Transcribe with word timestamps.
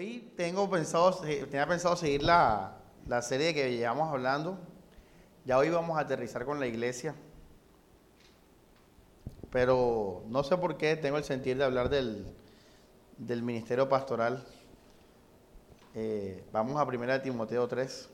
Hoy 0.00 0.32
tengo 0.34 0.70
pensado, 0.70 1.12
tenía 1.20 1.66
pensado 1.66 1.94
seguir 1.94 2.22
la, 2.22 2.78
la 3.06 3.20
serie 3.20 3.52
que 3.52 3.76
llevamos 3.76 4.08
hablando. 4.08 4.58
Ya 5.44 5.58
hoy 5.58 5.68
vamos 5.68 5.98
a 5.98 6.00
aterrizar 6.00 6.46
con 6.46 6.58
la 6.58 6.66
iglesia. 6.66 7.14
Pero 9.50 10.22
no 10.28 10.42
sé 10.42 10.56
por 10.56 10.78
qué 10.78 10.96
tengo 10.96 11.18
el 11.18 11.24
sentir 11.24 11.58
de 11.58 11.64
hablar 11.64 11.90
del, 11.90 12.24
del 13.18 13.42
ministerio 13.42 13.90
pastoral. 13.90 14.42
Eh, 15.94 16.46
vamos 16.50 16.80
a 16.80 16.84
1 16.84 17.20
Timoteo 17.20 17.68
3. 17.68 18.08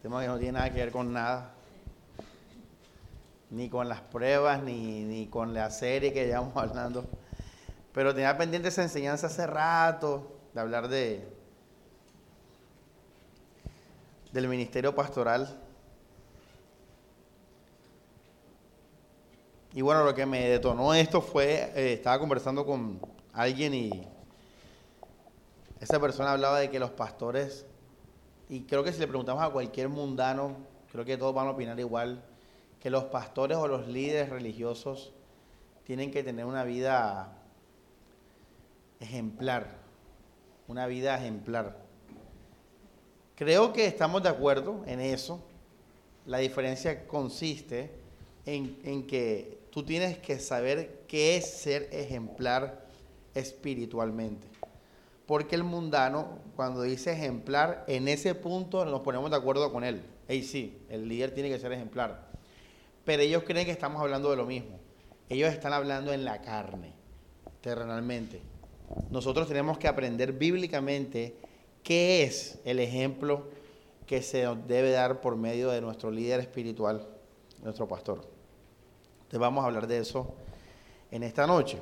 Tema 0.00 0.20
que 0.20 0.28
no 0.28 0.38
tiene 0.38 0.52
nada 0.52 0.70
que 0.72 0.78
ver 0.78 0.92
con 0.92 1.12
nada. 1.12 1.54
Ni 3.50 3.68
con 3.68 3.88
las 3.88 4.00
pruebas, 4.00 4.62
ni, 4.62 5.02
ni 5.02 5.26
con 5.26 5.54
la 5.54 5.70
serie 5.70 6.12
que 6.12 6.24
llevamos 6.24 6.56
hablando. 6.62 7.04
Pero 7.94 8.12
tenía 8.12 8.36
pendiente 8.36 8.68
esa 8.68 8.82
enseñanza 8.82 9.28
hace 9.28 9.46
rato, 9.46 10.36
de 10.52 10.60
hablar 10.60 10.88
de 10.88 11.26
del 14.32 14.48
ministerio 14.48 14.92
pastoral. 14.92 15.56
Y 19.72 19.80
bueno, 19.80 20.02
lo 20.02 20.12
que 20.12 20.26
me 20.26 20.48
detonó 20.48 20.92
esto 20.92 21.20
fue, 21.22 21.72
eh, 21.76 21.92
estaba 21.94 22.18
conversando 22.18 22.66
con 22.66 23.00
alguien 23.32 23.74
y 23.74 24.08
esa 25.78 26.00
persona 26.00 26.32
hablaba 26.32 26.58
de 26.58 26.70
que 26.70 26.80
los 26.80 26.90
pastores, 26.90 27.64
y 28.48 28.62
creo 28.62 28.82
que 28.82 28.92
si 28.92 28.98
le 28.98 29.06
preguntamos 29.06 29.44
a 29.44 29.50
cualquier 29.50 29.88
mundano, 29.88 30.56
creo 30.90 31.04
que 31.04 31.16
todos 31.16 31.32
van 31.32 31.46
a 31.46 31.50
opinar 31.50 31.78
igual, 31.78 32.24
que 32.80 32.90
los 32.90 33.04
pastores 33.04 33.56
o 33.56 33.68
los 33.68 33.86
líderes 33.86 34.30
religiosos 34.30 35.12
tienen 35.84 36.10
que 36.10 36.24
tener 36.24 36.44
una 36.44 36.64
vida 36.64 37.43
ejemplar, 39.00 39.68
una 40.68 40.86
vida 40.86 41.16
ejemplar. 41.16 41.76
Creo 43.36 43.72
que 43.72 43.86
estamos 43.86 44.22
de 44.22 44.28
acuerdo 44.28 44.82
en 44.86 45.00
eso. 45.00 45.42
La 46.26 46.38
diferencia 46.38 47.06
consiste 47.06 47.90
en, 48.46 49.06
que 49.06 49.58
tú 49.70 49.82
tienes 49.82 50.18
que 50.18 50.38
saber 50.38 51.04
qué 51.08 51.36
es 51.36 51.50
ser 51.50 51.88
ejemplar 51.92 52.86
espiritualmente. 53.34 54.46
Porque 55.26 55.56
el 55.56 55.64
mundano, 55.64 56.38
cuando 56.54 56.82
dice 56.82 57.12
ejemplar, 57.12 57.84
en 57.88 58.08
ese 58.08 58.34
punto 58.34 58.84
nos 58.84 59.00
ponemos 59.00 59.30
de 59.30 59.36
acuerdo 59.36 59.72
con 59.72 59.82
él. 59.82 60.02
Ey, 60.28 60.42
sí, 60.42 60.78
el 60.88 61.08
líder 61.08 61.34
tiene 61.34 61.50
que 61.50 61.58
ser 61.58 61.72
ejemplar. 61.72 62.28
Pero 63.04 63.22
ellos 63.22 63.42
creen 63.44 63.66
que 63.66 63.72
estamos 63.72 64.00
hablando 64.00 64.30
de 64.30 64.36
lo 64.36 64.46
mismo. 64.46 64.78
Ellos 65.28 65.52
están 65.52 65.72
hablando 65.72 66.12
en 66.12 66.24
la 66.24 66.40
carne, 66.42 66.92
terrenalmente 67.60 68.53
nosotros 69.10 69.48
tenemos 69.48 69.78
que 69.78 69.88
aprender 69.88 70.32
bíblicamente 70.32 71.36
qué 71.82 72.22
es 72.22 72.58
el 72.64 72.80
ejemplo 72.80 73.48
que 74.06 74.22
se 74.22 74.46
debe 74.66 74.90
dar 74.90 75.20
por 75.20 75.36
medio 75.36 75.70
de 75.70 75.80
nuestro 75.80 76.10
líder 76.10 76.40
espiritual, 76.40 77.06
nuestro 77.62 77.88
pastor. 77.88 78.26
Entonces 79.16 79.40
vamos 79.40 79.64
a 79.64 79.68
hablar 79.68 79.86
de 79.86 79.98
eso 79.98 80.34
en 81.10 81.22
esta 81.22 81.46
noche. 81.46 81.78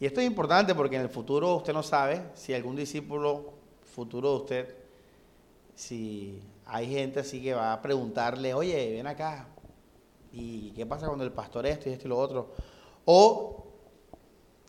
Y 0.00 0.06
esto 0.06 0.20
es 0.20 0.26
importante 0.26 0.74
porque 0.74 0.96
en 0.96 1.02
el 1.02 1.08
futuro 1.08 1.56
usted 1.56 1.72
no 1.72 1.82
sabe 1.82 2.22
si 2.34 2.54
algún 2.54 2.74
discípulo 2.74 3.52
futuro 3.84 4.30
de 4.30 4.36
usted, 4.36 4.76
si 5.74 6.40
hay 6.66 6.90
gente 6.90 7.20
así 7.20 7.42
que 7.42 7.54
va 7.54 7.72
a 7.72 7.82
preguntarle, 7.82 8.54
oye, 8.54 8.92
ven 8.92 9.06
acá, 9.06 9.46
¿y 10.32 10.70
qué 10.72 10.86
pasa 10.86 11.06
cuando 11.06 11.24
el 11.24 11.32
pastor 11.32 11.66
esto 11.66 11.88
y 11.88 11.92
esto 11.92 12.06
y 12.06 12.08
lo 12.08 12.18
otro? 12.18 12.50
O 13.04 13.61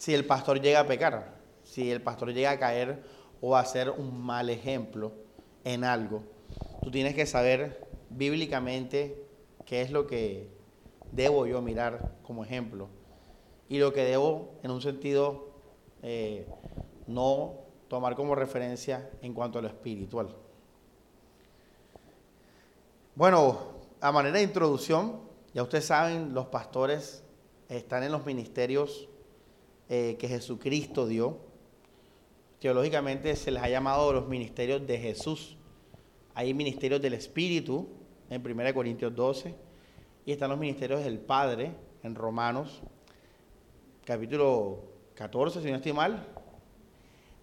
si 0.03 0.13
el 0.13 0.25
pastor 0.25 0.59
llega 0.59 0.81
a 0.81 0.85
pecar, 0.85 1.33
si 1.63 1.89
el 1.89 2.01
pastor 2.01 2.33
llega 2.33 2.51
a 2.51 2.59
caer 2.59 3.01
o 3.39 3.55
a 3.55 3.63
ser 3.63 3.89
un 3.89 4.21
mal 4.21 4.49
ejemplo 4.49 5.13
en 5.63 5.85
algo. 5.85 6.23
Tú 6.81 6.91
tienes 6.91 7.15
que 7.15 7.25
saber 7.25 7.87
bíblicamente 8.09 9.25
qué 9.65 9.81
es 9.81 9.91
lo 9.91 10.05
que 10.05 10.49
debo 11.13 11.47
yo 11.47 11.61
mirar 11.61 12.15
como 12.21 12.43
ejemplo 12.43 12.89
y 13.69 13.77
lo 13.77 13.93
que 13.93 14.03
debo 14.03 14.51
en 14.61 14.71
un 14.71 14.81
sentido 14.81 15.53
eh, 16.01 16.49
no 17.07 17.53
tomar 17.87 18.17
como 18.17 18.35
referencia 18.35 19.09
en 19.21 19.33
cuanto 19.33 19.59
a 19.59 19.61
lo 19.61 19.69
espiritual. 19.69 20.35
Bueno, 23.15 23.57
a 24.01 24.11
manera 24.11 24.35
de 24.35 24.43
introducción, 24.43 25.21
ya 25.53 25.63
ustedes 25.63 25.85
saben, 25.85 26.33
los 26.33 26.47
pastores 26.47 27.23
están 27.69 28.03
en 28.03 28.11
los 28.11 28.25
ministerios 28.25 29.07
eh, 29.95 30.17
que 30.17 30.27
Jesucristo 30.27 31.05
dio. 31.05 31.37
Teológicamente 32.57 33.35
se 33.35 33.51
les 33.51 33.61
ha 33.61 33.69
llamado 33.69 34.11
los 34.11 34.27
ministerios 34.27 34.87
de 34.87 34.97
Jesús. 34.97 35.55
Hay 36.33 36.51
ministerios 36.55 36.99
del 36.99 37.13
Espíritu 37.13 37.89
en 38.27 38.43
1 38.43 38.73
Corintios 38.73 39.15
12 39.15 39.53
y 40.25 40.31
están 40.31 40.49
los 40.49 40.57
ministerios 40.57 41.03
del 41.03 41.19
Padre 41.19 41.73
en 42.01 42.15
Romanos 42.15 42.81
capítulo 44.03 44.79
14, 45.13 45.61
si 45.61 45.69
no 45.69 45.75
estoy 45.75 45.93
mal. 45.93 46.25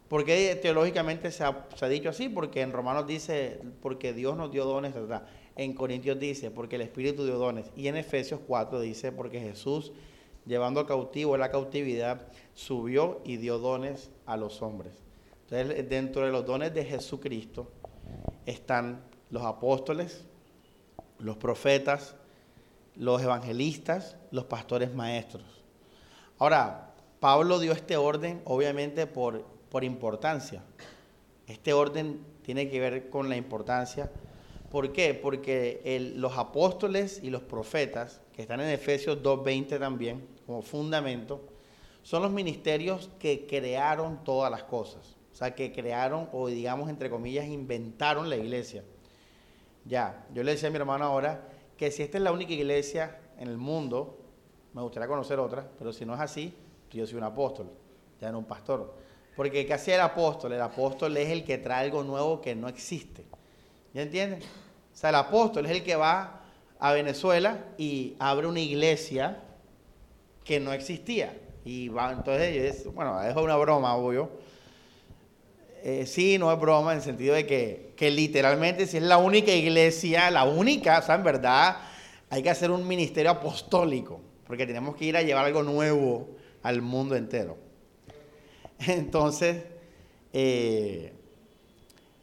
¿Por 0.08 0.24
qué 0.24 0.58
teológicamente 0.60 1.30
se 1.30 1.44
ha, 1.44 1.88
dicho 1.88 2.08
así? 2.08 2.28
Porque 2.28 2.62
en 2.62 2.72
Romanos 2.72 3.06
dice, 3.06 3.60
porque 3.80 4.12
Dios 4.12 4.36
nos 4.36 4.50
dio 4.50 4.64
dones. 4.64 4.92
En 5.54 5.72
Corintios 5.74 6.18
dice, 6.18 6.50
porque 6.50 6.74
el 6.74 6.82
Espíritu 6.82 7.24
dio 7.24 7.38
dones. 7.38 7.70
Y 7.76 7.86
en 7.86 7.96
Efesios 7.96 8.40
4 8.44 8.80
dice, 8.80 9.12
porque 9.12 9.38
Jesús 9.38 9.92
llevando 10.50 10.84
cautivo 10.84 11.36
la 11.36 11.52
cautividad, 11.52 12.26
subió 12.54 13.20
y 13.24 13.36
dio 13.36 13.60
dones 13.60 14.10
a 14.26 14.36
los 14.36 14.62
hombres. 14.62 14.92
Entonces, 15.44 15.88
dentro 15.88 16.26
de 16.26 16.32
los 16.32 16.44
dones 16.44 16.74
de 16.74 16.84
Jesucristo 16.84 17.70
están 18.46 19.00
los 19.30 19.44
apóstoles, 19.44 20.24
los 21.20 21.36
profetas, 21.36 22.16
los 22.96 23.22
evangelistas, 23.22 24.16
los 24.32 24.44
pastores 24.46 24.92
maestros. 24.92 25.44
Ahora, 26.38 26.94
Pablo 27.20 27.60
dio 27.60 27.70
este 27.70 27.96
orden 27.96 28.42
obviamente 28.44 29.06
por, 29.06 29.44
por 29.70 29.84
importancia. 29.84 30.64
Este 31.46 31.72
orden 31.72 32.24
tiene 32.42 32.68
que 32.68 32.80
ver 32.80 33.08
con 33.08 33.28
la 33.28 33.36
importancia. 33.36 34.10
¿Por 34.68 34.92
qué? 34.92 35.14
Porque 35.14 36.12
los 36.16 36.36
apóstoles 36.36 37.20
y 37.22 37.30
los 37.30 37.42
profetas 37.42 38.20
que 38.34 38.42
están 38.42 38.60
en 38.60 38.70
Efesios 38.70 39.22
2.20 39.22 39.78
también, 39.78 40.39
como 40.50 40.62
fundamento, 40.62 41.40
son 42.02 42.22
los 42.22 42.32
ministerios 42.32 43.08
que 43.20 43.46
crearon 43.46 44.24
todas 44.24 44.50
las 44.50 44.64
cosas. 44.64 45.16
O 45.32 45.36
sea, 45.36 45.54
que 45.54 45.72
crearon 45.72 46.28
o 46.32 46.48
digamos, 46.48 46.90
entre 46.90 47.08
comillas, 47.08 47.46
inventaron 47.46 48.28
la 48.28 48.34
iglesia. 48.34 48.82
Ya, 49.84 50.26
yo 50.34 50.42
le 50.42 50.50
decía 50.50 50.68
a 50.68 50.72
mi 50.72 50.76
hermano 50.78 51.04
ahora 51.04 51.46
que 51.76 51.92
si 51.92 52.02
esta 52.02 52.18
es 52.18 52.24
la 52.24 52.32
única 52.32 52.52
iglesia 52.52 53.20
en 53.38 53.46
el 53.46 53.58
mundo, 53.58 54.18
me 54.74 54.82
gustaría 54.82 55.06
conocer 55.06 55.38
otra, 55.38 55.70
pero 55.78 55.92
si 55.92 56.04
no 56.04 56.14
es 56.14 56.20
así, 56.20 56.52
yo 56.90 57.06
soy 57.06 57.18
un 57.18 57.24
apóstol, 57.24 57.70
ya 58.20 58.32
no 58.32 58.40
un 58.40 58.44
pastor. 58.44 58.92
Porque 59.36 59.64
¿qué 59.64 59.72
hacía 59.72 59.94
el 59.94 60.00
apóstol? 60.00 60.52
El 60.52 60.62
apóstol 60.62 61.16
es 61.16 61.28
el 61.28 61.44
que 61.44 61.58
trae 61.58 61.84
algo 61.84 62.02
nuevo 62.02 62.40
que 62.40 62.56
no 62.56 62.66
existe. 62.66 63.24
¿Ya 63.94 64.02
entienden? 64.02 64.40
O 64.40 64.96
sea, 64.96 65.10
el 65.10 65.16
apóstol 65.16 65.66
es 65.66 65.70
el 65.70 65.84
que 65.84 65.94
va 65.94 66.40
a 66.80 66.92
Venezuela 66.92 67.66
y 67.78 68.16
abre 68.18 68.48
una 68.48 68.58
iglesia 68.58 69.44
que 70.50 70.58
no 70.58 70.72
existía. 70.72 71.32
Y 71.64 71.90
va, 71.90 72.10
entonces, 72.10 72.84
bueno, 72.92 73.22
es 73.22 73.36
una 73.36 73.54
broma, 73.54 73.94
obvio. 73.94 74.32
Eh, 75.84 76.06
sí, 76.06 76.38
no 76.38 76.52
es 76.52 76.58
broma 76.58 76.90
en 76.90 76.98
el 76.98 77.04
sentido 77.04 77.36
de 77.36 77.46
que, 77.46 77.92
que 77.96 78.10
literalmente 78.10 78.88
si 78.88 78.96
es 78.96 79.04
la 79.04 79.18
única 79.18 79.52
iglesia, 79.52 80.28
la 80.28 80.42
única, 80.42 80.98
o 80.98 81.02
sea, 81.02 81.14
en 81.14 81.22
verdad 81.22 81.76
hay 82.28 82.42
que 82.42 82.50
hacer 82.50 82.72
un 82.72 82.84
ministerio 82.88 83.30
apostólico, 83.30 84.20
porque 84.44 84.66
tenemos 84.66 84.96
que 84.96 85.04
ir 85.04 85.16
a 85.16 85.22
llevar 85.22 85.44
algo 85.44 85.62
nuevo 85.62 86.30
al 86.64 86.82
mundo 86.82 87.14
entero. 87.14 87.56
Entonces, 88.88 89.62
eh, 90.32 91.12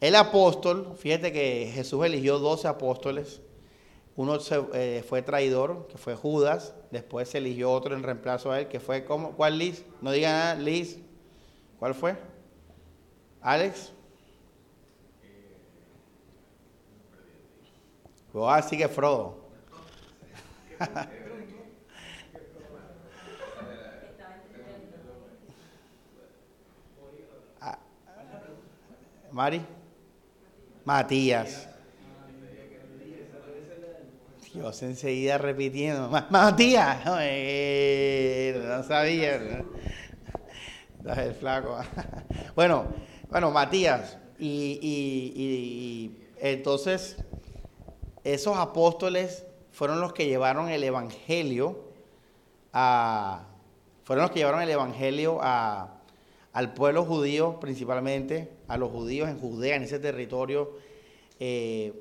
el 0.02 0.14
apóstol, 0.16 0.94
fíjate 0.98 1.32
que 1.32 1.70
Jesús 1.74 2.04
eligió 2.04 2.38
12 2.38 2.68
apóstoles 2.68 3.40
uno 4.18 4.36
eh, 4.74 5.04
fue 5.08 5.22
traidor, 5.22 5.86
que 5.86 5.96
fue 5.96 6.16
Judas. 6.16 6.74
Después 6.90 7.28
se 7.28 7.38
eligió 7.38 7.70
otro 7.70 7.94
en 7.94 8.02
reemplazo 8.02 8.50
a 8.50 8.60
él, 8.60 8.66
que 8.68 8.80
fue 8.80 9.04
como, 9.04 9.32
¿cuál 9.36 9.58
Liz? 9.58 9.84
No 10.00 10.10
digan 10.10 10.32
nada, 10.32 10.54
Liz. 10.56 10.98
¿Cuál 11.78 11.94
fue? 11.94 12.16
Alex. 13.40 13.92
Oh, 18.34 18.48
así 18.48 18.76
que 18.76 18.88
Frodo. 18.88 19.36
Ah, 27.60 27.78
Mari. 29.32 29.60
Matías. 30.84 31.68
Dios 34.54 34.82
enseguida 34.82 35.38
repitiendo, 35.38 36.08
Matías, 36.30 37.04
no, 37.04 37.16
no 37.16 38.82
sabía. 38.84 39.64
El 41.04 41.34
flaco. 41.34 41.78
Bueno, 42.54 42.86
bueno, 43.30 43.50
Matías, 43.52 44.18
y, 44.38 46.10
entonces 46.40 47.16
esos 48.24 48.56
apóstoles 48.56 49.44
fueron 49.70 50.00
los 50.00 50.12
que 50.12 50.26
llevaron 50.26 50.68
el 50.68 50.82
evangelio 50.82 51.84
a, 52.72 53.46
fueron 54.02 54.24
los 54.24 54.32
que 54.32 54.40
llevaron 54.40 54.62
el 54.62 54.70
evangelio 54.70 55.38
a, 55.40 55.98
al 56.52 56.74
pueblo 56.74 57.04
judío 57.04 57.60
principalmente, 57.60 58.50
a 58.66 58.76
los 58.76 58.90
judíos 58.90 59.28
en 59.28 59.38
Judea, 59.38 59.76
en 59.76 59.82
ese 59.82 59.98
territorio. 59.98 60.72
Eh, 61.38 61.92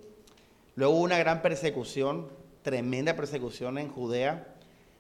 luego 0.76 0.96
hubo 0.96 1.04
una 1.04 1.20
gran 1.20 1.42
persecución, 1.42 2.30
tremenda 2.68 3.16
persecución 3.16 3.78
en 3.78 3.88
Judea. 3.88 4.46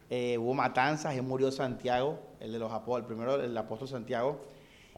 Eh, 0.09 0.37
hubo 0.37 0.53
matanzas 0.53 1.17
y 1.17 1.19
murió 1.19 1.51
Santiago, 1.51 2.17
el 2.39 2.53
de 2.53 2.59
los 2.59 2.71
el 2.71 3.03
primero, 3.03 3.43
el 3.43 3.57
apóstol 3.57 3.89
Santiago. 3.89 4.39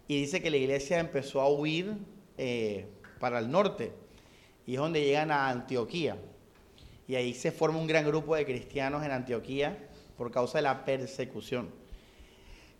Y 0.08 0.22
dice 0.22 0.40
que 0.40 0.52
la 0.52 0.58
iglesia 0.58 1.00
empezó 1.00 1.42
a 1.42 1.50
huir 1.50 1.98
eh, 2.38 2.86
para 3.20 3.40
el 3.40 3.50
norte. 3.50 3.92
Y 4.68 4.76
es 4.76 4.80
donde 4.80 5.04
llegan 5.04 5.32
a 5.32 5.50
Antioquía. 5.50 6.18
Y 7.08 7.16
ahí 7.16 7.34
se 7.34 7.52
forma 7.52 7.80
un 7.80 7.88
gran 7.88 8.06
grupo 8.06 8.36
de 8.36 8.46
cristianos 8.46 9.04
en 9.04 9.14
Antioquía 9.14 9.76
por 10.16 10.30
causa 10.30 10.60
de 10.60 10.62
la 10.62 10.86
persecución. 10.86 11.72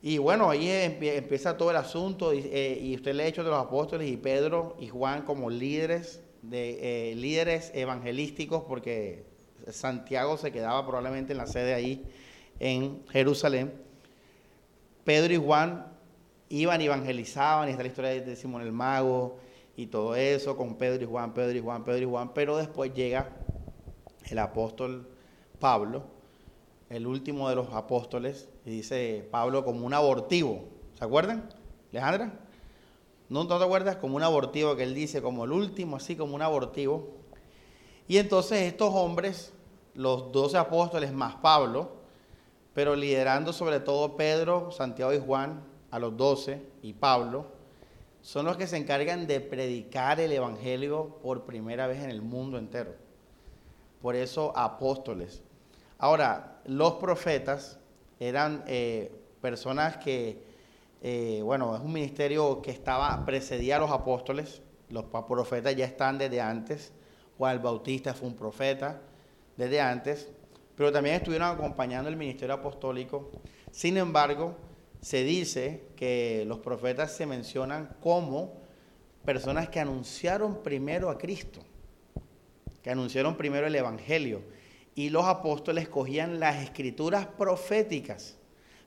Y 0.04 0.20
bueno, 0.20 0.52
ahí 0.52 0.70
empieza 0.70 1.58
todo 1.58 1.72
el 1.72 1.78
asunto 1.78 2.32
eh, 2.32 2.80
y, 2.80 2.94
usted 2.94 3.16
le 3.16 3.24
ha 3.24 3.26
hecho 3.26 3.44
de 3.44 3.50
los 3.50 3.60
apóstoles 3.60 4.08
y 4.08 4.18
Pedro 4.18 4.78
y 4.80 4.88
Juan 4.88 5.24
como 5.24 5.50
líderes, 5.50 6.22
de, 6.44 7.14
líderes 7.18 7.72
evangelísticos 7.74 8.66
porque 8.68 9.29
Santiago 9.72 10.38
se 10.38 10.52
quedaba 10.52 10.86
probablemente 10.86 11.34
en 11.34 11.38
la 11.38 11.48
sede 11.48 11.74
ahí 11.74 12.06
en 12.60 13.06
Jerusalén. 13.10 13.74
Pedro 15.04 15.34
y 15.34 15.38
Juan 15.38 15.88
iban 16.50 16.82
y 16.82 16.86
evangelizaban, 16.86 17.68
y 17.68 17.72
está 17.72 17.84
la 17.84 17.90
historia 17.90 18.22
de 18.22 18.36
Simón 18.36 18.62
el 18.62 18.72
Mago 18.72 19.38
y 19.76 19.88
todo 19.88 20.16
eso 20.16 20.58
con 20.58 20.76
Pedro 20.76 21.04
y 21.04 21.08
Juan, 21.08 21.34
Pedro 21.34 21.58
y 21.58 21.62
Juan, 21.62 21.84
Pedro 21.84 22.02
y 22.02 22.10
Juan, 22.10 22.34
pero 22.34 22.58
después 22.58 22.94
llega 22.94 23.30
el 24.30 24.40
apóstol 24.40 25.08
Pablo 25.60 26.20
el 26.90 27.06
último 27.06 27.48
de 27.50 27.56
los 27.56 27.72
apóstoles, 27.74 28.50
y 28.66 28.72
dice 28.72 29.28
Pablo 29.32 29.64
como 29.64 29.86
un 29.86 29.94
abortivo. 29.94 30.66
¿Se 30.98 31.06
acuerdan, 31.06 31.50
Alejandra? 31.92 32.40
¿No, 33.30 33.48
te 33.48 33.54
acuerdas? 33.54 33.98
Como 33.98 34.16
un 34.16 34.24
abortivo 34.24 34.76
que 34.76 34.84
él 34.84 34.96
dice, 34.96 35.22
como 35.22 35.46
el 35.46 35.52
último, 35.52 35.98
así 35.98 36.16
como 36.16 36.34
un 36.34 36.42
abortivo. 36.42 37.19
Y 38.10 38.18
entonces 38.18 38.64
estos 38.64 38.92
hombres, 38.96 39.54
los 39.94 40.32
doce 40.32 40.58
apóstoles 40.58 41.14
más 41.14 41.36
Pablo, 41.36 41.92
pero 42.74 42.96
liderando 42.96 43.54
sobre 43.54 43.80
todo 43.80 44.18
Pedro, 44.18 44.72
Santiago 44.72 45.14
y 45.14 45.20
Juan, 45.20 45.62
a 45.92 46.00
los 46.00 46.18
doce, 46.18 46.60
y 46.82 46.94
Pablo, 46.94 47.46
son 48.24 48.48
los 48.48 48.58
que 48.58 48.66
se 48.66 48.78
encargan 48.78 49.28
de 49.28 49.40
predicar 49.42 50.20
el 50.20 50.32
Evangelio 50.32 51.20
por 51.22 51.44
primera 51.44 51.86
vez 51.86 52.04
en 52.04 52.10
el 52.10 52.24
mundo 52.24 52.58
entero. 52.58 52.96
Por 54.02 54.16
eso 54.16 54.54
apóstoles. 54.58 55.44
Ahora, 56.00 56.62
los 56.66 56.94
profetas 56.94 57.78
eran 58.20 58.64
eh, 58.66 59.12
personas 59.40 59.98
que, 59.98 60.42
eh, 61.04 61.42
bueno, 61.44 61.76
es 61.76 61.82
un 61.84 61.94
ministerio 61.94 62.64
que 62.64 62.72
estaba, 62.72 63.24
precedía 63.24 63.76
a 63.76 63.80
los 63.80 63.92
apóstoles, 63.92 64.64
los 64.90 65.06
profetas 65.06 65.76
ya 65.76 65.86
están 65.86 66.18
desde 66.18 66.42
antes, 66.42 66.92
Juan 67.40 67.64
Bautista 67.64 68.14
fue 68.14 68.28
un 68.28 68.36
profeta 68.36 69.00
desde 69.56 69.80
antes, 69.80 70.28
pero 70.76 70.92
también 70.92 71.16
estuvieron 71.16 71.48
acompañando 71.48 72.10
el 72.10 72.18
ministerio 72.18 72.54
apostólico. 72.54 73.32
Sin 73.72 73.96
embargo, 73.96 74.58
se 75.00 75.24
dice 75.24 75.86
que 75.96 76.44
los 76.46 76.60
profetas 76.60 77.14
se 77.14 77.26
mencionan 77.26 77.96
como 78.02 78.58
personas 79.24 79.70
que 79.70 79.80
anunciaron 79.80 80.62
primero 80.64 81.10
a 81.10 81.18
Cristo, 81.18 81.62
que 82.84 82.92
anunciaron 82.92 83.38
primero 83.38 83.68
el 83.68 83.76
Evangelio 83.76 84.42
y 84.94 85.10
los 85.10 85.24
apóstoles 85.24 85.88
cogían 85.88 86.42
las 86.42 86.62
escrituras 86.62 87.26
proféticas 87.26 88.36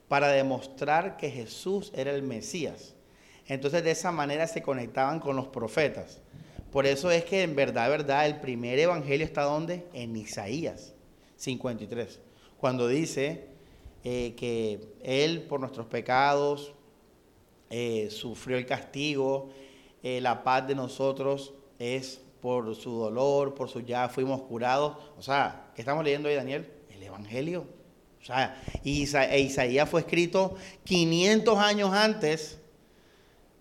para 0.07 0.27
demostrar 0.27 1.17
que 1.17 1.31
Jesús 1.31 1.91
era 1.95 2.11
el 2.11 2.21
Mesías. 2.21 2.93
Entonces 3.47 3.83
de 3.83 3.89
esa 3.89 4.11
manera 4.11 4.45
se 4.45 4.61
conectaban 4.61 5.19
con 5.19 5.35
los 5.35 5.47
profetas. 5.47 6.21
Por 6.73 6.87
eso 6.87 7.11
es 7.11 7.23
que 7.23 7.43
en 7.43 7.55
verdad, 7.55 7.89
verdad, 7.89 8.25
el 8.25 8.41
primer 8.41 8.79
evangelio 8.79 9.25
está 9.25 9.43
donde? 9.43 9.85
En 9.93 10.15
Isaías 10.15 10.93
53. 11.37 12.19
Cuando 12.57 12.87
dice 12.87 13.45
eh, 14.03 14.33
que 14.35 14.81
Él 15.03 15.43
por 15.43 15.59
nuestros 15.59 15.85
pecados 15.85 16.73
eh, 17.69 18.09
sufrió 18.09 18.57
el 18.57 18.65
castigo, 18.65 19.51
eh, 20.01 20.19
la 20.19 20.43
paz 20.43 20.67
de 20.67 20.73
nosotros 20.73 21.53
es 21.77 22.19
por 22.41 22.75
su 22.75 22.91
dolor, 22.91 23.53
por 23.53 23.69
su 23.69 23.81
ya 23.81 24.09
fuimos 24.09 24.41
curados. 24.41 24.97
O 25.17 25.21
sea, 25.21 25.71
¿qué 25.75 25.81
estamos 25.83 26.03
leyendo 26.03 26.27
ahí, 26.27 26.35
Daniel? 26.35 26.67
El 26.89 27.03
Evangelio. 27.03 27.67
O 28.19 28.25
sea, 28.25 28.59
e 28.83 29.39
Isaías 29.39 29.89
fue 29.89 30.01
escrito 30.01 30.55
500 30.85 31.57
años 31.59 31.91
antes 31.93 32.57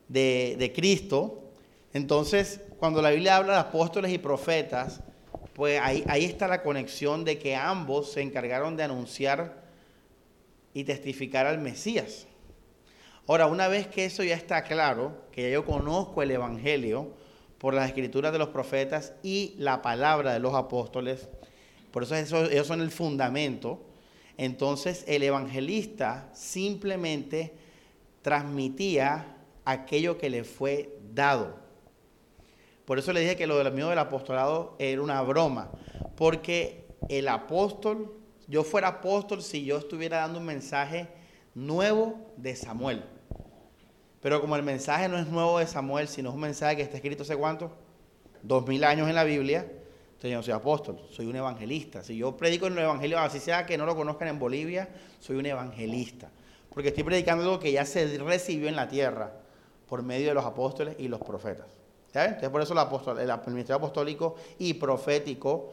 de, 0.08 0.72
Cristo. 0.74 1.41
Entonces, 1.92 2.60
cuando 2.78 3.02
la 3.02 3.10
Biblia 3.10 3.36
habla 3.36 3.54
de 3.54 3.58
apóstoles 3.60 4.12
y 4.12 4.18
profetas, 4.18 5.02
pues 5.54 5.80
ahí, 5.80 6.04
ahí 6.08 6.24
está 6.24 6.48
la 6.48 6.62
conexión 6.62 7.24
de 7.24 7.38
que 7.38 7.54
ambos 7.54 8.12
se 8.12 8.22
encargaron 8.22 8.76
de 8.76 8.84
anunciar 8.84 9.62
y 10.72 10.84
testificar 10.84 11.46
al 11.46 11.58
Mesías. 11.58 12.26
Ahora, 13.26 13.46
una 13.46 13.68
vez 13.68 13.86
que 13.86 14.04
eso 14.04 14.24
ya 14.24 14.34
está 14.34 14.64
claro, 14.64 15.26
que 15.32 15.42
ya 15.42 15.50
yo 15.50 15.64
conozco 15.64 16.22
el 16.22 16.30
Evangelio, 16.30 17.14
por 17.62 17.74
las 17.74 17.86
escrituras 17.86 18.32
de 18.32 18.40
los 18.40 18.48
profetas 18.48 19.12
y 19.22 19.54
la 19.56 19.82
palabra 19.82 20.32
de 20.32 20.40
los 20.40 20.52
apóstoles. 20.52 21.28
Por 21.92 22.02
eso, 22.02 22.16
ellos 22.16 22.66
son 22.66 22.80
el 22.80 22.90
fundamento. 22.90 23.86
Entonces 24.36 25.04
el 25.06 25.22
evangelista 25.22 26.28
simplemente 26.34 27.54
transmitía 28.20 29.36
aquello 29.64 30.18
que 30.18 30.28
le 30.28 30.42
fue 30.42 30.98
dado. 31.14 31.61
Por 32.84 32.98
eso 32.98 33.12
le 33.12 33.20
dije 33.20 33.36
que 33.36 33.46
lo 33.46 33.58
del 33.58 33.72
mío 33.72 33.88
del 33.88 33.98
apostolado 33.98 34.74
era 34.78 35.00
una 35.00 35.22
broma, 35.22 35.70
porque 36.16 36.88
el 37.08 37.28
apóstol, 37.28 38.12
yo 38.48 38.64
fuera 38.64 38.88
apóstol 38.88 39.42
si 39.42 39.64
yo 39.64 39.78
estuviera 39.78 40.18
dando 40.18 40.40
un 40.40 40.46
mensaje 40.46 41.08
nuevo 41.54 42.18
de 42.36 42.56
Samuel. 42.56 43.04
Pero 44.20 44.40
como 44.40 44.56
el 44.56 44.62
mensaje 44.62 45.08
no 45.08 45.18
es 45.18 45.26
nuevo 45.26 45.58
de 45.58 45.66
Samuel, 45.66 46.08
sino 46.08 46.32
un 46.32 46.40
mensaje 46.40 46.76
que 46.76 46.82
está 46.82 46.96
escrito 46.96 47.22
hace 47.22 47.36
cuánto? 47.36 47.72
Dos 48.42 48.66
mil 48.66 48.84
años 48.84 49.08
en 49.08 49.14
la 49.14 49.24
Biblia. 49.24 49.60
Entonces 49.60 50.30
yo 50.30 50.36
no 50.36 50.42
soy 50.42 50.54
apóstol, 50.54 51.00
soy 51.10 51.26
un 51.26 51.36
evangelista. 51.36 52.04
Si 52.04 52.16
yo 52.16 52.36
predico 52.36 52.68
en 52.68 52.74
el 52.74 52.84
evangelio, 52.84 53.18
así 53.18 53.40
sea 53.40 53.66
que 53.66 53.76
no 53.76 53.84
lo 53.86 53.96
conozcan 53.96 54.28
en 54.28 54.38
Bolivia, 54.38 54.88
soy 55.18 55.36
un 55.36 55.46
evangelista. 55.46 56.30
Porque 56.72 56.88
estoy 56.88 57.02
predicando 57.02 57.42
algo 57.42 57.58
que 57.58 57.72
ya 57.72 57.84
se 57.84 58.18
recibió 58.18 58.68
en 58.68 58.76
la 58.76 58.88
tierra 58.88 59.32
por 59.88 60.02
medio 60.02 60.28
de 60.28 60.34
los 60.34 60.44
apóstoles 60.44 60.94
y 60.98 61.08
los 61.08 61.20
profetas. 61.20 61.81
Entonces 62.14 62.50
por 62.50 62.60
eso 62.60 62.74
el, 63.18 63.30
el 63.30 63.40
ministerio 63.46 63.76
apostólico 63.76 64.36
y 64.58 64.74
profético 64.74 65.72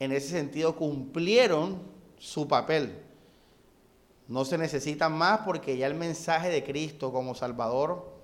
en 0.00 0.12
ese 0.12 0.28
sentido 0.28 0.74
cumplieron 0.74 1.82
su 2.18 2.48
papel. 2.48 2.98
No 4.26 4.44
se 4.44 4.56
necesita 4.56 5.08
más 5.08 5.40
porque 5.40 5.76
ya 5.76 5.86
el 5.86 5.94
mensaje 5.94 6.48
de 6.48 6.64
Cristo 6.64 7.12
como 7.12 7.34
Salvador 7.34 8.14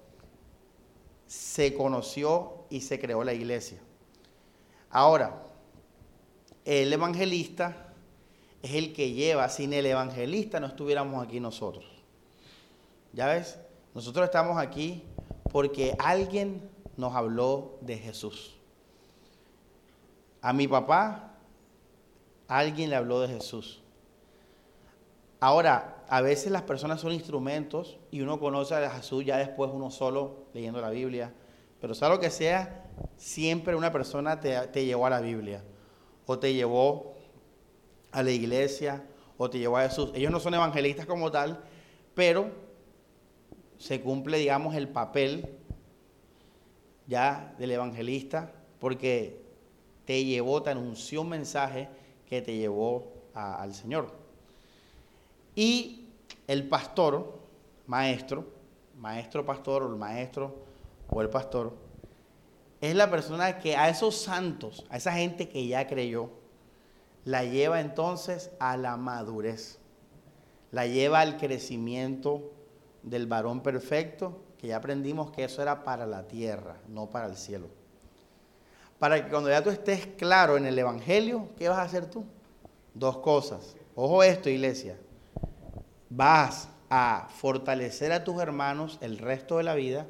se 1.26 1.74
conoció 1.74 2.64
y 2.70 2.80
se 2.80 2.98
creó 2.98 3.22
la 3.22 3.34
iglesia. 3.34 3.78
Ahora, 4.88 5.42
el 6.64 6.92
evangelista 6.92 7.92
es 8.62 8.74
el 8.74 8.92
que 8.92 9.12
lleva, 9.12 9.48
sin 9.48 9.72
el 9.72 9.86
evangelista 9.86 10.58
no 10.58 10.66
estuviéramos 10.66 11.24
aquí 11.24 11.38
nosotros. 11.38 11.84
¿Ya 13.12 13.26
ves? 13.26 13.58
Nosotros 13.94 14.24
estamos 14.24 14.58
aquí 14.58 15.04
porque 15.52 15.94
alguien 15.98 16.68
nos 17.00 17.16
habló 17.16 17.78
de 17.80 17.98
Jesús. 17.98 18.54
A 20.42 20.52
mi 20.52 20.68
papá, 20.68 21.34
alguien 22.46 22.90
le 22.90 22.96
habló 22.96 23.20
de 23.20 23.28
Jesús. 23.28 23.82
Ahora, 25.40 26.04
a 26.08 26.20
veces 26.20 26.52
las 26.52 26.62
personas 26.62 27.00
son 27.00 27.12
instrumentos 27.12 27.98
y 28.10 28.20
uno 28.20 28.38
conoce 28.38 28.74
a 28.74 28.90
Jesús 28.90 29.24
ya 29.24 29.38
después 29.38 29.70
uno 29.72 29.90
solo 29.90 30.44
leyendo 30.52 30.80
la 30.80 30.90
Biblia. 30.90 31.32
Pero 31.80 31.94
sea 31.94 32.10
lo 32.10 32.20
que 32.20 32.30
sea, 32.30 32.90
siempre 33.16 33.74
una 33.74 33.90
persona 33.90 34.38
te, 34.38 34.58
te 34.68 34.84
llevó 34.84 35.06
a 35.06 35.10
la 35.10 35.20
Biblia 35.20 35.64
o 36.26 36.38
te 36.38 36.52
llevó 36.52 37.14
a 38.12 38.22
la 38.22 38.30
iglesia 38.30 39.04
o 39.38 39.48
te 39.48 39.58
llevó 39.58 39.78
a 39.78 39.88
Jesús. 39.88 40.10
Ellos 40.14 40.30
no 40.30 40.40
son 40.40 40.52
evangelistas 40.52 41.06
como 41.06 41.30
tal, 41.30 41.64
pero 42.14 42.50
se 43.78 44.02
cumple, 44.02 44.36
digamos, 44.36 44.74
el 44.74 44.88
papel 44.88 45.59
ya 47.10 47.54
del 47.58 47.72
evangelista 47.72 48.52
porque 48.78 49.42
te 50.06 50.24
llevó, 50.24 50.62
te 50.62 50.70
anunció 50.70 51.22
un 51.22 51.28
mensaje 51.28 51.88
que 52.26 52.40
te 52.40 52.56
llevó 52.56 53.12
al 53.34 53.74
Señor. 53.74 54.12
Y 55.56 56.08
el 56.46 56.68
pastor, 56.68 57.40
maestro, 57.86 58.46
maestro 58.96 59.44
pastor 59.44 59.82
o 59.82 59.88
el 59.88 59.96
maestro 59.96 60.54
o 61.10 61.20
el 61.20 61.28
pastor, 61.28 61.74
es 62.80 62.94
la 62.94 63.10
persona 63.10 63.58
que 63.58 63.76
a 63.76 63.88
esos 63.88 64.16
santos, 64.16 64.86
a 64.88 64.96
esa 64.96 65.12
gente 65.12 65.48
que 65.48 65.66
ya 65.66 65.86
creyó, 65.88 66.30
la 67.24 67.44
lleva 67.44 67.80
entonces 67.80 68.52
a 68.60 68.76
la 68.76 68.96
madurez, 68.96 69.78
la 70.70 70.86
lleva 70.86 71.20
al 71.20 71.36
crecimiento 71.36 72.52
del 73.02 73.26
varón 73.26 73.62
perfecto, 73.62 74.40
que 74.60 74.66
ya 74.66 74.76
aprendimos 74.76 75.30
que 75.30 75.44
eso 75.44 75.62
era 75.62 75.84
para 75.84 76.04
la 76.04 76.28
tierra, 76.28 76.76
no 76.86 77.08
para 77.08 77.26
el 77.26 77.36
cielo. 77.36 77.68
Para 78.98 79.24
que 79.24 79.30
cuando 79.30 79.48
ya 79.48 79.64
tú 79.64 79.70
estés 79.70 80.06
claro 80.18 80.58
en 80.58 80.66
el 80.66 80.78
Evangelio, 80.78 81.48
¿qué 81.56 81.70
vas 81.70 81.78
a 81.78 81.82
hacer 81.84 82.10
tú? 82.10 82.26
Dos 82.92 83.16
cosas. 83.18 83.74
Ojo 83.94 84.22
esto, 84.22 84.50
iglesia. 84.50 84.98
Vas 86.10 86.68
a 86.90 87.28
fortalecer 87.30 88.12
a 88.12 88.22
tus 88.22 88.38
hermanos 88.42 88.98
el 89.00 89.16
resto 89.16 89.56
de 89.56 89.62
la 89.62 89.74
vida 89.74 90.06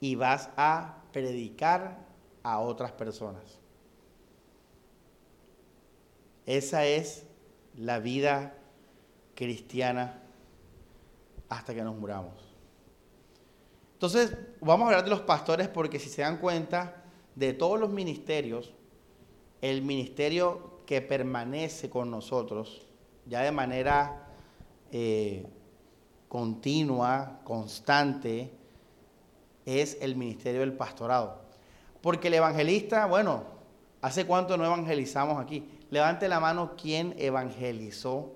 y 0.00 0.14
vas 0.14 0.48
a 0.56 1.02
predicar 1.12 1.98
a 2.42 2.60
otras 2.60 2.92
personas. 2.92 3.58
Esa 6.46 6.86
es 6.86 7.26
la 7.76 7.98
vida 7.98 8.54
cristiana 9.34 10.22
hasta 11.50 11.74
que 11.74 11.82
nos 11.82 11.96
muramos. 11.96 12.45
Entonces, 13.96 14.36
vamos 14.60 14.84
a 14.84 14.86
hablar 14.88 15.04
de 15.04 15.10
los 15.10 15.22
pastores 15.22 15.68
porque 15.68 15.98
si 15.98 16.10
se 16.10 16.20
dan 16.20 16.36
cuenta, 16.36 17.02
de 17.34 17.54
todos 17.54 17.80
los 17.80 17.88
ministerios, 17.88 18.74
el 19.62 19.80
ministerio 19.80 20.82
que 20.84 21.00
permanece 21.00 21.88
con 21.88 22.10
nosotros, 22.10 22.86
ya 23.24 23.40
de 23.40 23.52
manera 23.52 24.28
eh, 24.92 25.46
continua, 26.28 27.40
constante, 27.42 28.52
es 29.64 29.96
el 30.02 30.14
ministerio 30.14 30.60
del 30.60 30.74
pastorado. 30.74 31.40
Porque 32.02 32.28
el 32.28 32.34
evangelista, 32.34 33.06
bueno, 33.06 33.44
¿hace 34.02 34.26
cuánto 34.26 34.58
no 34.58 34.66
evangelizamos 34.66 35.40
aquí? 35.40 35.70
Levante 35.88 36.28
la 36.28 36.38
mano 36.38 36.74
quién 36.76 37.14
evangelizó 37.16 38.34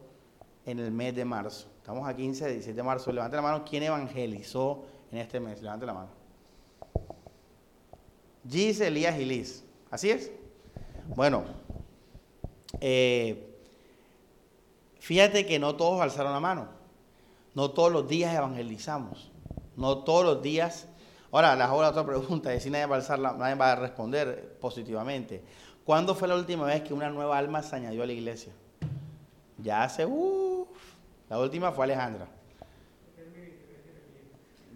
en 0.65 0.79
el 0.79 0.91
mes 0.91 1.15
de 1.15 1.27
marzo. 1.27 1.69
Estamos 1.77 2.09
a 2.09 2.17
15, 2.17 2.49
17 2.49 2.75
de 2.75 2.83
marzo. 2.83 3.13
Levante 3.13 3.37
la 3.37 3.43
mano 3.43 3.63
quién 3.69 3.83
evangelizó 3.83 4.85
en 5.11 5.19
este 5.19 5.41
mes. 5.41 5.63
Levante 5.63 5.87
la 5.87 5.95
mano. 5.95 6.11
Gis, 8.49 8.81
Elías 8.81 9.19
y 9.19 9.25
Liz. 9.25 9.65
¿Así 9.91 10.11
es? 10.11 10.31
Bueno, 11.15 11.45
eh, 12.81 13.57
fíjate 14.99 15.45
que 15.47 15.59
no 15.59 15.77
todos 15.77 16.01
alzaron 16.01 16.33
la 16.33 16.41
mano. 16.41 16.69
No 17.55 17.71
todos 17.73 17.93
los 17.93 18.09
días 18.09 18.35
evangelizamos. 18.35 19.31
No 19.77 19.99
todos 19.99 20.25
los 20.25 20.43
días. 20.43 20.87
Ahora, 21.33 21.55
la 21.57 21.73
otra 21.73 22.05
pregunta 22.05 22.53
es 22.55 22.63
si 22.63 22.71
nadie 22.71 22.87
va 22.87 22.97
a, 22.97 23.17
nadie 23.35 23.55
va 23.55 23.73
a 23.73 23.77
responder 23.77 24.57
positivamente. 24.61 25.43
¿Cuándo 25.85 26.15
fue 26.15 26.29
la 26.29 26.37
última 26.37 26.67
vez 26.67 26.83
que 26.83 26.95
una 26.95 27.11
nueva 27.11 27.37
alma 27.39 27.63
se 27.63 27.77
añadió 27.77 28.03
a 28.03 28.07
la 28.07 28.13
iglesia? 28.13 28.53
Ya 29.59 29.83
hace, 29.83 30.07
uff, 30.07 30.69
la 31.29 31.39
última 31.39 31.73
fue 31.73 31.85
Alejandra. 31.85 32.29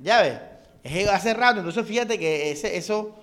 Ya 0.04 0.20
ves, 0.20 0.38
es 0.82 1.08
hace 1.08 1.32
rato, 1.32 1.60
entonces 1.60 1.86
fíjate 1.86 2.18
que 2.18 2.50
eso 2.50 3.16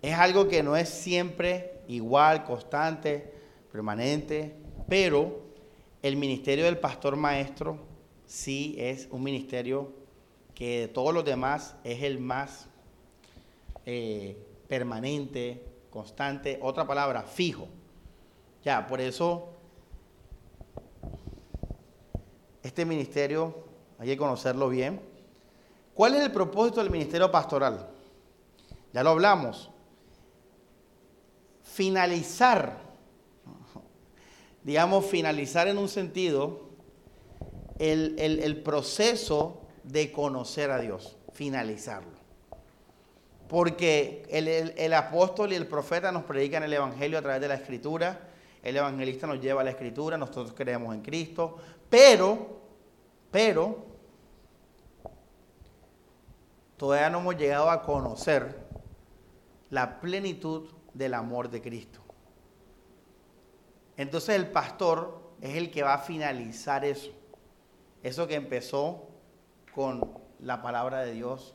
es 0.00 0.14
algo 0.14 0.48
que 0.48 0.62
no 0.62 0.74
es 0.74 0.88
siempre 0.88 1.82
igual, 1.86 2.44
constante, 2.44 3.30
permanente, 3.70 4.54
pero 4.88 5.42
el 6.00 6.16
ministerio 6.16 6.64
del 6.64 6.78
pastor 6.78 7.16
maestro 7.16 7.76
sí 8.26 8.74
es 8.78 9.06
un 9.10 9.22
ministerio 9.22 9.92
que 10.54 10.80
de 10.80 10.88
todos 10.88 11.12
los 11.12 11.26
demás 11.26 11.76
es 11.84 12.02
el 12.02 12.18
más 12.18 12.68
eh, 13.84 14.34
permanente, 14.66 15.62
constante, 15.90 16.58
otra 16.62 16.86
palabra, 16.86 17.24
fijo. 17.24 17.68
Ya, 18.64 18.86
por 18.86 19.02
eso 19.02 19.50
este 22.62 22.86
ministerio 22.86 23.66
hay 23.98 24.08
que 24.08 24.16
conocerlo 24.16 24.70
bien. 24.70 25.12
¿Cuál 25.94 26.14
es 26.14 26.22
el 26.22 26.32
propósito 26.32 26.80
del 26.80 26.90
ministerio 26.90 27.30
pastoral? 27.30 27.88
Ya 28.92 29.02
lo 29.02 29.10
hablamos. 29.10 29.70
Finalizar, 31.62 32.78
digamos, 34.62 35.06
finalizar 35.06 35.68
en 35.68 35.78
un 35.78 35.88
sentido 35.88 36.60
el, 37.78 38.18
el 38.18 38.62
proceso 38.62 39.60
de 39.84 40.10
conocer 40.10 40.70
a 40.70 40.78
Dios, 40.78 41.16
finalizarlo. 41.32 42.24
Porque 43.48 44.24
el, 44.30 44.94
apóstol 44.94 45.52
y 45.52 45.54
el 45.54 45.66
profeta 45.66 46.10
nos 46.10 46.24
predican 46.24 46.62
el 46.62 46.72
Evangelio 46.72 47.18
a 47.18 47.22
través 47.22 47.40
de 47.40 47.48
la 47.48 47.54
Escritura, 47.54 48.28
el 48.62 48.78
evangelista 48.78 49.26
nos 49.26 49.40
lleva 49.40 49.60
a 49.60 49.64
la 49.64 49.70
Escritura, 49.70 50.16
nosotros 50.16 50.54
creemos 50.56 50.94
en 50.94 51.02
Cristo, 51.02 51.58
pero, 51.90 52.62
pero, 53.30 53.93
todavía 56.84 57.08
no 57.08 57.20
hemos 57.20 57.38
llegado 57.38 57.70
a 57.70 57.80
conocer 57.80 58.58
la 59.70 60.00
plenitud 60.00 60.68
del 60.92 61.14
amor 61.14 61.48
de 61.48 61.62
Cristo. 61.62 62.00
Entonces 63.96 64.36
el 64.36 64.48
pastor 64.48 65.32
es 65.40 65.56
el 65.56 65.70
que 65.70 65.82
va 65.82 65.94
a 65.94 65.98
finalizar 65.98 66.84
eso, 66.84 67.10
eso 68.02 68.26
que 68.26 68.34
empezó 68.34 69.08
con 69.74 70.12
la 70.40 70.60
palabra 70.60 70.98
de 70.98 71.14
Dios 71.14 71.54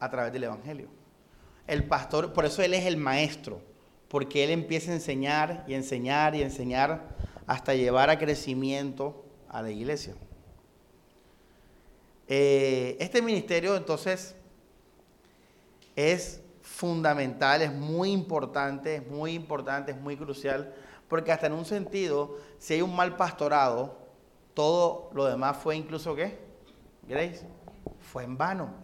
a 0.00 0.08
través 0.08 0.32
del 0.32 0.44
Evangelio. 0.44 0.88
El 1.66 1.84
pastor, 1.84 2.32
por 2.32 2.46
eso 2.46 2.62
él 2.62 2.72
es 2.72 2.86
el 2.86 2.96
maestro, 2.96 3.60
porque 4.08 4.42
él 4.42 4.52
empieza 4.52 4.90
a 4.90 4.94
enseñar 4.94 5.66
y 5.68 5.74
enseñar 5.74 6.34
y 6.34 6.40
enseñar 6.40 7.14
hasta 7.46 7.74
llevar 7.74 8.08
a 8.08 8.18
crecimiento 8.18 9.26
a 9.50 9.60
la 9.60 9.70
iglesia. 9.70 10.14
Eh, 12.28 12.96
este 13.00 13.22
ministerio 13.22 13.74
entonces 13.74 14.36
es 15.96 16.42
fundamental, 16.60 17.62
es 17.62 17.72
muy 17.72 18.12
importante, 18.12 18.96
es 18.96 19.06
muy 19.06 19.32
importante, 19.32 19.92
es 19.92 19.98
muy 19.98 20.16
crucial, 20.16 20.74
porque 21.08 21.32
hasta 21.32 21.46
en 21.46 21.54
un 21.54 21.64
sentido, 21.64 22.36
si 22.58 22.74
hay 22.74 22.82
un 22.82 22.94
mal 22.94 23.16
pastorado, 23.16 23.96
todo 24.52 25.10
lo 25.14 25.24
demás 25.24 25.56
fue 25.56 25.76
incluso 25.76 26.14
qué? 26.14 26.38
Grace, 27.08 27.46
fue 28.00 28.24
en 28.24 28.36
vano. 28.36 28.74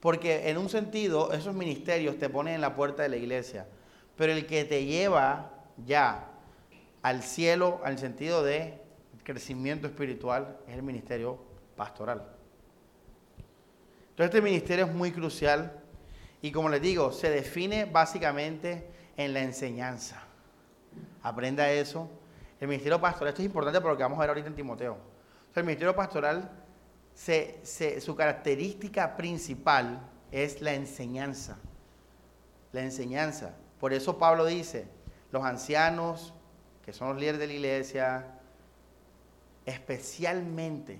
Porque 0.00 0.48
en 0.48 0.56
un 0.56 0.70
sentido, 0.70 1.32
esos 1.32 1.54
ministerios 1.54 2.18
te 2.18 2.30
ponen 2.30 2.54
en 2.54 2.60
la 2.60 2.74
puerta 2.74 3.02
de 3.02 3.10
la 3.10 3.16
iglesia. 3.16 3.66
Pero 4.16 4.32
el 4.32 4.46
que 4.46 4.64
te 4.64 4.84
lleva 4.86 5.50
ya 5.84 6.30
al 7.02 7.22
cielo, 7.22 7.80
al 7.84 7.98
sentido 7.98 8.42
de 8.42 8.80
crecimiento 9.24 9.86
espiritual, 9.86 10.58
es 10.66 10.74
el 10.74 10.82
ministerio 10.82 11.38
pastoral. 11.76 12.37
Entonces 14.18 14.34
este 14.34 14.42
ministerio 14.42 14.84
es 14.86 14.92
muy 14.92 15.12
crucial 15.12 15.80
y 16.42 16.50
como 16.50 16.68
les 16.68 16.82
digo, 16.82 17.12
se 17.12 17.30
define 17.30 17.84
básicamente 17.84 18.90
en 19.16 19.32
la 19.32 19.42
enseñanza. 19.42 20.20
Aprenda 21.22 21.70
eso. 21.70 22.10
El 22.58 22.66
ministerio 22.66 23.00
pastoral, 23.00 23.28
esto 23.28 23.42
es 23.42 23.46
importante 23.46 23.80
porque 23.80 24.02
vamos 24.02 24.18
a 24.18 24.22
ver 24.22 24.30
ahorita 24.30 24.48
en 24.48 24.56
Timoteo. 24.56 24.98
el 25.54 25.62
ministerio 25.62 25.94
pastoral 25.94 26.50
su 27.14 28.16
característica 28.16 29.16
principal 29.16 30.00
es 30.32 30.62
la 30.62 30.74
enseñanza. 30.74 31.56
La 32.72 32.80
enseñanza. 32.80 33.54
Por 33.78 33.92
eso 33.92 34.18
Pablo 34.18 34.46
dice, 34.46 34.88
los 35.30 35.44
ancianos, 35.44 36.34
que 36.84 36.92
son 36.92 37.10
los 37.10 37.18
líderes 37.18 37.38
de 37.38 37.46
la 37.46 37.52
iglesia, 37.52 38.26
especialmente 39.64 40.98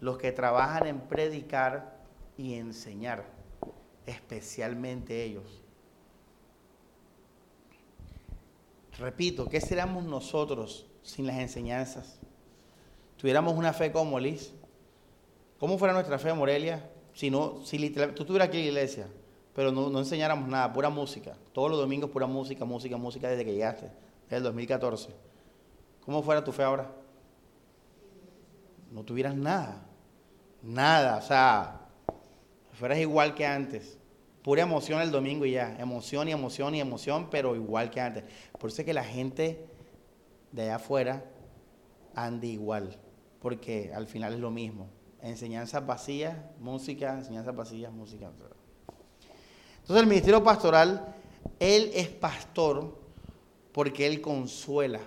los 0.00 0.16
que 0.16 0.32
trabajan 0.32 0.86
en 0.86 1.00
predicar 1.00 1.97
y 2.38 2.54
enseñar, 2.54 3.26
especialmente 4.06 5.24
ellos. 5.24 5.62
Repito, 8.98 9.48
¿qué 9.48 9.60
seríamos 9.60 10.04
nosotros 10.04 10.86
sin 11.02 11.26
las 11.26 11.36
enseñanzas? 11.38 12.18
¿Tuviéramos 13.16 13.54
una 13.54 13.72
fe 13.72 13.92
como 13.92 14.18
Liz? 14.18 14.52
¿Cómo 15.58 15.76
fuera 15.76 15.92
nuestra 15.92 16.18
fe, 16.18 16.32
Morelia, 16.32 16.88
si, 17.12 17.30
no, 17.30 17.64
si 17.64 17.76
literal, 17.78 18.14
tú 18.14 18.22
estuvieras 18.22 18.48
aquí 18.48 18.58
en 18.58 18.64
la 18.64 18.68
iglesia, 18.70 19.08
pero 19.52 19.72
no, 19.72 19.90
no, 19.90 19.98
enseñáramos 19.98 20.48
nada, 20.48 20.72
pura 20.72 20.88
música? 20.88 21.36
Todos 21.52 21.70
los 21.70 21.80
domingos 21.80 22.10
pura 22.10 22.28
música, 22.28 22.64
música, 22.64 22.96
música 22.96 23.28
desde 23.28 23.44
que 23.44 23.52
llegaste, 23.52 23.90
desde 24.24 24.36
el 24.36 24.42
2014. 24.44 25.08
¿Cómo 26.04 26.22
fuera 26.22 26.44
tu 26.44 26.52
fe 26.52 26.62
ahora? 26.62 26.88
No 28.92 29.02
tuvieras 29.02 29.34
nada, 29.34 29.84
nada, 30.62 31.18
o 31.18 31.22
sea, 31.22 31.77
fueras 32.78 32.98
igual 32.98 33.34
que 33.34 33.46
antes. 33.46 33.98
Pura 34.42 34.62
emoción 34.62 35.02
el 35.02 35.10
domingo 35.10 35.44
y 35.44 35.52
ya, 35.52 35.76
emoción 35.78 36.28
y 36.28 36.32
emoción 36.32 36.74
y 36.74 36.80
emoción, 36.80 37.28
pero 37.30 37.54
igual 37.54 37.90
que 37.90 38.00
antes. 38.00 38.24
Por 38.58 38.70
eso 38.70 38.82
es 38.82 38.86
que 38.86 38.94
la 38.94 39.04
gente 39.04 39.66
de 40.52 40.62
allá 40.62 40.76
afuera 40.76 41.24
anda 42.14 42.46
igual, 42.46 42.96
porque 43.40 43.92
al 43.94 44.06
final 44.06 44.34
es 44.34 44.40
lo 44.40 44.50
mismo 44.50 44.88
enseñanzas 45.22 45.84
vacías, 45.84 46.36
música, 46.60 47.14
enseñanzas 47.14 47.54
vacías, 47.54 47.92
música. 47.92 48.30
Entonces 49.80 50.02
el 50.02 50.06
ministerio 50.06 50.42
pastoral, 50.42 51.14
él 51.58 51.90
es 51.94 52.08
pastor 52.08 52.96
porque 53.72 54.06
él 54.06 54.20
consuela, 54.20 55.00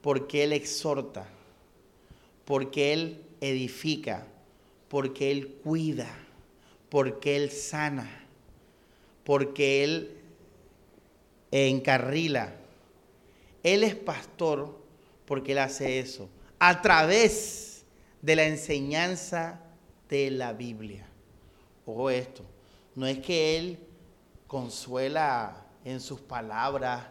porque 0.00 0.44
él 0.44 0.52
exhorta, 0.52 1.26
porque 2.44 2.92
él 2.92 3.24
edifica, 3.40 4.26
porque 4.90 5.30
él 5.30 5.60
cuida, 5.62 6.08
porque 6.88 7.36
él 7.36 7.52
sana, 7.52 8.10
porque 9.22 9.84
él 9.84 10.18
encarrila. 11.52 12.56
Él 13.62 13.84
es 13.84 13.94
pastor 13.94 14.76
porque 15.26 15.52
él 15.52 15.58
hace 15.58 16.00
eso 16.00 16.28
a 16.58 16.82
través 16.82 17.84
de 18.20 18.34
la 18.34 18.46
enseñanza 18.46 19.60
de 20.08 20.28
la 20.32 20.52
Biblia. 20.52 21.06
Ojo 21.86 22.10
esto, 22.10 22.42
no 22.96 23.06
es 23.06 23.20
que 23.20 23.58
él 23.58 23.78
consuela 24.48 25.66
en 25.84 26.00
sus 26.00 26.20
palabras, 26.20 27.06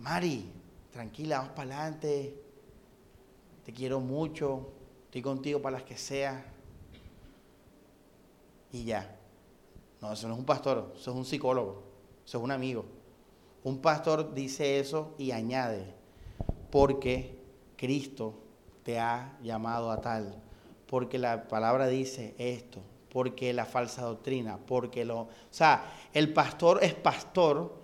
Mari, 0.00 0.50
tranquila, 0.90 1.38
vamos 1.38 1.52
para 1.54 1.80
adelante, 1.82 2.34
te 3.64 3.72
quiero 3.72 4.00
mucho, 4.00 4.72
estoy 5.08 5.22
contigo 5.22 5.62
para 5.62 5.78
las 5.78 5.84
que 5.84 5.96
sea. 5.96 6.44
Y 8.70 8.84
ya. 8.84 9.16
No, 10.02 10.12
eso 10.12 10.28
no 10.28 10.34
es 10.34 10.38
un 10.38 10.44
pastor, 10.44 10.92
eso 10.94 11.10
es 11.10 11.16
un 11.16 11.24
psicólogo, 11.24 11.82
eso 12.24 12.38
es 12.38 12.44
un 12.44 12.50
amigo. 12.50 12.84
Un 13.64 13.78
pastor 13.78 14.34
dice 14.34 14.78
eso 14.78 15.14
y 15.16 15.32
añade, 15.32 15.94
porque 16.70 17.38
Cristo 17.76 18.34
te 18.82 19.00
ha 19.00 19.36
llamado 19.42 19.90
a 19.90 20.00
tal, 20.00 20.40
porque 20.86 21.18
la 21.18 21.48
palabra 21.48 21.86
dice 21.86 22.34
esto, 22.38 22.80
porque 23.10 23.52
la 23.54 23.64
falsa 23.64 24.02
doctrina, 24.02 24.58
porque 24.58 25.06
lo... 25.06 25.20
O 25.20 25.28
sea, 25.50 25.90
el 26.12 26.32
pastor 26.34 26.80
es 26.82 26.94
pastor, 26.94 27.74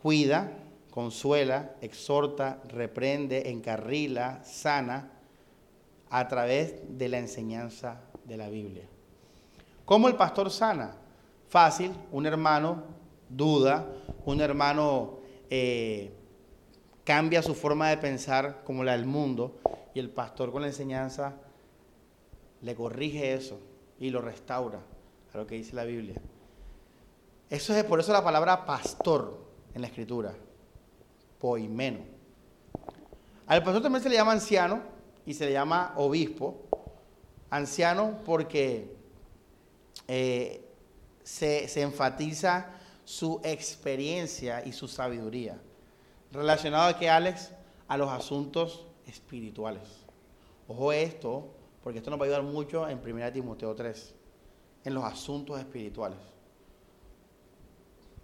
cuida, 0.00 0.52
consuela, 0.90 1.74
exhorta, 1.80 2.62
reprende, 2.68 3.50
encarrila, 3.50 4.42
sana, 4.44 5.10
a 6.14 6.28
través 6.28 6.76
de 6.96 7.08
la 7.08 7.18
enseñanza 7.18 8.00
de 8.24 8.36
la 8.36 8.48
Biblia. 8.48 8.84
¿Cómo 9.84 10.06
el 10.06 10.14
pastor 10.14 10.48
sana? 10.48 10.94
Fácil, 11.48 11.90
un 12.12 12.24
hermano 12.24 12.84
duda, 13.28 13.84
un 14.24 14.40
hermano 14.40 15.18
eh, 15.50 16.14
cambia 17.02 17.42
su 17.42 17.52
forma 17.52 17.88
de 17.88 17.96
pensar 17.96 18.62
como 18.62 18.84
la 18.84 18.92
del 18.92 19.06
mundo 19.06 19.58
y 19.92 19.98
el 19.98 20.08
pastor 20.08 20.52
con 20.52 20.62
la 20.62 20.68
enseñanza 20.68 21.34
le 22.62 22.76
corrige 22.76 23.34
eso 23.34 23.58
y 23.98 24.10
lo 24.10 24.20
restaura 24.20 24.78
a 25.32 25.36
lo 25.36 25.48
que 25.48 25.56
dice 25.56 25.74
la 25.74 25.82
Biblia. 25.82 26.14
Eso 27.50 27.74
es 27.74 27.82
por 27.82 27.98
eso 27.98 28.12
la 28.12 28.22
palabra 28.22 28.64
pastor 28.64 29.36
en 29.74 29.80
la 29.80 29.88
escritura, 29.88 30.32
poimeno. 31.40 32.04
Al 33.48 33.64
pastor 33.64 33.82
también 33.82 34.00
se 34.04 34.08
le 34.08 34.14
llama 34.14 34.30
anciano 34.30 34.93
y 35.26 35.34
se 35.34 35.46
le 35.46 35.52
llama 35.52 35.94
obispo. 35.96 36.62
Anciano 37.50 38.18
porque 38.24 38.96
eh, 40.08 40.64
se, 41.22 41.68
se 41.68 41.82
enfatiza 41.82 42.70
su 43.04 43.40
experiencia 43.44 44.64
y 44.66 44.72
su 44.72 44.88
sabiduría. 44.88 45.60
Relacionado 46.32 46.88
a 46.88 46.98
qué, 46.98 47.08
Alex? 47.08 47.52
A 47.86 47.96
los 47.96 48.10
asuntos 48.10 48.86
espirituales. 49.06 49.82
Ojo 50.66 50.92
esto, 50.92 51.48
porque 51.82 51.98
esto 51.98 52.10
nos 52.10 52.18
va 52.18 52.24
a 52.24 52.26
ayudar 52.26 52.42
mucho 52.42 52.88
en 52.88 52.98
1 52.98 53.32
Timoteo 53.32 53.74
3, 53.74 54.14
en 54.84 54.94
los 54.94 55.04
asuntos 55.04 55.58
espirituales. 55.58 56.18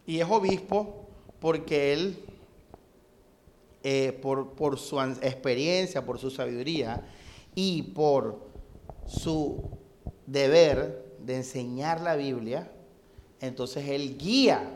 Y 0.06 0.18
es 0.18 0.26
obispo 0.28 1.06
porque 1.38 1.92
él, 1.92 2.24
eh, 3.82 4.18
por, 4.20 4.78
su 4.78 5.00
experiencia, 5.00 6.04
por 6.04 6.18
su 6.18 6.30
sabiduría 6.30 7.02
y 7.54 7.82
por 7.82 8.40
su 9.06 9.78
deber 10.26 11.16
de 11.18 11.36
enseñar 11.36 12.00
la 12.00 12.14
Biblia, 12.14 12.70
entonces 13.40 13.88
él 13.88 14.18
guía 14.18 14.70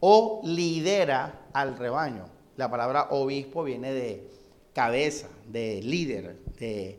o 0.00 0.40
lidera 0.44 1.46
al 1.52 1.76
rebaño. 1.76 2.24
La 2.56 2.70
palabra 2.70 3.08
obispo 3.10 3.64
viene 3.64 3.92
de 3.92 4.28
cabeza, 4.72 5.28
de 5.46 5.82
líder, 5.82 6.38
de 6.58 6.98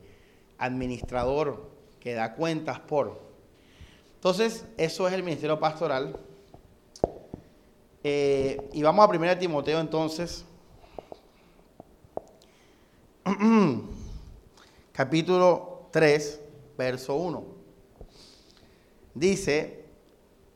administrador, 0.59 1.71
que 1.99 2.13
da 2.13 2.35
cuentas 2.35 2.79
por. 2.79 3.21
Entonces, 4.15 4.65
eso 4.77 5.07
es 5.07 5.13
el 5.13 5.23
ministerio 5.23 5.59
pastoral. 5.59 6.15
Eh, 8.03 8.69
y 8.73 8.83
vamos 8.83 9.07
a 9.07 9.09
1 9.09 9.37
Timoteo 9.37 9.79
entonces. 9.79 10.45
Capítulo 14.91 15.87
3, 15.91 16.41
verso 16.77 17.15
1. 17.15 17.43
Dice, 19.13 19.85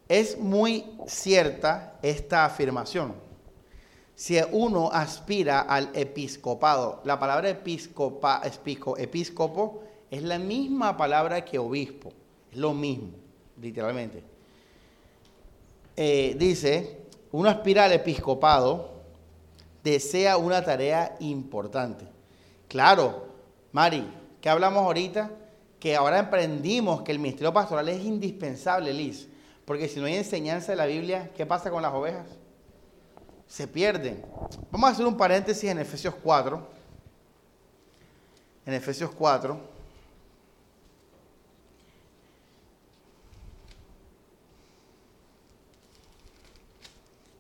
es 0.10 0.38
muy 0.38 0.86
cierta 1.08 1.98
esta 2.02 2.46
afirmación. 2.46 3.14
Si 4.16 4.38
uno 4.52 4.90
aspira 4.92 5.62
al 5.62 5.92
episcopado, 5.94 7.02
la 7.06 7.20
palabra 7.20 7.50
episcopa, 7.50 8.42
episcopo 8.44 9.84
es 10.10 10.24
la 10.24 10.40
misma 10.40 10.98
palabra 10.98 11.46
que 11.46 11.60
obispo, 11.60 12.12
es 12.52 12.58
lo 12.58 12.74
mismo, 12.74 13.12
literalmente. 13.62 14.24
Eh, 15.96 16.36
dice, 16.38 16.98
uno 17.32 17.48
aspira 17.48 17.86
al 17.86 17.94
episcopado, 17.94 18.92
desea 19.84 20.38
una 20.38 20.64
tarea 20.64 21.16
importante. 21.20 22.17
Claro, 22.68 23.28
Mari, 23.72 24.08
¿qué 24.42 24.50
hablamos 24.50 24.84
ahorita? 24.84 25.32
Que 25.80 25.96
ahora 25.96 26.20
emprendimos 26.20 27.02
que 27.04 27.12
el 27.12 27.20
ministerio 27.20 27.54
pastoral 27.54 27.88
es 27.90 28.04
indispensable, 28.04 28.94
Liz 28.94 29.28
porque 29.68 29.90
si 29.90 30.00
no 30.00 30.06
hay 30.06 30.16
enseñanza 30.16 30.72
de 30.72 30.78
la 30.78 30.86
Biblia, 30.86 31.30
¿qué 31.36 31.46
pasa 31.46 31.70
con 31.70 31.82
las 31.82 31.94
ovejas? 31.94 32.26
Se 33.50 33.68
pierden. 33.68 34.24
Vamos 34.72 34.90
a 34.90 34.94
hacer 34.94 35.06
un 35.06 35.18
paréntesis 35.18 35.70
en 35.70 35.78
Efesios 35.78 36.16
4. 36.24 36.66
En 38.66 38.74
Efesios 38.74 39.12
4. 39.12 39.60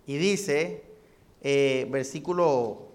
Y 0.07 0.17
dice, 0.17 0.83
eh, 1.41 1.87
versículo 1.89 2.89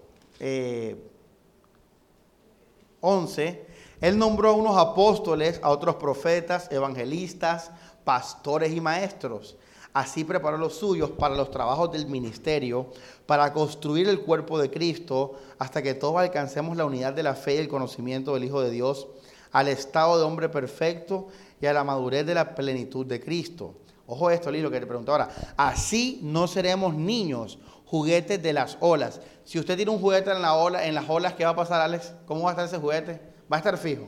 11, 3.05 3.47
eh, 3.47 3.67
Él 3.99 4.17
nombró 4.17 4.49
a 4.49 4.53
unos 4.53 4.77
apóstoles, 4.77 5.59
a 5.61 5.69
otros 5.69 5.95
profetas, 5.95 6.71
evangelistas, 6.71 7.69
pastores 8.05 8.73
y 8.73 8.79
maestros. 8.79 9.57
Así 9.91 10.23
preparó 10.23 10.57
los 10.57 10.75
suyos 10.75 11.11
para 11.11 11.35
los 11.35 11.51
trabajos 11.51 11.91
del 11.91 12.07
ministerio, 12.07 12.87
para 13.25 13.53
construir 13.53 14.07
el 14.07 14.21
cuerpo 14.21 14.57
de 14.57 14.71
Cristo, 14.71 15.35
hasta 15.59 15.83
que 15.83 15.93
todos 15.93 16.17
alcancemos 16.17 16.77
la 16.77 16.85
unidad 16.85 17.13
de 17.13 17.23
la 17.23 17.35
fe 17.35 17.55
y 17.55 17.59
el 17.59 17.67
conocimiento 17.67 18.33
del 18.33 18.45
Hijo 18.45 18.61
de 18.61 18.71
Dios, 18.71 19.07
al 19.51 19.67
estado 19.67 20.17
de 20.17 20.23
hombre 20.23 20.49
perfecto 20.49 21.27
y 21.61 21.65
a 21.65 21.73
la 21.73 21.83
madurez 21.83 22.25
de 22.25 22.33
la 22.33 22.55
plenitud 22.55 23.05
de 23.05 23.19
Cristo. 23.19 23.75
Ojo 24.05 24.29
esto, 24.29 24.51
lo 24.51 24.69
que 24.69 24.79
te 24.79 24.85
pregunto 24.85 25.11
ahora. 25.11 25.29
Así 25.55 26.19
no 26.21 26.47
seremos 26.47 26.93
niños, 26.93 27.57
juguetes 27.85 28.41
de 28.41 28.53
las 28.53 28.77
olas. 28.79 29.21
Si 29.45 29.59
usted 29.59 29.75
tiene 29.75 29.91
un 29.91 29.99
juguete 29.99 30.31
en, 30.31 30.41
la 30.41 30.55
ola, 30.55 30.85
en 30.85 30.95
las 30.95 31.09
olas, 31.09 31.33
¿qué 31.33 31.45
va 31.45 31.51
a 31.51 31.55
pasar, 31.55 31.81
Alex? 31.81 32.13
¿Cómo 32.25 32.43
va 32.43 32.49
a 32.49 32.53
estar 32.53 32.65
ese 32.65 32.77
juguete? 32.77 33.21
Va 33.51 33.57
a 33.57 33.59
estar 33.59 33.77
fijo. 33.77 34.07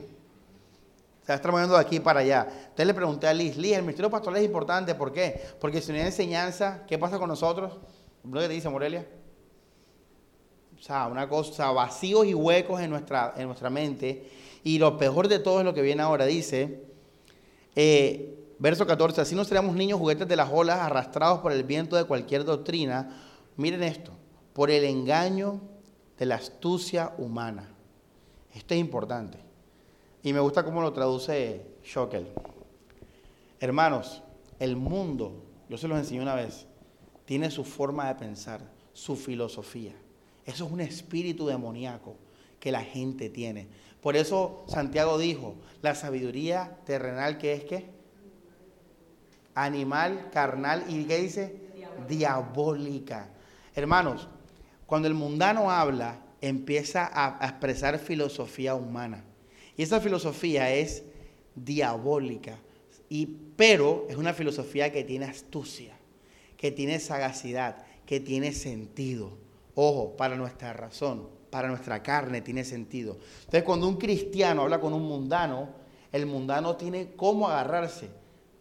Se 1.22 1.28
va 1.28 1.34
a 1.34 1.36
estar 1.36 1.50
moviendo 1.50 1.74
de 1.74 1.80
aquí 1.80 1.98
para 1.98 2.20
allá. 2.20 2.46
Entonces 2.50 2.86
le 2.86 2.94
pregunté 2.94 3.26
a 3.26 3.34
Liz, 3.34 3.56
Liz, 3.56 3.74
el 3.74 3.82
ministerio 3.82 4.10
pastoral 4.10 4.38
es 4.38 4.46
importante, 4.46 4.94
¿por 4.94 5.12
qué? 5.12 5.40
Porque 5.60 5.80
si 5.80 5.92
no 5.92 5.98
hay 5.98 6.04
enseñanza, 6.04 6.84
¿qué 6.86 6.98
pasa 6.98 7.18
con 7.18 7.28
nosotros? 7.28 7.78
¿Lo 8.22 8.40
te 8.40 8.48
dice 8.48 8.68
Morelia? 8.68 9.06
O 10.78 10.82
sea, 10.82 11.06
una 11.06 11.28
cosa, 11.28 11.70
vacíos 11.70 12.26
y 12.26 12.34
huecos 12.34 12.80
en 12.80 12.90
nuestra, 12.90 13.34
en 13.36 13.46
nuestra 13.46 13.70
mente. 13.70 14.30
Y 14.62 14.78
lo 14.78 14.98
peor 14.98 15.28
de 15.28 15.38
todo 15.38 15.60
es 15.60 15.64
lo 15.64 15.72
que 15.72 15.82
viene 15.82 16.02
ahora. 16.02 16.26
Dice, 16.26 16.82
eh, 17.74 18.45
verso 18.58 18.86
14, 18.86 19.20
así 19.20 19.34
no 19.34 19.44
seremos 19.44 19.74
niños 19.74 19.98
juguetes 19.98 20.28
de 20.28 20.36
las 20.36 20.50
olas 20.52 20.78
arrastrados 20.80 21.40
por 21.40 21.52
el 21.52 21.64
viento 21.64 21.96
de 21.96 22.04
cualquier 22.04 22.44
doctrina. 22.44 23.22
Miren 23.56 23.82
esto, 23.82 24.12
por 24.52 24.70
el 24.70 24.84
engaño 24.84 25.60
de 26.18 26.26
la 26.26 26.36
astucia 26.36 27.12
humana. 27.18 27.68
Esto 28.54 28.74
es 28.74 28.80
importante. 28.80 29.38
Y 30.22 30.32
me 30.32 30.40
gusta 30.40 30.64
cómo 30.64 30.80
lo 30.80 30.92
traduce 30.92 31.66
Schockel. 31.84 32.28
Hermanos, 33.60 34.22
el 34.58 34.76
mundo, 34.76 35.44
yo 35.68 35.78
se 35.78 35.88
los 35.88 35.98
enseñé 35.98 36.20
una 36.20 36.34
vez, 36.34 36.66
tiene 37.24 37.50
su 37.50 37.64
forma 37.64 38.08
de 38.08 38.14
pensar, 38.14 38.60
su 38.92 39.16
filosofía. 39.16 39.92
Eso 40.44 40.66
es 40.66 40.72
un 40.72 40.80
espíritu 40.80 41.46
demoníaco 41.46 42.16
que 42.60 42.72
la 42.72 42.82
gente 42.82 43.28
tiene. 43.28 43.68
Por 44.00 44.16
eso 44.16 44.64
Santiago 44.68 45.18
dijo, 45.18 45.56
la 45.82 45.94
sabiduría 45.94 46.78
terrenal 46.84 47.38
que 47.38 47.52
es 47.52 47.64
qué? 47.64 47.95
Animal, 49.56 50.28
carnal 50.32 50.84
y 50.86 51.04
¿qué 51.04 51.18
dice? 51.18 51.56
Diabólica. 52.06 53.30
Hermanos, 53.74 54.28
cuando 54.86 55.08
el 55.08 55.14
mundano 55.14 55.70
habla, 55.70 56.20
empieza 56.40 57.06
a, 57.06 57.42
a 57.42 57.48
expresar 57.48 57.98
filosofía 57.98 58.74
humana. 58.74 59.24
Y 59.76 59.82
esa 59.82 60.00
filosofía 60.00 60.72
es 60.72 61.02
diabólica. 61.54 62.58
Y, 63.08 63.26
pero 63.56 64.06
es 64.10 64.16
una 64.16 64.34
filosofía 64.34 64.92
que 64.92 65.04
tiene 65.04 65.24
astucia, 65.24 65.94
que 66.56 66.70
tiene 66.70 67.00
sagacidad, 67.00 67.84
que 68.04 68.20
tiene 68.20 68.52
sentido. 68.52 69.38
Ojo, 69.74 70.16
para 70.16 70.36
nuestra 70.36 70.72
razón, 70.72 71.28
para 71.50 71.68
nuestra 71.68 72.02
carne 72.02 72.42
tiene 72.42 72.64
sentido. 72.64 73.18
Entonces, 73.40 73.62
cuando 73.62 73.88
un 73.88 73.96
cristiano 73.96 74.62
habla 74.62 74.80
con 74.80 74.92
un 74.92 75.02
mundano, 75.02 75.70
el 76.12 76.26
mundano 76.26 76.76
tiene 76.76 77.12
cómo 77.16 77.48
agarrarse. 77.48 78.10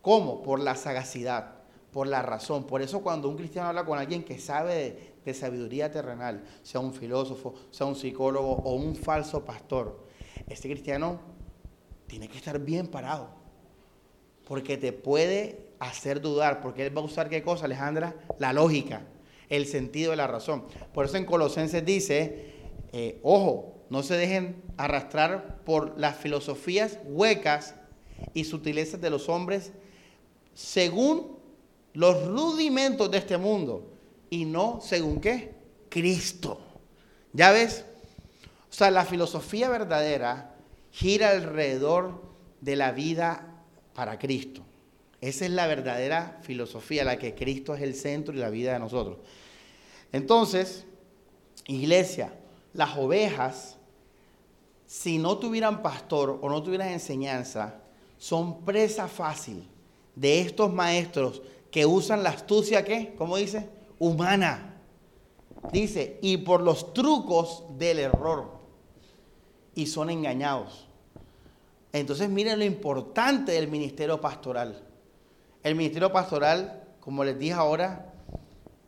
¿Cómo? 0.05 0.43
Por 0.43 0.59
la 0.59 0.75
sagacidad, 0.75 1.55
por 1.91 2.05
la 2.05 2.21
razón. 2.21 2.67
Por 2.67 2.83
eso 2.83 3.01
cuando 3.01 3.27
un 3.27 3.35
cristiano 3.35 3.69
habla 3.69 3.85
con 3.85 3.97
alguien 3.97 4.23
que 4.23 4.37
sabe 4.37 5.15
de, 5.25 5.33
sabiduría 5.33 5.91
terrenal, 5.91 6.43
sea 6.61 6.79
un 6.79 6.93
filósofo, 6.93 7.55
sea 7.71 7.87
un 7.87 7.95
psicólogo 7.95 8.51
o 8.51 8.75
un 8.75 8.95
falso 8.95 9.43
pastor, 9.43 10.05
este 10.47 10.69
cristiano 10.69 11.21
tiene 12.05 12.27
que 12.27 12.37
estar 12.37 12.59
bien 12.59 12.85
parado. 12.85 13.29
Porque 14.47 14.77
te 14.77 14.93
puede 14.93 15.71
hacer 15.79 16.21
dudar. 16.21 16.61
Porque 16.61 16.85
él 16.85 16.95
va 16.95 17.01
a 17.01 17.05
usar 17.05 17.27
qué 17.27 17.41
cosa, 17.41 17.65
Alejandra? 17.65 18.15
La 18.37 18.53
lógica, 18.53 19.07
el 19.49 19.65
sentido 19.65 20.11
de 20.11 20.17
la 20.17 20.27
razón. 20.27 20.65
Por 20.93 21.05
eso 21.05 21.17
en 21.17 21.25
Colosenses 21.25 21.83
dice, 21.83 22.53
eh, 22.93 23.19
ojo, 23.23 23.87
no 23.89 24.03
se 24.03 24.17
dejen 24.17 24.61
arrastrar 24.77 25.63
por 25.63 25.99
las 25.99 26.15
filosofías 26.15 26.99
huecas 27.05 27.73
y 28.35 28.43
sutilezas 28.43 29.01
de 29.01 29.09
los 29.09 29.29
hombres 29.29 29.73
según 30.55 31.37
los 31.93 32.25
rudimentos 32.25 33.11
de 33.11 33.19
este 33.19 33.37
mundo 33.37 33.91
y 34.29 34.45
no 34.45 34.79
según 34.81 35.21
qué? 35.21 35.53
Cristo. 35.89 36.59
¿Ya 37.33 37.51
ves? 37.51 37.85
O 38.71 38.73
sea, 38.73 38.89
la 38.89 39.05
filosofía 39.05 39.69
verdadera 39.69 40.55
gira 40.91 41.29
alrededor 41.29 42.21
de 42.61 42.75
la 42.75 42.91
vida 42.91 43.47
para 43.93 44.17
Cristo. 44.17 44.61
Esa 45.21 45.45
es 45.45 45.51
la 45.51 45.67
verdadera 45.67 46.39
filosofía, 46.41 47.03
la 47.03 47.19
que 47.19 47.35
Cristo 47.35 47.75
es 47.75 47.81
el 47.81 47.95
centro 47.95 48.33
y 48.33 48.37
la 48.37 48.49
vida 48.49 48.73
de 48.73 48.79
nosotros. 48.79 49.17
Entonces, 50.11 50.85
iglesia, 51.67 52.33
las 52.73 52.97
ovejas, 52.97 53.77
si 54.87 55.17
no 55.17 55.37
tuvieran 55.37 55.81
pastor 55.81 56.39
o 56.41 56.49
no 56.49 56.63
tuvieran 56.63 56.89
enseñanza, 56.89 57.81
son 58.17 58.63
presa 58.63 59.07
fácil 59.07 59.67
de 60.15 60.41
estos 60.41 60.73
maestros 60.73 61.41
que 61.71 61.85
usan 61.85 62.23
la 62.23 62.29
astucia, 62.29 62.85
¿qué? 62.85 63.13
¿Cómo 63.17 63.37
dice? 63.37 63.69
Humana. 63.99 64.77
Dice, 65.71 66.19
y 66.21 66.37
por 66.37 66.61
los 66.61 66.93
trucos 66.93 67.63
del 67.77 67.99
error. 67.99 68.59
Y 69.73 69.87
son 69.87 70.09
engañados. 70.09 70.87
Entonces 71.91 72.29
miren 72.29 72.59
lo 72.59 72.65
importante 72.65 73.53
del 73.53 73.67
ministerio 73.67 74.19
pastoral. 74.19 74.83
El 75.63 75.75
ministerio 75.75 76.11
pastoral, 76.11 76.83
como 76.99 77.23
les 77.23 77.39
dije 77.39 77.53
ahora, 77.53 78.13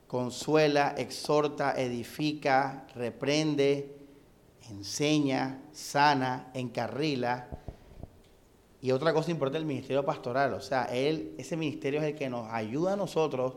consuela, 0.07 0.93
exhorta, 0.97 1.73
edifica, 1.79 2.87
reprende, 2.95 3.97
enseña, 4.69 5.61
sana, 5.71 6.51
encarrila. 6.53 7.49
Y 8.87 8.91
otra 8.93 9.13
cosa 9.13 9.31
importante 9.31 9.59
del 9.59 9.67
ministerio 9.67 10.05
pastoral, 10.05 10.53
o 10.53 10.61
sea, 10.61 10.85
él, 10.85 11.35
ese 11.37 11.57
ministerio 11.57 11.99
es 11.99 12.05
el 12.05 12.15
que 12.15 12.29
nos 12.29 12.49
ayuda 12.49 12.93
a 12.93 12.95
nosotros 12.95 13.55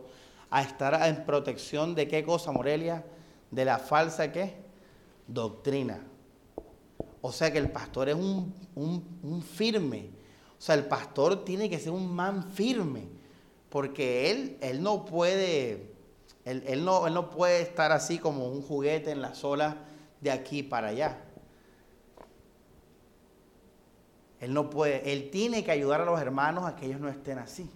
a 0.51 0.61
estar 0.61 1.07
en 1.07 1.25
protección 1.25 1.95
de 1.95 2.09
qué 2.09 2.25
cosa, 2.25 2.51
Morelia, 2.51 3.05
de 3.49 3.65
la 3.65 3.79
falsa 3.79 4.33
qué? 4.33 4.57
Doctrina. 5.29 6.05
O 7.21 7.31
sea 7.31 7.53
que 7.53 7.59
el 7.59 7.71
pastor 7.71 8.09
es 8.09 8.17
un, 8.17 9.45
firme. 9.45 10.11
O 10.59 10.61
sea, 10.61 10.75
el 10.75 10.87
pastor 10.87 11.45
tiene 11.45 11.71
que 11.71 11.79
ser 11.79 11.93
un 11.93 12.13
man 12.13 12.51
firme. 12.51 13.07
Porque 13.69 14.33
él, 14.33 14.59
él 14.61 14.83
no 14.83 15.05
puede, 15.05 15.93
él, 16.45 16.85
no, 16.85 17.07
él 17.07 17.15
no 17.15 17.31
puede 17.31 17.63
estar 17.63 17.93
así 17.93 18.19
como 18.19 18.49
un 18.49 18.63
juguete 18.63 19.13
en 19.13 19.23
la 19.23 19.37
sola 19.37 19.77
de 20.21 20.33
aquí 20.33 20.65
para 20.65 20.89
allá. 20.89 21.23
Él 24.41 24.55
no 24.55 24.71
puede, 24.71 25.13
él 25.13 25.31
tiene 25.31 25.63
que 25.63 25.71
ayudar 25.71 26.01
a 26.01 26.05
los 26.05 26.21
hermanos 26.21 26.65
a 26.65 26.75
que 26.75 26.87
ellos 26.87 27.01
no 27.01 27.09
estén 27.09 27.39
así. 27.39 27.71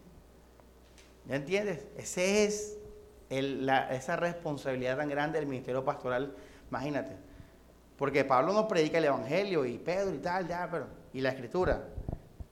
¿Ya 1.26 1.36
entiendes? 1.36 1.84
Ese 1.96 2.44
es 2.44 2.78
esa 3.28 4.16
responsabilidad 4.16 4.96
tan 4.96 5.08
grande 5.08 5.38
del 5.38 5.48
ministerio 5.48 5.84
pastoral. 5.84 6.34
Imagínate, 6.70 7.16
porque 7.96 8.24
Pablo 8.24 8.52
nos 8.52 8.66
predica 8.66 8.98
el 8.98 9.04
Evangelio 9.04 9.64
y 9.64 9.78
Pedro 9.78 10.14
y 10.14 10.18
tal, 10.18 10.48
ya, 10.48 10.68
pero. 10.70 10.86
Y 11.12 11.20
la 11.20 11.30
escritura. 11.30 11.88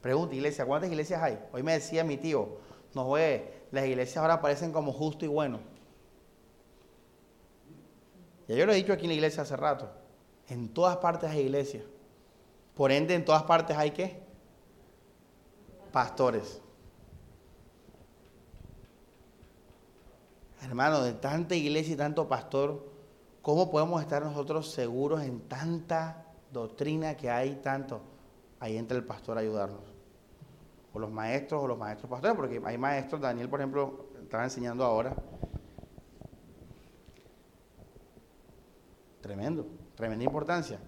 Pregunta, 0.00 0.34
iglesia, 0.34 0.64
¿cuántas 0.64 0.90
iglesias 0.90 1.22
hay? 1.22 1.38
Hoy 1.52 1.62
me 1.62 1.72
decía 1.72 2.04
mi 2.04 2.16
tío, 2.16 2.58
no 2.94 3.10
ve, 3.12 3.66
las 3.70 3.86
iglesias 3.86 4.18
ahora 4.18 4.40
parecen 4.40 4.72
como 4.72 4.92
justo 4.92 5.24
y 5.24 5.28
bueno. 5.28 5.60
Ya 8.48 8.56
yo 8.56 8.66
lo 8.66 8.72
he 8.72 8.76
dicho 8.76 8.92
aquí 8.92 9.04
en 9.04 9.10
la 9.10 9.14
iglesia 9.14 9.42
hace 9.42 9.56
rato. 9.56 9.90
En 10.48 10.68
todas 10.68 10.96
partes 10.98 11.30
hay 11.30 11.40
iglesias. 11.40 11.84
Por 12.82 12.90
ende, 12.90 13.14
en 13.14 13.24
todas 13.24 13.44
partes 13.44 13.76
hay 13.76 13.92
qué? 13.92 14.20
Pastores. 15.92 16.60
Hermano, 20.62 21.00
de 21.04 21.12
tanta 21.12 21.54
iglesia 21.54 21.94
y 21.94 21.96
tanto 21.96 22.26
pastor, 22.26 22.84
¿Cómo 23.40 23.70
podemos 23.70 24.02
estar 24.02 24.24
nosotros 24.24 24.72
seguros 24.72 25.22
en 25.22 25.42
tanta 25.42 26.26
doctrina 26.50 27.16
que 27.16 27.30
hay 27.30 27.54
tanto? 27.62 28.00
Ahí 28.58 28.76
entra 28.76 28.98
el 28.98 29.04
pastor 29.04 29.38
a 29.38 29.42
ayudarnos. 29.42 29.84
O 30.92 30.98
los 30.98 31.12
maestros 31.12 31.62
o 31.62 31.68
los 31.68 31.78
maestros 31.78 32.10
pastores, 32.10 32.36
porque 32.36 32.60
hay 32.64 32.78
maestros, 32.78 33.20
Daniel 33.20 33.48
por 33.48 33.60
ejemplo 33.60 34.06
estaba 34.20 34.42
enseñando 34.42 34.84
ahora. 34.84 35.14
Tremendo, 39.20 39.68
tremenda 39.94 40.24
importancia. 40.24 40.80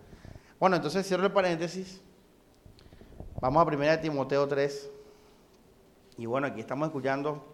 Bueno, 0.65 0.77
entonces 0.77 1.07
cierro 1.07 1.27
el 1.27 1.31
paréntesis. 1.31 2.01
Vamos 3.39 3.61
a 3.61 3.67
1 3.67 4.01
Timoteo 4.01 4.49
3. 4.49 4.91
Y 6.17 6.25
bueno, 6.25 6.47
aquí 6.47 6.61
estamos 6.61 6.89
escuchando 6.89 7.45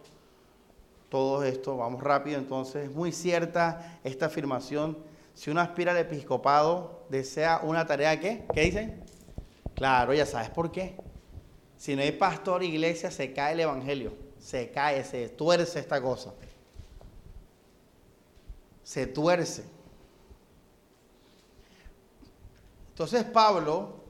todo 1.09 1.43
esto. 1.43 1.75
Vamos 1.75 2.01
rápido, 2.01 2.39
entonces. 2.39 2.85
Es 2.85 2.95
muy 2.95 3.11
cierta 3.11 3.99
esta 4.05 4.27
afirmación. 4.27 4.97
Si 5.33 5.51
uno 5.51 5.59
aspira 5.59 5.91
al 5.91 5.97
episcopado, 5.97 7.03
desea 7.09 7.59
una 7.63 7.85
tarea, 7.85 8.17
¿qué? 8.17 8.45
¿Qué 8.53 8.61
dicen? 8.61 9.03
Claro, 9.75 10.13
ya 10.13 10.25
sabes 10.25 10.49
por 10.49 10.71
qué. 10.71 10.95
Si 11.75 11.97
no 11.97 12.03
hay 12.03 12.13
pastor, 12.13 12.63
iglesia, 12.63 13.11
se 13.11 13.33
cae 13.33 13.51
el 13.55 13.59
evangelio. 13.59 14.13
Se 14.39 14.71
cae, 14.71 15.03
se 15.03 15.27
tuerce 15.27 15.81
esta 15.81 16.01
cosa. 16.01 16.31
Se 18.85 19.05
tuerce. 19.05 19.80
Entonces 22.91 23.23
Pablo 23.23 24.01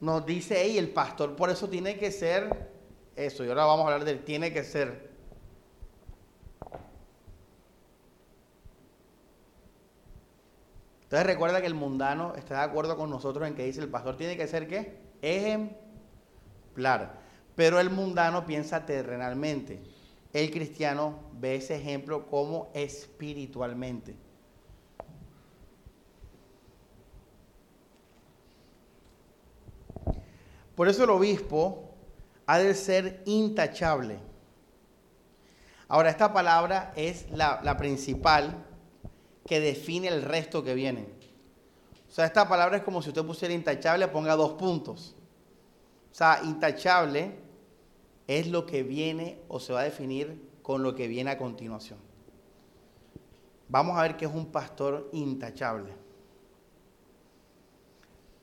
nos 0.00 0.26
dice, 0.26 0.68
y 0.68 0.78
el 0.78 0.90
pastor 0.90 1.36
por 1.36 1.50
eso 1.50 1.68
tiene 1.68 1.98
que 1.98 2.10
ser 2.12 2.70
eso. 3.16 3.44
Y 3.44 3.48
ahora 3.48 3.64
vamos 3.64 3.84
a 3.84 3.92
hablar 3.92 4.04
del 4.04 4.24
tiene 4.24 4.52
que 4.52 4.64
ser. 4.64 5.10
Entonces 11.04 11.26
recuerda 11.26 11.60
que 11.60 11.66
el 11.66 11.74
mundano 11.74 12.34
está 12.36 12.58
de 12.58 12.64
acuerdo 12.64 12.96
con 12.96 13.10
nosotros 13.10 13.46
en 13.48 13.56
que 13.56 13.64
dice 13.64 13.80
el 13.80 13.88
pastor 13.88 14.16
tiene 14.16 14.36
que 14.36 14.46
ser 14.46 14.68
qué? 14.68 15.00
Ejemplar. 15.22 17.18
Pero 17.56 17.80
el 17.80 17.90
mundano 17.90 18.46
piensa 18.46 18.86
terrenalmente. 18.86 19.82
El 20.32 20.52
cristiano 20.52 21.18
ve 21.32 21.56
ese 21.56 21.74
ejemplo 21.74 22.28
como 22.28 22.70
espiritualmente. 22.74 24.14
Por 30.80 30.88
eso 30.88 31.04
el 31.04 31.10
obispo 31.10 31.90
ha 32.46 32.58
de 32.58 32.72
ser 32.72 33.22
intachable. 33.26 34.18
Ahora, 35.88 36.08
esta 36.08 36.32
palabra 36.32 36.94
es 36.96 37.30
la, 37.32 37.76
principal 37.76 38.64
que 39.46 39.60
define 39.60 40.08
el 40.08 40.22
resto 40.22 40.64
que 40.64 40.72
viene. 40.72 41.06
O 42.08 42.10
sea, 42.10 42.24
esta 42.24 42.48
palabra 42.48 42.78
es 42.78 42.82
como 42.82 43.02
si 43.02 43.10
usted 43.10 43.22
pusiera 43.26 43.52
intachable, 43.52 44.08
ponga 44.08 44.34
dos 44.36 44.52
puntos. 44.52 45.14
O 46.12 46.14
sea, 46.14 46.40
intachable 46.44 47.34
es 48.26 48.46
lo 48.46 48.64
que 48.64 48.82
viene 48.82 49.38
o 49.48 49.60
se 49.60 49.74
va 49.74 49.80
a 49.80 49.84
definir 49.84 50.48
con 50.62 50.82
lo 50.82 50.94
que 50.94 51.08
viene 51.08 51.30
a 51.30 51.36
continuación. 51.36 51.98
Vamos 53.68 53.98
a 53.98 54.02
ver 54.04 54.16
qué 54.16 54.24
es 54.24 54.32
un 54.32 54.46
pastor 54.46 55.10
intachable. 55.12 55.92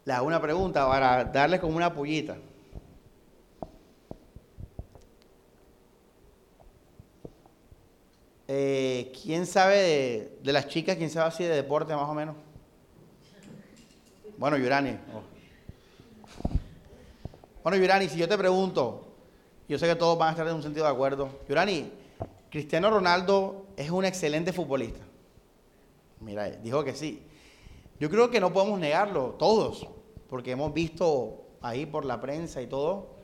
Le 0.08 0.14
hago 0.14 0.26
una 0.26 0.42
pregunta 0.42 0.88
para 0.88 1.26
darle 1.26 1.60
como 1.60 1.76
una 1.76 1.94
pullita. 1.94 2.38
Eh, 8.48 9.12
¿Quién 9.22 9.46
sabe 9.46 10.40
de, 10.42 10.54
las 10.54 10.70
chicas, 10.70 10.96
quién 10.96 11.10
sabe 11.10 11.28
así 11.28 11.44
de 11.44 11.54
deporte 11.54 11.94
más 11.94 12.08
o 12.08 12.14
menos? 12.14 12.38
Bueno, 14.38 14.56
Yurani. 14.56 14.98
Oh. 15.14 15.24
Bueno, 17.62 17.78
Yurani, 17.78 18.08
si 18.08 18.18
yo 18.18 18.30
te 18.30 18.38
pregunto, 18.38 19.10
yo 19.68 19.78
sé 19.78 19.88
que 19.88 19.96
todos 19.96 20.18
van 20.18 20.30
a 20.30 20.32
estar 20.32 20.48
en 20.48 20.56
un 20.56 20.64
sentido 20.64 20.86
de 20.86 20.92
acuerdo. 20.94 21.32
Yurani, 21.50 21.92
Cristiano 22.50 22.90
Ronaldo 22.90 23.66
es 23.76 23.90
un 23.90 24.06
excelente 24.06 24.54
futbolista. 24.54 25.02
Mira, 26.22 26.50
dijo 26.50 26.82
que 26.86 26.96
sí. 26.96 27.24
Yo 28.00 28.10
creo 28.10 28.32
que 28.32 28.40
no 28.40 28.54
podemos 28.54 28.80
negarlo, 28.80 29.36
todos, 29.38 29.86
porque 30.30 30.52
hemos 30.52 30.74
visto 30.74 31.46
ahí 31.62 31.86
por 31.86 32.06
la 32.06 32.20
prensa 32.20 32.62
y 32.62 32.68
todo, 32.68 33.16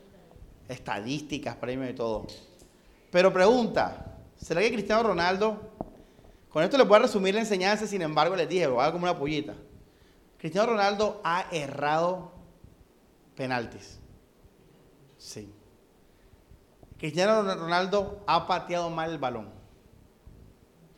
estadísticas, 0.67 1.55
premios 1.55 1.89
y 1.91 1.93
todo. 1.93 2.27
Pero 3.11 3.31
pregunta, 3.31 4.13
¿Será 4.43 4.59
que 4.59 4.73
Cristiano 4.73 5.03
Ronaldo, 5.03 5.57
con 6.49 6.63
esto 6.63 6.77
le 6.77 6.85
puedo 6.85 7.03
resumir 7.03 7.33
la 7.33 7.39
enseñanza, 7.39 7.87
sin 7.87 8.01
embargo 8.01 8.35
les 8.35 8.49
dije, 8.49 8.65
hago 8.65 8.91
como 8.91 9.05
una 9.05 9.17
pollita. 9.17 9.53
Cristiano 10.37 10.71
Ronaldo 10.71 11.21
ha 11.23 11.45
errado 11.51 12.33
penaltis. 13.35 13.99
Sí. 15.17 15.53
Cristiano 16.97 17.55
Ronaldo 17.55 18.21
ha 18.27 18.45
pateado 18.45 18.89
mal 18.89 19.11
el 19.11 19.17
balón. 19.17 19.49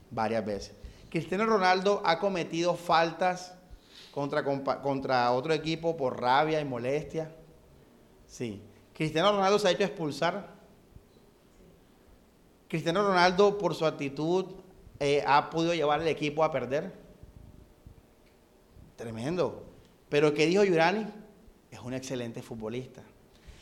Varias 0.10 0.44
veces. 0.44 0.76
Cristiano 1.12 1.46
Ronaldo 1.46 2.02
ha 2.04 2.18
cometido 2.18 2.76
faltas 2.76 3.55
contra, 4.16 4.44
contra 4.82 5.32
otro 5.34 5.54
equipo 5.54 5.96
por 5.96 6.20
rabia 6.20 6.60
y 6.60 6.66
molestia. 6.66 7.32
Sí. 8.26 8.64
Cristiano 8.94 9.34
Ronaldo 9.34 9.60
se 9.60 9.68
ha 9.68 9.72
hecho 9.72 9.84
expulsar 9.84 10.56
Cristiano 12.68 13.08
Ronaldo, 13.08 13.58
por 13.58 13.76
su 13.76 13.86
actitud, 13.86 14.46
eh, 15.00 15.24
ha 15.26 15.50
podido 15.50 15.74
llevar 15.74 16.02
al 16.02 16.08
equipo 16.08 16.44
a 16.44 16.52
perder. 16.52 16.92
Tremendo. 18.96 19.64
Pero 20.10 20.34
¿qué 20.34 20.46
dijo 20.48 20.64
Yurani? 20.64 21.06
Es 21.70 21.80
un 21.80 21.94
excelente 21.94 22.42
futbolista. 22.42 23.02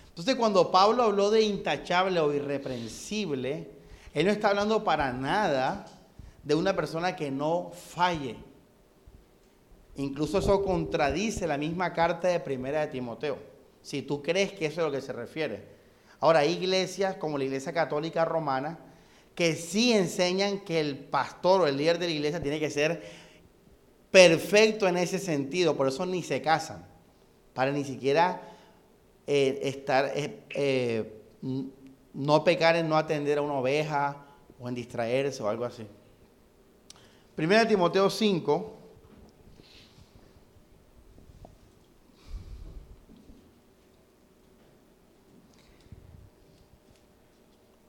Entonces, 0.07 0.35
cuando 0.35 0.71
Pablo 0.71 1.03
habló 1.03 1.31
de 1.31 1.41
intachable 1.41 2.19
o 2.19 2.33
irreprensible, 2.33 3.71
él 4.13 4.25
no 4.25 4.31
está 4.31 4.49
hablando 4.49 4.83
para 4.83 5.11
nada 5.11 5.85
de 6.43 6.55
una 6.55 6.75
persona 6.75 7.15
que 7.15 7.29
no 7.29 7.71
falle. 7.71 8.37
Incluso 9.95 10.39
eso 10.39 10.63
contradice 10.63 11.45
la 11.45 11.57
misma 11.57 11.93
carta 11.93 12.27
de 12.27 12.39
primera 12.39 12.81
de 12.81 12.87
Timoteo. 12.87 13.37
Si 13.81 14.01
tú 14.01 14.21
crees 14.21 14.53
que 14.53 14.65
eso 14.65 14.81
es 14.81 14.87
lo 14.87 14.91
que 14.91 15.01
se 15.01 15.13
refiere. 15.13 15.63
Ahora, 16.19 16.39
hay 16.39 16.53
iglesias 16.53 17.15
como 17.15 17.37
la 17.37 17.43
Iglesia 17.43 17.73
Católica 17.73 18.25
Romana 18.25 18.79
que 19.35 19.55
sí 19.55 19.93
enseñan 19.93 20.59
que 20.59 20.79
el 20.79 20.97
pastor 20.97 21.61
o 21.61 21.67
el 21.67 21.77
líder 21.77 21.97
de 21.99 22.05
la 22.05 22.11
iglesia 22.11 22.41
tiene 22.41 22.59
que 22.59 22.69
ser 22.69 23.01
perfecto 24.11 24.87
en 24.87 24.97
ese 24.97 25.17
sentido, 25.17 25.75
por 25.75 25.87
eso 25.87 26.05
ni 26.05 26.21
se 26.21 26.41
casan, 26.41 26.85
para 27.53 27.71
ni 27.71 27.83
siquiera 27.83 28.41
eh, 29.25 29.59
estar, 29.63 30.11
eh, 30.15 30.43
eh, 30.51 31.21
no 32.13 32.43
pecar 32.43 32.75
en 32.75 32.87
no 32.87 32.95
atender 32.95 33.39
a 33.39 33.41
una 33.41 33.55
oveja 33.55 34.23
o 34.59 34.69
en 34.69 34.75
distraerse 34.75 35.41
o 35.41 35.49
algo 35.49 35.65
así. 35.65 35.85
Primera 37.35 37.67
Timoteo 37.67 38.09
5. 38.09 38.82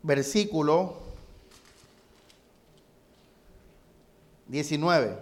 Versículo 0.05 0.99
19. 4.47 5.19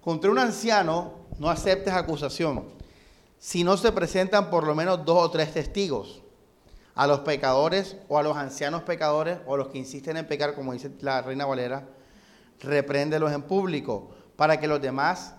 Contra 0.00 0.30
un 0.30 0.38
anciano 0.38 1.12
no 1.38 1.48
aceptes 1.48 1.94
acusación 1.94 2.64
si 3.38 3.62
no 3.62 3.76
se 3.76 3.92
presentan 3.92 4.50
por 4.50 4.66
lo 4.66 4.74
menos 4.74 5.04
dos 5.04 5.18
o 5.18 5.30
tres 5.30 5.52
testigos. 5.52 6.20
A 6.96 7.06
los 7.06 7.20
pecadores 7.20 7.96
o 8.08 8.18
a 8.18 8.24
los 8.24 8.36
ancianos 8.36 8.82
pecadores 8.82 9.38
o 9.46 9.54
a 9.54 9.58
los 9.58 9.68
que 9.68 9.78
insisten 9.78 10.16
en 10.16 10.26
pecar, 10.26 10.54
como 10.54 10.72
dice 10.72 10.90
la 11.00 11.22
reina 11.22 11.46
Valera, 11.46 11.86
repréndelos 12.58 13.30
en 13.32 13.42
público 13.42 14.10
para 14.34 14.58
que 14.58 14.66
los 14.66 14.80
demás 14.80 15.34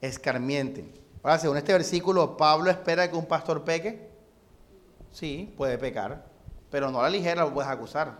escarmienten. 0.00 0.92
Ahora, 1.24 1.40
según 1.40 1.56
este 1.56 1.72
versículo, 1.72 2.36
Pablo 2.36 2.70
espera 2.70 3.10
que 3.10 3.16
un 3.16 3.26
pastor 3.26 3.64
peque. 3.64 4.10
Sí, 5.10 5.52
puede 5.56 5.76
pecar, 5.76 6.24
pero 6.72 6.90
no 6.90 7.00
a 7.00 7.02
la 7.02 7.10
ligera 7.10 7.44
lo 7.44 7.52
puedes 7.52 7.70
acusar 7.70 8.18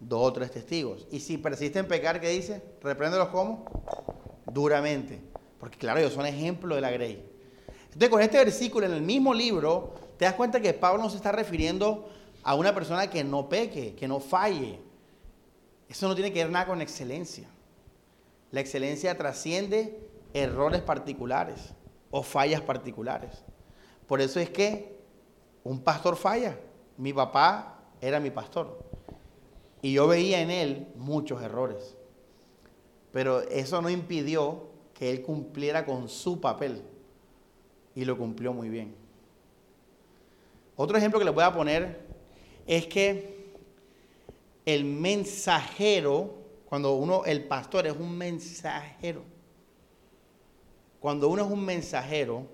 dos 0.00 0.20
o 0.26 0.32
tres 0.32 0.50
testigos. 0.50 1.06
Y 1.12 1.20
si 1.20 1.38
persisten 1.38 1.84
en 1.84 1.88
pecar, 1.88 2.20
¿qué 2.20 2.28
dice? 2.28 2.62
Repréndelos 2.82 3.28
como 3.28 3.64
duramente. 4.44 5.20
Porque 5.60 5.78
claro, 5.78 6.00
ellos 6.00 6.12
son 6.12 6.26
ejemplo 6.26 6.74
de 6.74 6.80
la 6.80 6.90
grey. 6.90 7.24
Entonces, 7.84 8.08
con 8.08 8.20
este 8.20 8.38
versículo 8.38 8.86
en 8.86 8.92
el 8.92 9.02
mismo 9.02 9.32
libro, 9.32 9.94
te 10.18 10.24
das 10.24 10.34
cuenta 10.34 10.60
que 10.60 10.74
Pablo 10.74 11.00
no 11.00 11.10
se 11.10 11.16
está 11.16 11.30
refiriendo 11.30 12.10
a 12.42 12.56
una 12.56 12.74
persona 12.74 13.08
que 13.08 13.22
no 13.22 13.48
peque, 13.48 13.94
que 13.94 14.08
no 14.08 14.18
falle. 14.18 14.80
Eso 15.88 16.08
no 16.08 16.16
tiene 16.16 16.32
que 16.32 16.42
ver 16.42 16.50
nada 16.50 16.66
con 16.66 16.82
excelencia. 16.82 17.48
La 18.50 18.60
excelencia 18.60 19.16
trasciende 19.16 20.10
errores 20.34 20.82
particulares 20.82 21.72
o 22.10 22.24
fallas 22.24 22.62
particulares. 22.62 23.44
Por 24.08 24.20
eso 24.20 24.40
es 24.40 24.50
que 24.50 24.98
un 25.62 25.80
pastor 25.80 26.16
falla. 26.16 26.58
Mi 27.00 27.14
papá 27.14 27.78
era 28.02 28.20
mi 28.20 28.30
pastor. 28.30 28.78
Y 29.80 29.94
yo 29.94 30.06
veía 30.06 30.42
en 30.42 30.50
él 30.50 30.88
muchos 30.96 31.42
errores. 31.42 31.96
Pero 33.10 33.40
eso 33.40 33.80
no 33.80 33.88
impidió 33.88 34.64
que 34.92 35.10
él 35.10 35.22
cumpliera 35.22 35.86
con 35.86 36.10
su 36.10 36.42
papel. 36.42 36.82
Y 37.94 38.04
lo 38.04 38.18
cumplió 38.18 38.52
muy 38.52 38.68
bien. 38.68 38.94
Otro 40.76 40.98
ejemplo 40.98 41.18
que 41.18 41.24
le 41.24 41.30
voy 41.30 41.42
a 41.42 41.54
poner 41.54 42.06
es 42.66 42.86
que 42.86 43.54
el 44.66 44.84
mensajero, 44.84 46.34
cuando 46.66 46.92
uno, 46.96 47.24
el 47.24 47.44
pastor 47.44 47.86
es 47.86 47.96
un 47.96 48.18
mensajero, 48.18 49.22
cuando 51.00 51.30
uno 51.30 51.46
es 51.46 51.50
un 51.50 51.64
mensajero, 51.64 52.46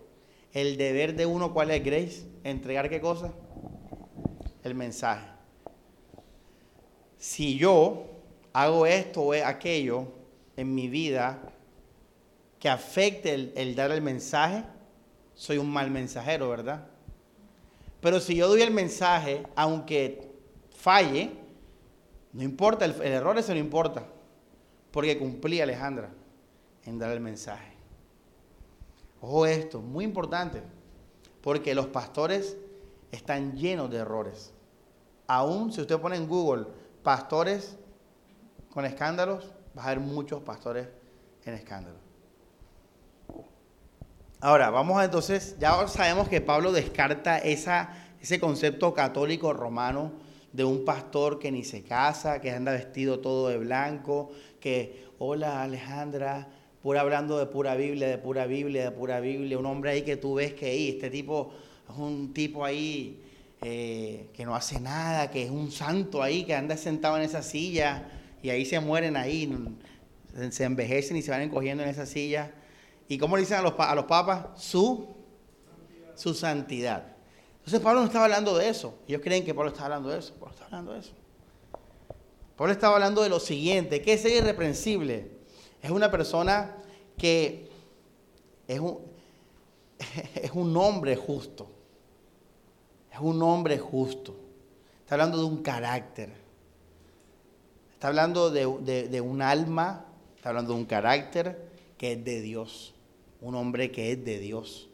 el 0.52 0.76
deber 0.76 1.16
de 1.16 1.26
uno, 1.26 1.52
¿cuál 1.52 1.72
es, 1.72 1.84
Grace? 1.84 2.28
Entregar 2.44 2.88
qué 2.88 3.00
cosa? 3.00 3.32
El 4.66 4.74
mensaje 4.74 5.36
si 7.18 7.58
yo 7.58 8.06
hago 8.52 8.86
esto 8.86 9.22
o 9.22 9.32
aquello 9.32 10.06
en 10.56 10.74
mi 10.74 10.88
vida 10.88 11.40
que 12.58 12.68
afecte 12.68 13.52
el, 13.54 13.74
dar 13.74 13.90
el 13.90 14.02
mensaje, 14.02 14.64
soy 15.34 15.58
un 15.58 15.70
mal 15.70 15.90
mensajero, 15.90 16.48
¿verdad? 16.48 16.86
Pero 18.00 18.20
si 18.20 18.36
yo 18.36 18.48
doy 18.48 18.62
el 18.62 18.70
mensaje, 18.70 19.42
aunque 19.56 20.30
falle, 20.70 21.32
no 22.32 22.42
importa, 22.42 22.84
el, 22.84 22.94
error 23.02 23.36
eso 23.38 23.52
no 23.52 23.58
importa, 23.58 24.06
porque 24.90 25.18
cumplí 25.18 25.60
Alejandra 25.60 26.10
en 26.84 26.98
dar 26.98 27.10
el 27.10 27.20
mensaje. 27.20 27.72
Ojo 29.20 29.46
esto, 29.46 29.80
muy 29.80 30.04
importante, 30.04 30.62
porque 31.40 31.74
los 31.74 31.86
pastores 31.86 32.56
están 33.10 33.56
llenos 33.56 33.90
de 33.90 33.98
errores. 33.98 34.52
Aún 35.26 35.72
si 35.72 35.80
usted 35.80 35.98
pone 35.98 36.16
en 36.16 36.28
Google 36.28 36.66
pastores 37.02 37.76
con 38.72 38.84
escándalos, 38.84 39.52
va 39.76 39.82
a 39.82 39.86
haber 39.86 40.00
muchos 40.00 40.42
pastores 40.42 40.88
en 41.44 41.54
escándalos. 41.54 42.00
Ahora, 44.40 44.70
vamos 44.70 44.98
a 44.98 45.04
entonces, 45.04 45.56
ya 45.58 45.88
sabemos 45.88 46.28
que 46.28 46.40
Pablo 46.40 46.70
descarta 46.70 47.38
esa, 47.38 47.90
ese 48.20 48.38
concepto 48.38 48.92
católico 48.92 49.52
romano 49.52 50.12
de 50.52 50.64
un 50.64 50.84
pastor 50.84 51.38
que 51.38 51.50
ni 51.50 51.64
se 51.64 51.82
casa, 51.82 52.40
que 52.40 52.50
anda 52.50 52.72
vestido 52.72 53.20
todo 53.20 53.48
de 53.48 53.58
blanco, 53.58 54.30
que, 54.60 55.06
hola 55.18 55.62
Alejandra, 55.62 56.48
pura 56.82 57.00
hablando 57.00 57.38
de 57.38 57.46
pura 57.46 57.74
Biblia, 57.74 58.08
de 58.08 58.18
pura 58.18 58.46
Biblia, 58.46 58.84
de 58.84 58.90
pura 58.90 59.20
Biblia, 59.20 59.58
un 59.58 59.66
hombre 59.66 59.90
ahí 59.90 60.02
que 60.02 60.16
tú 60.16 60.34
ves 60.34 60.54
que 60.54 60.66
ahí, 60.66 60.88
este 60.90 61.10
tipo 61.10 61.52
es 61.90 61.96
un 61.96 62.32
tipo 62.32 62.64
ahí 62.64 63.22
eh, 63.62 64.28
que 64.34 64.44
no 64.44 64.54
hace 64.54 64.80
nada, 64.80 65.30
que 65.30 65.44
es 65.44 65.50
un 65.50 65.70
santo 65.70 66.22
ahí, 66.22 66.44
que 66.44 66.54
anda 66.54 66.76
sentado 66.76 67.16
en 67.16 67.22
esa 67.22 67.42
silla 67.42 68.08
y 68.42 68.50
ahí 68.50 68.64
se 68.64 68.78
mueren 68.80 69.16
ahí, 69.16 69.52
se 70.50 70.64
envejecen 70.64 71.16
y 71.16 71.22
se 71.22 71.30
van 71.30 71.42
encogiendo 71.42 71.82
en 71.82 71.88
esa 71.88 72.06
silla. 72.06 72.52
¿Y 73.08 73.18
cómo 73.18 73.36
le 73.36 73.42
dicen 73.42 73.58
a 73.58 73.62
los, 73.62 73.74
papas? 73.74 74.62
Su, 74.62 75.08
su 76.14 76.34
santidad. 76.34 77.16
Entonces 77.58 77.80
Pablo 77.80 78.00
no 78.00 78.06
estaba 78.06 78.26
hablando 78.26 78.56
de 78.56 78.68
eso. 78.68 78.98
Ellos 79.08 79.20
creen 79.22 79.44
que 79.44 79.54
Pablo 79.54 79.70
está 79.70 79.84
hablando 79.84 80.10
de 80.10 80.18
eso. 80.18 80.34
Pablo 80.34 80.52
está 80.52 80.64
hablando 80.66 80.92
de 80.92 81.00
eso. 81.00 81.12
Pablo 82.56 82.72
estaba 82.72 82.94
hablando 82.94 83.22
de 83.22 83.28
lo 83.28 83.40
siguiente, 83.40 84.02
que 84.02 84.12
es 84.12 84.24
irreprensible. 84.24 85.30
Es 85.82 85.90
una 85.90 86.10
persona 86.10 86.76
que 87.16 87.68
es 88.68 88.80
un, 88.80 88.98
es 90.34 90.50
un 90.52 90.76
hombre 90.76 91.16
justo. 91.16 91.75
Es 93.16 93.22
un 93.22 93.42
hombre 93.42 93.78
justo. 93.78 94.36
Está 95.00 95.14
hablando 95.14 95.38
de 95.38 95.44
un 95.44 95.62
carácter. 95.62 96.30
Está 97.94 98.08
hablando 98.08 98.50
de, 98.50 99.08
de 99.08 99.20
un 99.20 99.40
alma. 99.40 100.04
Está 100.36 100.50
hablando 100.50 100.74
de 100.74 100.80
un 100.80 100.84
carácter 100.84 101.66
que 101.96 102.12
es 102.12 102.24
de 102.24 102.42
Dios. 102.42 102.94
Un 103.40 103.54
hombre 103.54 103.90
que 103.90 104.12
es 104.12 104.22
de 104.22 104.38
Dios. 104.38 104.90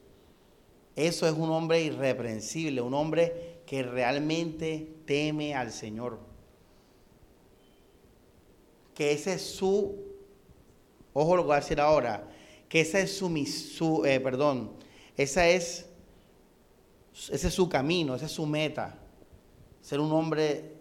Eso 0.94 1.26
es 1.26 1.32
un 1.32 1.50
hombre 1.50 1.82
irreprensible, 1.82 2.80
un 2.80 2.94
hombre 2.94 3.60
que 3.66 3.82
realmente 3.82 4.88
teme 5.04 5.54
al 5.54 5.72
Señor. 5.72 6.20
Que 8.94 9.12
ese 9.12 9.34
es 9.34 9.42
su, 9.42 9.96
ojo 11.12 11.36
lo 11.36 11.42
que 11.42 11.46
voy 11.46 11.56
a 11.56 11.60
decir 11.60 11.80
ahora, 11.80 12.28
que 12.68 12.82
esa 12.82 13.00
es 13.00 13.16
su, 13.16 14.04
eh, 14.04 14.20
perdón, 14.20 14.70
esa 15.16 15.48
es, 15.48 15.86
ese 17.12 17.48
es 17.48 17.54
su 17.54 17.68
camino, 17.68 18.14
esa 18.14 18.26
es 18.26 18.32
su 18.32 18.46
meta. 18.46 18.98
Ser 19.80 20.00
un 20.00 20.12
hombre 20.12 20.76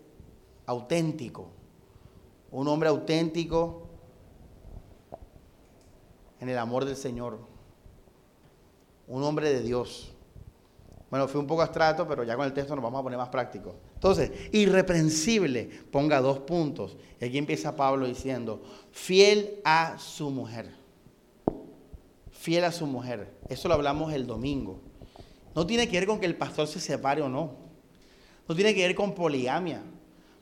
auténtico, 0.66 1.50
un 2.52 2.68
hombre 2.68 2.90
auténtico 2.90 3.88
en 6.40 6.50
el 6.50 6.58
amor 6.58 6.86
del 6.86 6.96
Señor 6.96 7.52
un 9.12 9.24
hombre 9.24 9.52
de 9.52 9.62
Dios. 9.62 10.14
Bueno, 11.10 11.28
fue 11.28 11.42
un 11.42 11.48
poco 11.48 11.62
abstracto, 11.62 12.08
pero 12.08 12.24
ya 12.24 12.38
con 12.38 12.46
el 12.46 12.54
texto 12.54 12.74
nos 12.74 12.84
vamos 12.84 13.02
a 13.02 13.04
poner 13.04 13.20
más 13.20 13.28
prácticos. 13.28 13.74
Entonces, 13.96 14.32
irreprensible, 14.54 15.70
ponga 15.92 16.22
dos 16.22 16.40
puntos. 16.40 16.96
Y 17.20 17.26
aquí 17.26 17.38
empieza 17.38 17.76
Pablo 17.76 18.08
diciendo, 18.08 18.62
fiel 18.92 19.60
a 19.66 20.00
su 20.00 20.30
mujer. 20.30 20.72
Fiel 22.32 22.64
a 22.64 22.72
su 22.72 22.88
mujer. 22.88 23.34
Eso 23.50 23.68
lo 23.68 23.74
hablamos 23.74 24.14
el 24.14 24.26
domingo. 24.26 24.80
No 25.56 25.66
tiene 25.66 25.88
que 25.88 26.00
ver 26.00 26.08
con 26.08 26.20
que 26.20 26.26
el 26.26 26.36
pastor 26.36 26.68
se 26.68 26.80
separe 26.80 27.22
o 27.22 27.30
no. 27.30 27.56
No 28.48 28.56
tiene 28.56 28.74
que 28.74 28.86
ver 28.86 28.96
con 28.96 29.14
poligamia. 29.14 29.82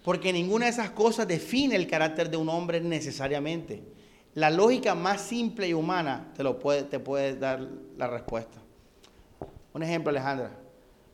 Porque 0.04 0.32
ninguna 0.32 0.65
de 0.65 0.72
esas 0.72 0.91
cosas 0.91 1.28
define 1.28 1.76
el 1.76 1.88
carácter 1.88 2.30
de 2.30 2.38
un 2.38 2.50
hombre 2.50 2.80
necesariamente. 2.82 3.84
La 4.36 4.50
lógica 4.50 4.95
más 4.95 5.22
simple 5.22 5.67
y 5.67 5.74
humana 5.74 6.32
te, 6.36 6.43
lo 6.43 6.60
puede, 6.60 6.84
te 6.84 7.00
puede 7.00 7.36
dar 7.36 7.67
la 7.98 8.08
respuesta. 8.08 8.60
Un 9.74 9.84
ejemplo, 9.84 10.10
Alejandra. 10.10 10.52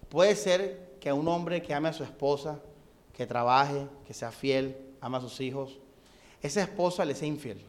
Puede 0.09 0.35
ser 0.35 0.97
que 0.99 1.11
un 1.11 1.27
hombre 1.27 1.61
que 1.61 1.73
ame 1.73 1.89
a 1.89 1.93
su 1.93 2.03
esposa, 2.03 2.59
que 3.13 3.25
trabaje, 3.25 3.87
que 4.05 4.13
sea 4.13 4.31
fiel, 4.31 4.77
ama 5.01 5.17
a 5.17 5.21
sus 5.21 5.39
hijos, 5.41 5.79
esa 6.41 6.61
esposa 6.61 7.05
le 7.05 7.15
sea 7.15 7.27
infiel. 7.27 7.61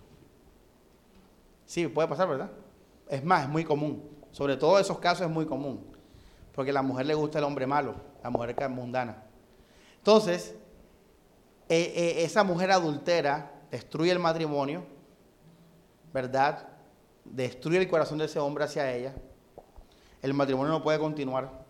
Sí, 1.64 1.86
puede 1.88 2.08
pasar, 2.08 2.28
¿verdad? 2.28 2.50
Es 3.08 3.24
más, 3.24 3.44
es 3.44 3.48
muy 3.48 3.64
común. 3.64 4.02
Sobre 4.32 4.56
todo 4.56 4.78
esos 4.78 4.98
casos 4.98 5.26
es 5.26 5.32
muy 5.32 5.46
común. 5.46 5.95
Porque 6.56 6.72
a 6.72 6.74
la 6.74 6.82
mujer 6.82 7.06
le 7.06 7.14
gusta 7.14 7.38
el 7.38 7.44
hombre 7.44 7.68
malo, 7.68 7.94
la 8.24 8.30
mujer 8.30 8.56
que 8.56 8.64
es 8.64 8.70
mundana. 8.70 9.22
Entonces, 9.98 10.56
eh, 11.68 11.92
eh, 11.94 12.24
esa 12.24 12.42
mujer 12.42 12.72
adultera 12.72 13.52
destruye 13.70 14.10
el 14.10 14.18
matrimonio 14.18 14.96
¿verdad? 16.16 16.66
Destruye 17.26 17.76
el 17.76 17.88
corazón 17.88 18.16
de 18.16 18.24
ese 18.24 18.38
hombre 18.38 18.64
hacia 18.64 18.90
ella. 18.90 19.14
El 20.22 20.32
matrimonio 20.32 20.72
no 20.72 20.82
puede 20.82 20.98
continuar 20.98 21.66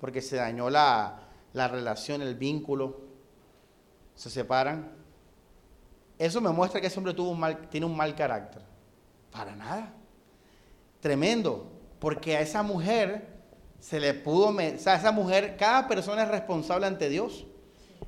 porque 0.00 0.22
se 0.22 0.36
dañó 0.36 0.70
la, 0.70 1.28
relación, 1.52 2.22
el 2.22 2.36
vínculo. 2.36 3.02
Se 4.14 4.30
separan. 4.30 4.92
Eso 6.18 6.40
me 6.40 6.48
muestra 6.48 6.80
que 6.80 6.86
ese 6.86 6.98
hombre 6.98 7.12
tuvo 7.12 7.32
un 7.32 7.40
mal, 7.40 7.68
tiene 7.68 7.84
un 7.84 7.94
mal 7.94 8.14
carácter. 8.14 8.62
Para 9.30 9.54
nada. 9.54 9.92
Tremendo. 11.00 11.70
Porque 11.98 12.38
a 12.38 12.40
esa 12.40 12.62
mujer 12.62 13.39
se 13.80 13.98
le 13.98 14.14
pudo... 14.14 14.48
O 14.48 14.78
sea, 14.78 14.96
esa 14.96 15.12
mujer, 15.12 15.56
cada 15.58 15.88
persona 15.88 16.22
es 16.22 16.28
responsable 16.28 16.86
ante 16.86 17.08
Dios. 17.08 17.46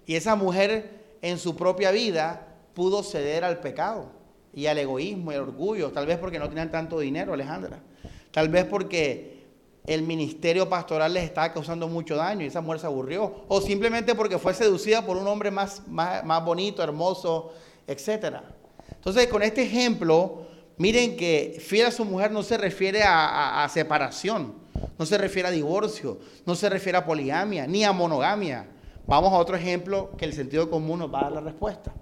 Y 0.06 0.14
esa 0.16 0.36
mujer 0.36 1.02
en 1.22 1.38
su 1.38 1.56
propia 1.56 1.90
vida 1.90 2.48
pudo 2.74 3.02
ceder 3.02 3.44
al 3.44 3.60
pecado 3.60 4.10
y 4.52 4.66
al 4.66 4.78
egoísmo 4.78 5.32
y 5.32 5.34
al 5.36 5.42
orgullo, 5.42 5.90
tal 5.92 6.06
vez 6.06 6.18
porque 6.18 6.38
no 6.38 6.48
tenían 6.48 6.70
tanto 6.70 6.98
dinero, 6.98 7.32
Alejandra, 7.32 7.80
tal 8.30 8.48
vez 8.48 8.64
porque 8.64 9.42
el 9.86 10.02
ministerio 10.02 10.68
pastoral 10.68 11.14
les 11.14 11.24
estaba 11.24 11.52
causando 11.52 11.88
mucho 11.88 12.16
daño 12.16 12.44
y 12.44 12.48
esa 12.48 12.60
mujer 12.60 12.80
se 12.80 12.86
aburrió, 12.86 13.44
o 13.48 13.60
simplemente 13.60 14.14
porque 14.14 14.38
fue 14.38 14.54
seducida 14.54 15.04
por 15.04 15.16
un 15.16 15.26
hombre 15.26 15.50
más, 15.50 15.82
más, 15.88 16.44
bonito, 16.44 16.82
hermoso, 16.82 17.52
etc. 17.86 18.36
Entonces, 18.94 19.26
con 19.28 19.42
este 19.42 19.62
ejemplo, 19.62 20.46
miren 20.76 21.16
que 21.16 21.58
fiel 21.60 21.86
a 21.86 21.90
su 21.90 22.04
mujer 22.04 22.30
no 22.30 22.42
se 22.42 22.58
refiere 22.58 23.02
a 23.04 23.68
separación, 23.72 24.61
no 25.02 25.06
se 25.06 25.18
refiere 25.18 25.48
a 25.48 25.50
divorcio, 25.50 26.20
no 26.46 26.54
se 26.54 26.68
refiere 26.68 26.96
a 26.96 27.04
poligamia, 27.04 27.66
ni 27.66 27.82
a 27.82 27.90
monogamia. 27.90 28.68
Vamos 29.04 29.32
a 29.32 29.36
otro 29.36 29.56
ejemplo 29.56 30.12
que 30.16 30.24
el 30.24 30.32
sentido 30.32 30.70
común 30.70 31.00
nos 31.00 31.12
va 31.12 31.18
a 31.18 31.24
dar 31.24 31.32
la 31.32 31.40
respuesta. 31.40 31.92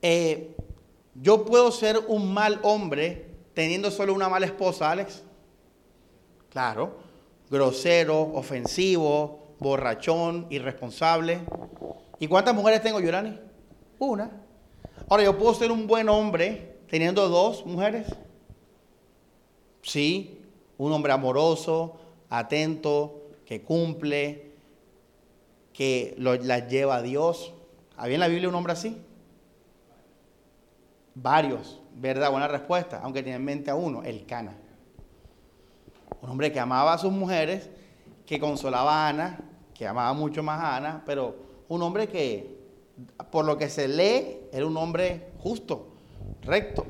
Eh, 0.00 0.56
yo 1.14 1.44
puedo 1.44 1.70
ser 1.72 1.98
un 2.08 2.32
mal 2.32 2.58
hombre 2.62 3.34
teniendo 3.52 3.90
solo 3.90 4.14
una 4.14 4.30
mala 4.30 4.46
esposa, 4.46 4.90
Alex. 4.90 5.22
Claro, 6.48 7.00
grosero, 7.50 8.18
ofensivo, 8.32 9.56
borrachón, 9.58 10.46
irresponsable. 10.48 11.42
¿Y 12.18 12.28
cuántas 12.28 12.54
mujeres 12.54 12.80
tengo, 12.80 12.98
Yurani? 12.98 13.38
Una. 13.98 14.30
Ahora, 15.06 15.24
yo 15.24 15.36
puedo 15.36 15.52
ser 15.52 15.70
un 15.70 15.86
buen 15.86 16.08
hombre 16.08 16.78
teniendo 16.88 17.28
dos 17.28 17.66
mujeres. 17.66 18.06
Sí, 19.82 20.39
un 20.80 20.92
hombre 20.92 21.12
amoroso, 21.12 21.96
atento, 22.30 23.20
que 23.44 23.60
cumple, 23.60 24.52
que 25.74 26.14
las 26.16 26.68
lleva 26.68 26.96
a 26.96 27.02
Dios. 27.02 27.52
¿Había 27.98 28.14
en 28.14 28.20
la 28.20 28.28
Biblia 28.28 28.48
un 28.48 28.54
hombre 28.54 28.72
así? 28.72 28.96
Varios, 31.14 31.82
¿verdad? 31.96 32.30
Buena 32.30 32.48
respuesta, 32.48 33.00
aunque 33.02 33.22
tiene 33.22 33.36
en 33.36 33.44
mente 33.44 33.70
a 33.70 33.74
uno, 33.74 34.02
el 34.02 34.24
Cana. 34.24 34.54
Un 36.22 36.30
hombre 36.30 36.50
que 36.50 36.58
amaba 36.58 36.94
a 36.94 36.98
sus 36.98 37.12
mujeres, 37.12 37.68
que 38.24 38.40
consolaba 38.40 39.04
a 39.04 39.08
Ana, 39.08 39.40
que 39.74 39.86
amaba 39.86 40.14
mucho 40.14 40.42
más 40.42 40.62
a 40.62 40.76
Ana, 40.76 41.02
pero 41.04 41.36
un 41.68 41.82
hombre 41.82 42.08
que, 42.08 42.58
por 43.30 43.44
lo 43.44 43.58
que 43.58 43.68
se 43.68 43.86
lee, 43.86 44.48
era 44.50 44.64
un 44.64 44.78
hombre 44.78 45.32
justo, 45.40 45.88
recto. 46.40 46.86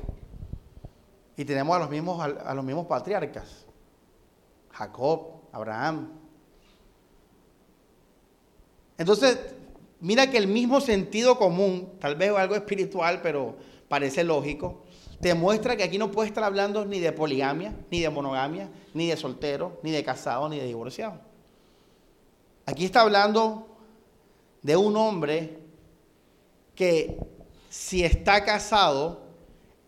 Y 1.35 1.43
tenemos 1.43 1.75
a 1.75 1.79
los 1.79 1.89
mismos, 1.89 2.21
a 2.21 2.53
los 2.53 2.63
mismos 2.63 2.85
patriarcas, 2.85 3.65
Jacob, 4.73 5.41
Abraham. 5.51 6.09
Entonces, 8.97 9.37
mira 9.99 10.29
que 10.29 10.37
el 10.37 10.47
mismo 10.47 10.81
sentido 10.81 11.37
común, 11.37 11.93
tal 11.99 12.15
vez 12.15 12.31
algo 12.31 12.55
espiritual, 12.55 13.21
pero 13.21 13.55
parece 13.87 14.23
lógico, 14.23 14.83
demuestra 15.19 15.75
que 15.75 15.83
aquí 15.83 15.97
no 15.97 16.11
puede 16.11 16.29
estar 16.29 16.43
hablando 16.43 16.85
ni 16.85 16.99
de 16.99 17.11
poligamia, 17.11 17.75
ni 17.89 18.01
de 18.01 18.09
monogamia, 18.09 18.69
ni 18.93 19.07
de 19.07 19.17
soltero, 19.17 19.79
ni 19.83 19.91
de 19.91 20.03
casado, 20.03 20.49
ni 20.49 20.59
de 20.59 20.65
divorciado. 20.65 21.19
Aquí 22.65 22.85
está 22.85 23.01
hablando 23.01 23.67
de 24.61 24.77
un 24.77 24.95
hombre 24.95 25.59
que 26.75 27.17
si 27.69 28.03
está 28.03 28.43
casado, 28.43 29.21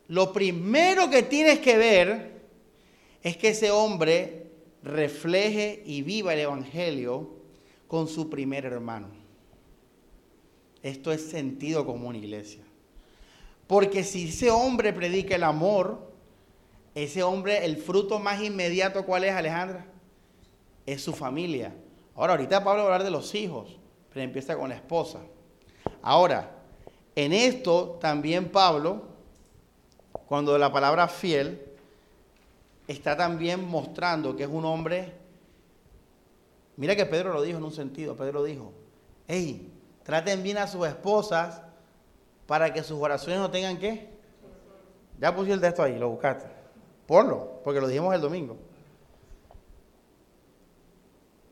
lo 0.08 0.34
primero 0.34 1.10
que 1.10 1.24
tienes 1.24 1.60
que 1.60 1.78
ver 1.78 2.42
es 3.22 3.38
que 3.38 3.50
ese 3.50 3.72
hombre 3.72 4.43
refleje 4.84 5.82
y 5.86 6.02
viva 6.02 6.34
el 6.34 6.42
Evangelio 6.42 7.30
con 7.88 8.08
su 8.08 8.30
primer 8.30 8.66
hermano. 8.66 9.08
Esto 10.82 11.12
es 11.12 11.30
sentido 11.30 11.86
común, 11.86 12.16
iglesia. 12.16 12.64
Porque 13.68 14.04
si 14.04 14.28
ese 14.28 14.52
hombre 14.52 14.92
predica 14.92 15.36
el 15.36 15.44
amor, 15.44 16.12
ese 16.94 17.24
hombre, 17.24 17.66
el 17.66 17.78
fruto 17.78 18.20
más 18.20 18.42
inmediato, 18.42 19.06
¿cuál 19.06 19.24
es, 19.24 19.32
Alejandra? 19.32 19.86
Es 20.86 21.02
su 21.02 21.14
familia. 21.14 21.74
Ahora, 22.16 22.34
ahorita 22.34 22.64
Pablo 22.64 22.84
va 22.84 22.90
a 22.90 22.94
hablar 22.94 23.04
de 23.06 23.12
los 23.12 23.34
hijos, 23.34 23.80
pero 24.10 24.24
empieza 24.24 24.58
con 24.58 24.70
la 24.70 24.76
esposa. 24.76 25.20
Ahora, 26.02 26.52
en 27.16 27.32
esto 27.32 27.98
también 28.02 28.52
Pablo, 28.52 29.08
cuando 30.28 30.58
la 30.58 30.72
palabra 30.72 31.08
fiel, 31.08 31.73
está 32.88 33.16
también 33.16 33.68
mostrando 33.68 34.36
que 34.36 34.44
es 34.44 34.50
un 34.50 34.66
hombre. 34.66 35.14
Mira 36.76 36.96
que 36.96 37.06
Pedro 37.06 37.34
lo 37.34 37.42
dijo 37.42 37.58
en 37.58 37.64
un 37.64 37.72
sentido. 37.72 38.16
Pedro 38.16 38.44
dijo: 38.44 38.74
Hey, 39.28 39.72
traten 40.04 40.44
bien 40.44 40.58
a 40.58 40.68
sus 40.68 40.88
esposas 40.88 41.62
para 42.48 42.74
que 42.74 42.84
sus 42.84 43.00
oraciones 43.00 43.40
no 43.40 43.52
tengan 43.52 43.78
qué. 43.78 44.10
Ya 45.20 45.36
puse 45.36 45.52
el 45.52 45.62
texto 45.62 45.84
ahí, 45.84 45.98
lo 45.98 46.10
buscaste. 46.10 46.46
Ponlo, 47.08 47.62
porque 47.64 47.80
lo 47.80 47.88
dijimos 47.88 48.14
el 48.14 48.22
domingo. 48.22 48.58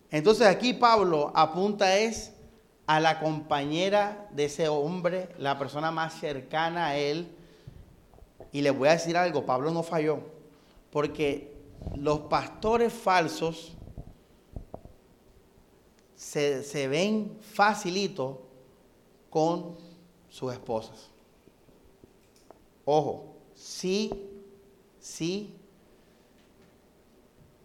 Entonces 0.09 0.47
aquí 0.47 0.73
Pablo 0.73 1.31
apunta 1.33 1.97
es 1.97 2.33
a 2.85 2.99
la 2.99 3.19
compañera 3.19 4.27
de 4.31 4.45
ese 4.45 4.67
hombre, 4.67 5.29
la 5.37 5.57
persona 5.57 5.91
más 5.91 6.19
cercana 6.19 6.87
a 6.87 6.97
él. 6.97 7.33
Y 8.51 8.61
le 8.61 8.71
voy 8.71 8.89
a 8.89 8.93
decir 8.93 9.15
algo, 9.15 9.45
Pablo 9.45 9.71
no 9.71 9.83
falló, 9.83 10.19
porque 10.91 11.55
los 11.95 12.21
pastores 12.21 12.93
falsos 12.93 13.73
se, 16.15 16.63
se 16.63 16.87
ven 16.87 17.37
facilito 17.41 18.43
con 19.29 19.75
sus 20.29 20.53
esposas. 20.53 21.09
Ojo, 22.85 23.37
sí, 23.55 24.11
sí, 24.99 25.55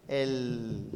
el, 0.07 0.89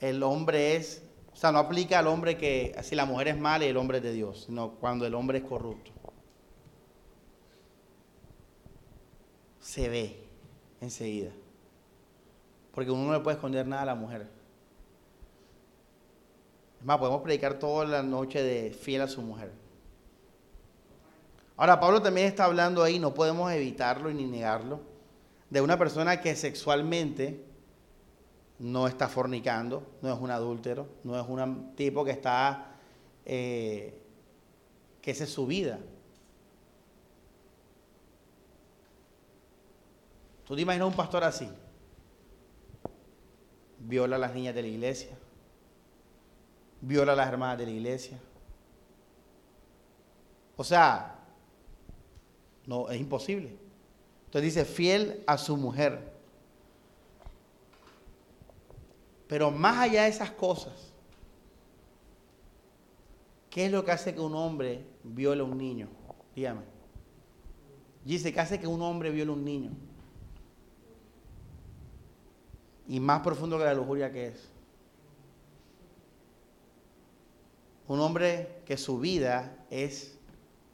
el 0.00 0.22
hombre 0.22 0.76
es, 0.76 1.02
o 1.32 1.36
sea, 1.36 1.52
no 1.52 1.58
aplica 1.58 1.98
al 1.98 2.06
hombre 2.06 2.38
que 2.38 2.74
si 2.82 2.94
la 2.94 3.04
mujer 3.04 3.28
es 3.28 3.38
mala 3.38 3.66
y 3.66 3.68
el 3.68 3.76
hombre 3.76 3.98
es 3.98 4.04
de 4.04 4.12
Dios, 4.12 4.44
sino 4.46 4.72
cuando 4.72 5.06
el 5.06 5.14
hombre 5.14 5.38
es 5.38 5.44
corrupto. 5.44 5.90
Se 9.60 9.88
ve 9.88 10.25
enseguida. 10.80 11.30
Porque 12.72 12.90
uno 12.90 13.04
no 13.04 13.12
le 13.12 13.20
puede 13.20 13.36
esconder 13.36 13.66
nada 13.66 13.82
a 13.82 13.86
la 13.86 13.94
mujer. 13.94 14.28
Es 16.78 16.84
más, 16.84 16.98
podemos 16.98 17.22
predicar 17.22 17.58
toda 17.58 17.86
la 17.86 18.02
noche 18.02 18.42
de 18.42 18.70
fiel 18.70 19.02
a 19.02 19.08
su 19.08 19.22
mujer. 19.22 19.50
Ahora, 21.56 21.80
Pablo 21.80 22.02
también 22.02 22.26
está 22.26 22.44
hablando 22.44 22.82
ahí, 22.82 22.98
no 22.98 23.14
podemos 23.14 23.50
evitarlo 23.50 24.10
ni 24.10 24.26
negarlo, 24.26 24.80
de 25.48 25.62
una 25.62 25.78
persona 25.78 26.20
que 26.20 26.36
sexualmente 26.36 27.42
no 28.58 28.86
está 28.86 29.08
fornicando, 29.08 29.82
no 30.02 30.12
es 30.12 30.20
un 30.20 30.30
adúltero, 30.30 30.86
no 31.04 31.18
es 31.18 31.26
un 31.26 31.74
tipo 31.74 32.04
que 32.04 32.10
está, 32.10 32.74
eh, 33.24 33.98
que 35.00 35.10
esa 35.10 35.24
es 35.24 35.30
su 35.30 35.46
vida. 35.46 35.78
¿Tú 40.46 40.54
te 40.54 40.62
imaginas 40.62 40.88
un 40.88 40.94
pastor 40.94 41.24
así? 41.24 41.48
Viola 43.80 44.16
a 44.16 44.18
las 44.18 44.32
niñas 44.32 44.54
de 44.54 44.62
la 44.62 44.68
iglesia, 44.68 45.16
viola 46.80 47.12
a 47.12 47.16
las 47.16 47.28
hermanas 47.28 47.58
de 47.58 47.66
la 47.66 47.72
iglesia. 47.72 48.18
O 50.56 50.64
sea, 50.64 51.18
no, 52.64 52.88
es 52.88 53.00
imposible. 53.00 53.56
Entonces 54.26 54.54
dice, 54.54 54.64
fiel 54.64 55.22
a 55.26 55.36
su 55.36 55.56
mujer. 55.56 56.12
Pero 59.28 59.50
más 59.50 59.78
allá 59.78 60.04
de 60.04 60.08
esas 60.08 60.30
cosas, 60.30 60.92
¿qué 63.50 63.66
es 63.66 63.72
lo 63.72 63.84
que 63.84 63.90
hace 63.90 64.14
que 64.14 64.20
un 64.20 64.34
hombre 64.34 64.84
viole 65.02 65.40
a 65.40 65.44
un 65.44 65.58
niño? 65.58 65.88
Dígame. 66.34 66.62
Dice, 68.04 68.32
¿qué 68.32 68.40
hace 68.40 68.60
que 68.60 68.68
un 68.68 68.80
hombre 68.82 69.10
viole 69.10 69.32
a 69.32 69.34
un 69.34 69.44
niño? 69.44 69.72
Y 72.88 73.00
más 73.00 73.20
profundo 73.20 73.58
que 73.58 73.64
la 73.64 73.74
lujuria 73.74 74.12
que 74.12 74.28
es. 74.28 74.48
Un 77.88 78.00
hombre 78.00 78.62
que 78.64 78.76
su 78.76 78.98
vida 78.98 79.56
es 79.70 80.18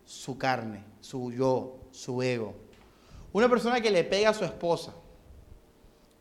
su 0.04 0.38
carne, 0.38 0.84
su 1.00 1.30
yo, 1.32 1.76
su 1.90 2.22
ego. 2.22 2.54
Una 3.32 3.48
persona 3.48 3.80
que 3.80 3.90
le 3.90 4.04
pega 4.04 4.30
a 4.30 4.34
su 4.34 4.44
esposa. 4.44 4.94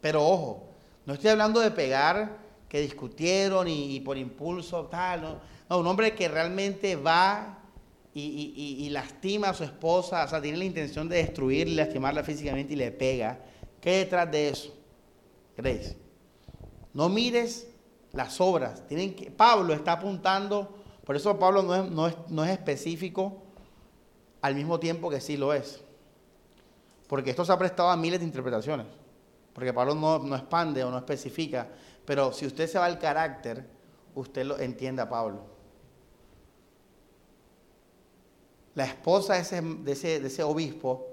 Pero 0.01 0.25
ojo, 0.25 0.69
no 1.05 1.13
estoy 1.13 1.29
hablando 1.29 1.59
de 1.59 1.71
pegar 1.71 2.37
que 2.67 2.81
discutieron 2.81 3.67
y, 3.67 3.99
por 3.99 4.17
impulso 4.17 4.85
tal. 4.85 5.39
No. 5.69 5.77
un 5.77 5.87
hombre 5.87 6.15
que 6.15 6.27
realmente 6.27 6.95
va 6.95 7.59
y, 8.13 8.89
lastima 8.91 9.49
a 9.49 9.53
su 9.53 9.63
esposa, 9.63 10.23
o 10.23 10.27
sea, 10.27 10.41
tiene 10.41 10.57
la 10.57 10.65
intención 10.65 11.07
de 11.07 11.17
destruirla, 11.17 11.83
lastimarla 11.83 12.23
físicamente 12.23 12.73
y 12.73 12.77
le 12.77 12.91
pega. 12.91 13.39
¿Qué 13.79 13.89
hay 13.89 13.97
detrás 13.99 14.31
de 14.31 14.49
eso? 14.49 14.80
¿Crees? 15.55 15.95
No 16.93 17.09
mires 17.09 17.67
las 18.13 18.39
obras. 18.41 18.83
Pablo 19.37 19.73
está 19.73 19.93
apuntando, 19.93 20.75
por 21.05 21.15
eso 21.15 21.37
Pablo 21.39 21.63
no 21.63 22.45
es, 22.45 22.49
específico 22.49 23.43
al 24.41 24.55
mismo 24.55 24.79
tiempo 24.79 25.09
que 25.09 25.21
sí 25.21 25.37
lo 25.37 25.53
es. 25.53 25.81
Porque 27.07 27.29
esto 27.29 27.45
se 27.45 27.51
ha 27.51 27.57
prestado 27.57 27.89
a 27.89 27.97
miles 27.97 28.19
de 28.19 28.25
interpretaciones. 28.25 28.87
Porque 29.53 29.73
Pablo 29.73 29.95
no, 29.95 30.19
no 30.19 30.35
expande 30.35 30.83
o 30.83 30.91
no 30.91 30.97
especifica. 30.97 31.67
Pero 32.05 32.31
si 32.31 32.45
usted 32.45 32.67
se 32.67 32.79
va 32.79 32.85
al 32.85 32.99
carácter, 32.99 33.65
usted 34.15 34.45
lo 34.45 34.57
entiende 34.59 35.01
a 35.01 35.09
Pablo. 35.09 35.51
La 38.73 38.85
esposa 38.85 39.33
de 39.33 39.91
ese, 39.91 40.43
obispo, 40.43 41.07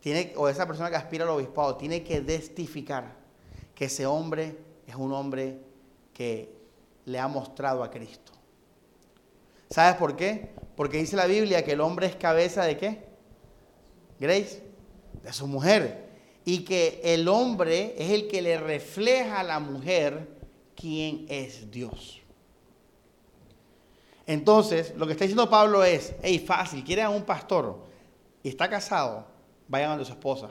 tiene, 0.00 0.32
o 0.36 0.48
esa 0.48 0.66
persona 0.66 0.90
que 0.90 0.96
aspira 0.96 1.24
al 1.24 1.30
obispado, 1.30 1.76
tiene 1.76 2.02
que 2.02 2.20
testificar 2.20 3.17
que 3.78 3.84
ese 3.84 4.06
hombre 4.06 4.56
es 4.88 4.96
un 4.96 5.12
hombre 5.12 5.56
que 6.12 6.52
le 7.04 7.16
ha 7.16 7.28
mostrado 7.28 7.84
a 7.84 7.90
Cristo. 7.92 8.32
¿Sabes 9.70 9.94
por 9.94 10.16
qué? 10.16 10.50
Porque 10.74 10.98
dice 10.98 11.14
la 11.14 11.26
Biblia 11.26 11.64
que 11.64 11.74
el 11.74 11.80
hombre 11.80 12.08
es 12.08 12.16
cabeza 12.16 12.64
de 12.64 12.76
qué? 12.76 13.04
Grace, 14.18 14.64
de 15.22 15.32
su 15.32 15.46
mujer. 15.46 16.08
Y 16.44 16.64
que 16.64 17.00
el 17.04 17.28
hombre 17.28 17.94
es 17.96 18.10
el 18.10 18.26
que 18.26 18.42
le 18.42 18.58
refleja 18.58 19.38
a 19.38 19.44
la 19.44 19.60
mujer 19.60 20.26
quién 20.74 21.26
es 21.28 21.70
Dios. 21.70 22.20
Entonces, 24.26 24.92
lo 24.96 25.06
que 25.06 25.12
está 25.12 25.22
diciendo 25.22 25.48
Pablo 25.48 25.84
es, 25.84 26.16
hey, 26.20 26.40
fácil, 26.40 26.82
quiere 26.82 27.02
a 27.02 27.10
un 27.10 27.22
pastor 27.22 27.78
y 28.42 28.48
está 28.48 28.68
casado, 28.68 29.24
vayan 29.68 30.00
a 30.00 30.04
su 30.04 30.10
esposa 30.10 30.48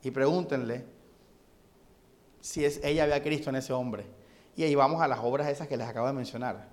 y 0.00 0.12
pregúntenle 0.12 0.97
si 2.48 2.64
es, 2.64 2.80
ella 2.82 3.04
ve 3.04 3.12
a 3.12 3.22
Cristo 3.22 3.50
en 3.50 3.56
ese 3.56 3.74
hombre. 3.74 4.06
Y 4.56 4.62
ahí 4.62 4.74
vamos 4.74 5.02
a 5.02 5.06
las 5.06 5.18
obras 5.18 5.48
esas 5.48 5.68
que 5.68 5.76
les 5.76 5.86
acabo 5.86 6.06
de 6.06 6.14
mencionar. 6.14 6.70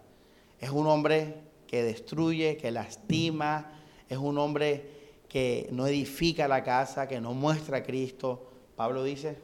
Es 0.57 0.69
un 0.69 0.87
hombre 0.87 1.43
que 1.67 1.83
destruye, 1.83 2.55
que 2.55 2.71
lastima, 2.71 3.73
es 4.07 4.17
un 4.17 4.37
hombre 4.37 5.19
que 5.27 5.67
no 5.73 5.85
edifica 5.85 6.47
la 6.47 6.63
casa, 6.63 7.09
que 7.09 7.19
no 7.19 7.33
muestra 7.33 7.79
a 7.79 7.83
Cristo. 7.83 8.49
Pablo 8.77 9.03
dice, 9.03 9.37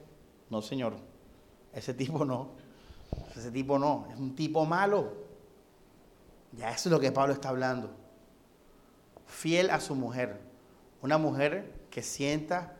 no 0.49 0.61
señor, 0.61 0.93
ese 1.73 1.93
tipo 1.93 2.23
no, 2.23 2.51
ese 3.35 3.51
tipo 3.51 3.77
no, 3.77 4.07
es 4.09 4.17
un 4.17 4.33
tipo 4.33 4.65
malo. 4.65 5.11
Ya 6.53 6.71
eso 6.71 6.87
es 6.87 6.93
lo 6.93 7.01
que 7.01 7.11
Pablo 7.11 7.33
está 7.33 7.49
hablando. 7.49 7.91
Fiel 9.25 9.69
a 9.69 9.81
su 9.81 9.95
mujer, 9.95 10.39
una 11.01 11.17
mujer 11.17 11.73
que 11.89 12.01
sienta 12.01 12.77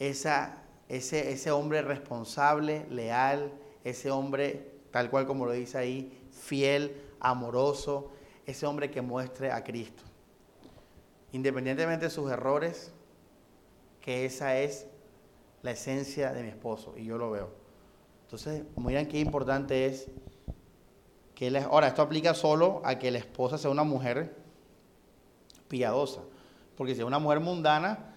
esa, 0.00 0.59
ese, 0.90 1.32
ese 1.32 1.52
hombre 1.52 1.82
responsable, 1.82 2.84
leal, 2.90 3.52
ese 3.84 4.10
hombre 4.10 4.70
tal 4.90 5.08
cual 5.08 5.26
como 5.26 5.46
lo 5.46 5.52
dice 5.52 5.78
ahí, 5.78 6.20
fiel, 6.32 7.00
amoroso, 7.20 8.10
ese 8.44 8.66
hombre 8.66 8.90
que 8.90 9.00
muestre 9.00 9.52
a 9.52 9.62
Cristo. 9.62 10.02
Independientemente 11.32 12.06
de 12.06 12.10
sus 12.10 12.30
errores, 12.30 12.92
que 14.00 14.24
esa 14.24 14.58
es 14.58 14.86
la 15.62 15.70
esencia 15.70 16.32
de 16.32 16.42
mi 16.42 16.48
esposo 16.48 16.94
y 16.96 17.04
yo 17.04 17.18
lo 17.18 17.30
veo. 17.30 17.50
Entonces, 18.22 18.64
miren 18.76 19.06
qué 19.06 19.20
importante 19.20 19.86
es 19.86 20.08
que 21.36 21.56
ahora 21.58 21.88
esto 21.88 22.02
aplica 22.02 22.34
solo 22.34 22.82
a 22.84 22.98
que 22.98 23.12
la 23.12 23.18
esposa 23.18 23.58
sea 23.58 23.70
una 23.70 23.84
mujer 23.84 24.34
piadosa, 25.68 26.22
porque 26.76 26.94
si 26.94 27.00
es 27.00 27.06
una 27.06 27.20
mujer 27.20 27.38
mundana 27.38 28.09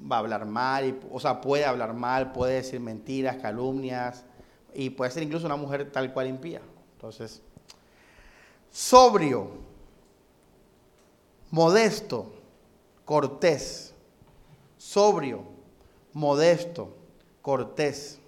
va 0.00 0.16
a 0.16 0.18
hablar 0.20 0.46
mal, 0.46 0.98
o 1.10 1.20
sea, 1.20 1.40
puede 1.40 1.64
hablar 1.64 1.94
mal, 1.94 2.32
puede 2.32 2.54
decir 2.54 2.80
mentiras, 2.80 3.36
calumnias 3.36 4.24
y 4.74 4.90
puede 4.90 5.10
ser 5.10 5.22
incluso 5.22 5.46
una 5.46 5.56
mujer 5.56 5.90
tal 5.90 6.12
cual 6.12 6.28
impía. 6.28 6.60
Entonces, 6.92 7.42
sobrio, 8.70 9.50
modesto, 11.50 12.32
cortés, 13.04 13.94
sobrio, 14.76 15.42
modesto, 16.12 16.94
cortés. 17.42 18.18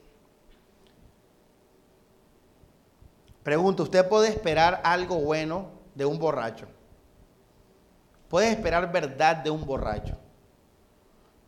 Pregunto, 3.43 3.85
¿usted 3.85 4.09
puede 4.09 4.29
esperar 4.29 4.81
algo 4.85 5.17
bueno 5.17 5.71
de 5.95 6.05
un 6.05 6.19
borracho? 6.19 6.67
¿Puede 8.29 8.51
esperar 8.51 8.93
verdad 8.93 9.37
de 9.37 9.51
un 9.51 9.65
borracho? 9.65 10.17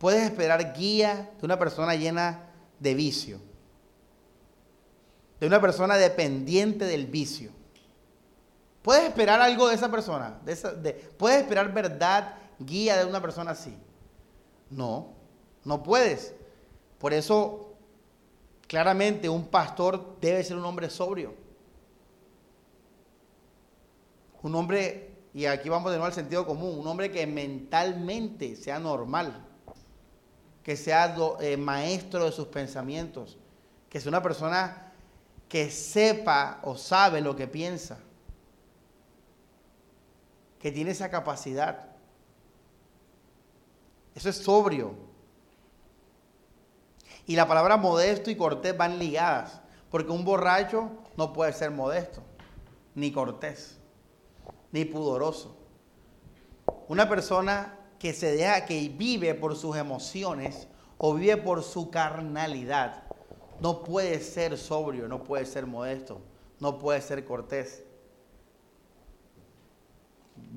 ¿Puedes 0.03 0.25
esperar 0.25 0.73
guía 0.77 1.31
de 1.39 1.47
una 1.47 1.57
persona 1.61 1.95
llena 1.95 2.51
de 2.81 2.93
vicio? 2.93 3.39
De 5.39 5.47
una 5.47 5.61
persona 5.61 5.97
dependiente 5.97 6.87
del 6.87 7.07
vicio. 7.07 7.53
¿Puedes 8.83 9.05
esperar 9.05 9.41
algo 9.41 9.69
de 9.69 9.77
esa 9.77 9.93
persona? 9.93 10.41
¿Puedes 11.17 11.43
esperar 11.43 11.73
verdad, 11.73 12.35
guía 12.59 12.97
de 12.97 13.05
una 13.05 13.23
persona 13.23 13.53
así? 13.53 13.79
No, 14.71 15.13
no 15.63 15.85
puedes. 15.85 16.35
Por 16.99 17.13
eso, 17.13 17.73
claramente, 18.67 19.29
un 19.29 19.47
pastor 19.47 20.17
debe 20.21 20.43
ser 20.43 20.57
un 20.57 20.65
hombre 20.65 20.91
sobrio. 20.91 21.33
Un 24.43 24.53
hombre, 24.57 25.15
y 25.33 25.45
aquí 25.45 25.69
vamos 25.69 25.93
de 25.93 25.99
nuevo 25.99 26.07
al 26.07 26.13
sentido 26.13 26.45
común, 26.45 26.77
un 26.77 26.89
hombre 26.89 27.13
que 27.13 27.25
mentalmente 27.25 28.57
sea 28.57 28.81
normal, 28.81 29.51
que 30.63 30.77
sea 30.77 31.15
eh, 31.41 31.57
maestro 31.57 32.25
de 32.25 32.33
sus 32.33 32.47
pensamientos, 32.47 33.39
que 33.89 34.01
sea 34.01 34.11
una 34.11 34.23
persona 34.23 34.93
que 35.49 35.71
sepa 35.71 36.61
o 36.63 36.77
sabe 36.77 37.21
lo 37.21 37.37
que 37.37 37.47
piensa, 37.47 37.99
que 40.59 40.71
tiene 40.71 40.93
esa 40.93 41.11
capacidad. 41.11 41.89
Eso 44.15 44.29
es 44.29 44.37
sobrio. 44.37 44.95
Y 47.27 47.37
la 47.37 47.47
palabra 47.47 47.77
modesto 47.77 48.31
y 48.31 48.37
cortés 48.37 48.77
van 48.77 48.99
ligadas, 48.99 49.61
porque 49.91 50.13
un 50.13 50.25
borracho 50.25 50.91
no 51.17 51.33
puede 51.33 51.53
ser 51.53 51.71
modesto, 51.71 52.23
ni 52.95 53.13
cortés, 53.13 53.79
ni 54.71 54.85
pudoroso. 54.85 55.57
Una 56.89 57.09
persona 57.09 57.79
que 58.03 58.13
se 58.13 58.33
deja, 58.33 58.67
que 58.67 58.89
vive 58.89 59.33
por 59.33 59.55
sus 59.55 59.77
emociones 59.77 60.67
o 60.99 61.15
vive 61.15 61.37
por 61.37 61.63
su 61.63 61.89
carnalidad, 61.89 63.05
no 63.61 63.85
puede 63.85 64.19
ser 64.19 64.59
sobrio, 64.59 65.07
no 65.07 65.23
puede 65.23 65.47
ser 65.47 65.69
modesto, 65.69 66.21
no 66.59 66.81
puede 66.81 67.01
ser 67.01 67.25
cortés. 67.25 67.85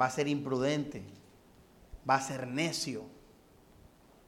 Va 0.02 0.08
a 0.08 0.10
ser 0.10 0.28
imprudente, 0.28 1.04
va 2.10 2.16
a 2.16 2.22
ser 2.22 2.48
necio. 2.48 3.04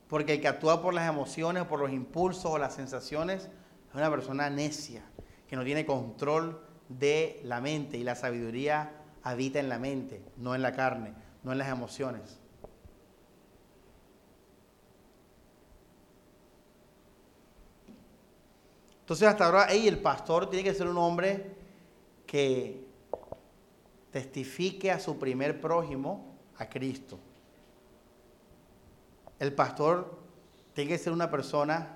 Porque 0.07 0.35
el 0.35 0.41
que 0.41 0.47
actúa 0.47 0.83
por 0.83 0.93
las 0.93 1.09
emociones, 1.09 1.63
por 1.63 1.79
los 1.79 1.91
impulsos 1.91 2.45
o 2.45 2.59
las 2.59 2.75
sensaciones, 2.75 3.45
es 3.89 3.95
una 3.95 4.11
persona 4.11 4.51
necia, 4.51 5.01
que 5.47 5.55
no 5.55 5.63
tiene 5.63 5.87
control 5.87 6.61
de 6.87 7.41
la 7.43 7.61
mente 7.61 7.97
y 7.97 8.03
la 8.03 8.13
sabiduría 8.13 8.91
habita 9.23 9.59
en 9.59 9.69
la 9.69 9.79
mente, 9.79 10.23
no 10.37 10.53
en 10.53 10.61
la 10.61 10.73
carne, 10.73 11.15
no 11.41 11.51
en 11.51 11.57
las 11.57 11.69
emociones. 11.69 12.41
Entonces 19.07 19.25
hasta 19.25 19.45
ahora, 19.45 19.67
el 19.71 19.99
pastor 19.99 20.49
tiene 20.49 20.65
que 20.65 20.73
ser 20.73 20.85
un 20.85 20.97
hombre 20.97 21.55
que 22.25 22.85
testifique 24.11 24.91
a 24.91 24.99
su 24.99 25.17
primer 25.17 25.61
prójimo, 25.61 26.35
a 26.57 26.67
Cristo. 26.67 27.17
El 29.39 29.53
pastor 29.53 30.19
tiene 30.73 30.89
que 30.89 30.97
ser 30.97 31.13
una 31.13 31.31
persona 31.31 31.87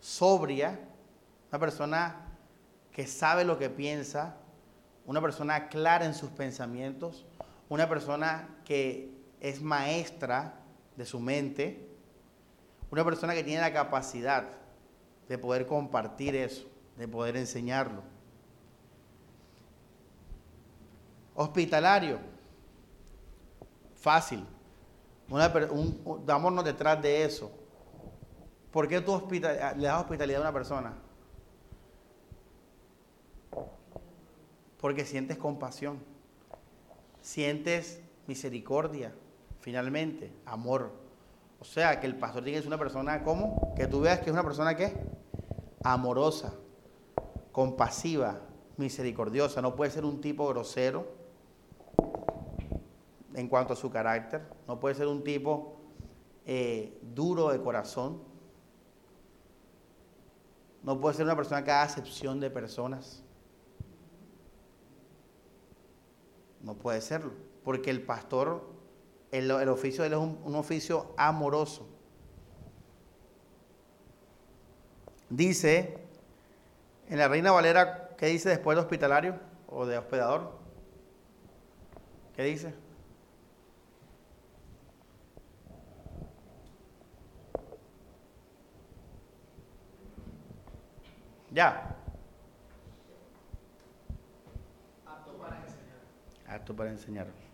sobria, 0.00 0.78
una 1.50 1.58
persona 1.58 2.16
que 2.92 3.06
sabe 3.06 3.46
lo 3.46 3.58
que 3.58 3.70
piensa, 3.70 4.36
una 5.06 5.22
persona 5.22 5.70
clara 5.70 6.04
en 6.04 6.12
sus 6.12 6.28
pensamientos, 6.28 7.24
una 7.70 7.88
persona 7.88 8.50
que 8.66 9.14
es 9.40 9.62
maestra 9.62 10.60
de 10.94 11.06
su 11.06 11.20
mente, 11.20 11.88
una 12.90 13.02
persona 13.02 13.32
que 13.32 13.42
tiene 13.42 13.62
la 13.62 13.72
capacidad 13.72 14.62
de 15.28 15.38
poder 15.38 15.66
compartir 15.66 16.34
eso, 16.34 16.66
de 16.96 17.08
poder 17.08 17.36
enseñarlo. 17.36 18.02
Hospitalario, 21.34 22.18
fácil. 23.94 24.46
Una, 25.28 25.52
un, 25.70 26.64
detrás 26.64 27.00
de 27.00 27.24
eso. 27.24 27.50
¿Por 28.70 28.88
qué 28.88 29.00
tú 29.00 29.22
le 29.30 29.86
das 29.86 30.00
hospitalidad 30.00 30.40
a 30.40 30.42
una 30.42 30.52
persona? 30.52 30.94
Porque 34.80 35.04
sientes 35.04 35.38
compasión, 35.38 35.98
sientes 37.22 38.00
misericordia, 38.26 39.14
finalmente, 39.60 40.30
amor. 40.44 41.03
O 41.64 41.66
sea, 41.66 41.98
que 41.98 42.06
el 42.06 42.14
pastor 42.14 42.44
tiene 42.44 42.58
que 42.58 42.62
ser 42.62 42.68
una 42.68 42.78
persona, 42.78 43.24
¿cómo? 43.24 43.72
Que 43.74 43.86
tú 43.86 44.02
veas 44.02 44.20
que 44.20 44.26
es 44.26 44.32
una 44.32 44.44
persona 44.44 44.76
que 44.76 44.94
amorosa, 45.82 46.52
compasiva, 47.52 48.42
misericordiosa. 48.76 49.62
No 49.62 49.74
puede 49.74 49.90
ser 49.90 50.04
un 50.04 50.20
tipo 50.20 50.46
grosero 50.46 51.08
en 53.32 53.48
cuanto 53.48 53.72
a 53.72 53.76
su 53.76 53.90
carácter. 53.90 54.46
No 54.68 54.78
puede 54.78 54.94
ser 54.94 55.06
un 55.06 55.24
tipo 55.24 55.78
eh, 56.44 56.98
duro 57.00 57.48
de 57.48 57.58
corazón. 57.62 58.22
No 60.82 61.00
puede 61.00 61.16
ser 61.16 61.24
una 61.24 61.34
persona 61.34 61.64
que 61.64 61.70
haga 61.70 61.84
acepción 61.84 62.40
de 62.40 62.50
personas. 62.50 63.22
No 66.60 66.74
puede 66.74 67.00
serlo. 67.00 67.32
Porque 67.64 67.88
el 67.88 68.02
pastor 68.02 68.73
el, 69.34 69.68
oficio 69.68 70.02
de 70.02 70.08
él 70.08 70.12
es 70.12 70.18
un, 70.20 70.54
oficio 70.54 71.12
amoroso. 71.16 71.88
Dice, 75.28 75.98
en 77.08 77.18
la 77.18 77.26
Reina 77.26 77.50
Valera, 77.50 78.10
¿qué 78.16 78.26
dice 78.26 78.48
después 78.48 78.76
de 78.76 78.82
hospitalario 78.82 79.40
o 79.66 79.86
de 79.86 79.98
hospedador? 79.98 80.52
¿Qué 82.36 82.44
dice? 82.44 82.72
Ya. 91.50 91.96
Apto 95.06 95.32
para 95.38 95.56
enseñar. 95.56 96.56
Apto 96.56 96.76
para 96.76 96.90
enseñar. 96.90 97.53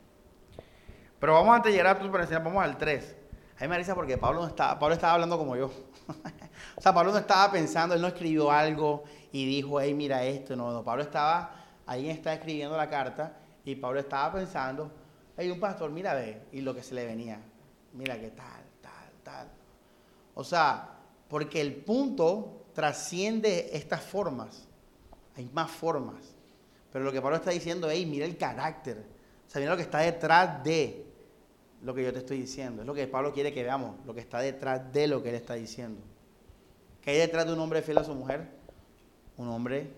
Pero 1.21 1.35
vamos 1.35 1.55
antes 1.55 1.71
de 1.71 1.79
llegar 1.79 1.97
a 1.97 1.99
tu 1.99 2.07
enseñar, 2.17 2.43
vamos 2.43 2.65
al 2.65 2.79
3. 2.79 3.17
A 3.59 3.65
mí 3.65 3.69
me 3.69 3.77
risa 3.77 3.95
porque 3.95 4.17
Pablo, 4.17 4.41
no 4.41 4.47
estaba, 4.47 4.79
Pablo 4.79 4.95
estaba 4.95 5.13
hablando 5.13 5.37
como 5.37 5.55
yo. 5.55 5.67
o 6.77 6.81
sea, 6.81 6.95
Pablo 6.95 7.13
no 7.13 7.19
estaba 7.19 7.53
pensando, 7.53 7.95
él 7.95 8.01
no 8.01 8.09
escribió 8.09 8.51
algo 8.51 9.05
y 9.31 9.45
dijo, 9.45 9.79
hey, 9.79 9.93
mira 9.93 10.25
esto. 10.25 10.57
No, 10.57 10.73
no, 10.73 10.83
Pablo 10.83 11.03
estaba, 11.03 11.55
ahí 11.87 12.09
está 12.09 12.33
escribiendo 12.33 12.75
la 12.75 12.89
carta 12.89 13.37
y 13.67 13.75
Pablo 13.75 14.01
estaba 14.01 14.33
pensando, 14.33 14.91
hey, 15.37 15.51
un 15.51 15.61
pastor, 15.61 15.91
mira, 15.91 16.15
ve, 16.15 16.41
y 16.53 16.63
lo 16.63 16.75
que 16.75 16.83
se 16.83 16.95
le 16.95 17.05
venía. 17.05 17.39
Mira 17.93 18.19
qué 18.19 18.31
tal, 18.31 18.65
tal, 18.81 19.11
tal. 19.23 19.49
O 20.35 20.43
sea, 20.43 20.89
porque 21.29 21.61
el 21.61 21.75
punto 21.77 22.65
trasciende 22.73 23.69
estas 23.75 24.01
formas. 24.01 24.67
Hay 25.37 25.51
más 25.53 25.71
formas. 25.71 26.35
Pero 26.91 27.05
lo 27.05 27.13
que 27.13 27.21
Pablo 27.21 27.37
está 27.37 27.51
diciendo, 27.51 27.91
hey, 27.91 28.07
mira 28.07 28.25
el 28.25 28.39
carácter. 28.39 29.05
O 29.47 29.51
sea, 29.51 29.61
mira 29.61 29.73
lo 29.73 29.77
que 29.77 29.83
está 29.83 29.99
detrás 29.99 30.65
de 30.65 31.10
lo 31.83 31.95
que 31.95 32.05
yo 32.05 32.13
te 32.13 32.19
estoy 32.19 32.39
diciendo. 32.39 32.83
Es 32.83 32.87
lo 32.87 32.95
que 32.95 33.07
Pablo 33.07 33.33
quiere 33.33 33.53
que 33.53 33.63
veamos, 33.63 33.97
lo 34.07 34.15
que 34.15 34.21
está 34.21 34.41
detrás 34.41 34.93
de 34.93 35.07
lo 35.07 35.23
que 35.23 35.31
él 35.31 35.35
está 35.35 35.55
diciendo. 35.55 36.01
¿Qué 37.03 37.13
hay 37.13 37.19
detrás 37.19 37.47
de 37.47 37.53
un 37.53 37.61
hombre 37.61 37.83
fiel 37.83 37.99
a 37.99 38.05
su 38.05 38.15
mujer? 38.15 38.49
Un 39.37 39.49
hombre. 39.49 39.91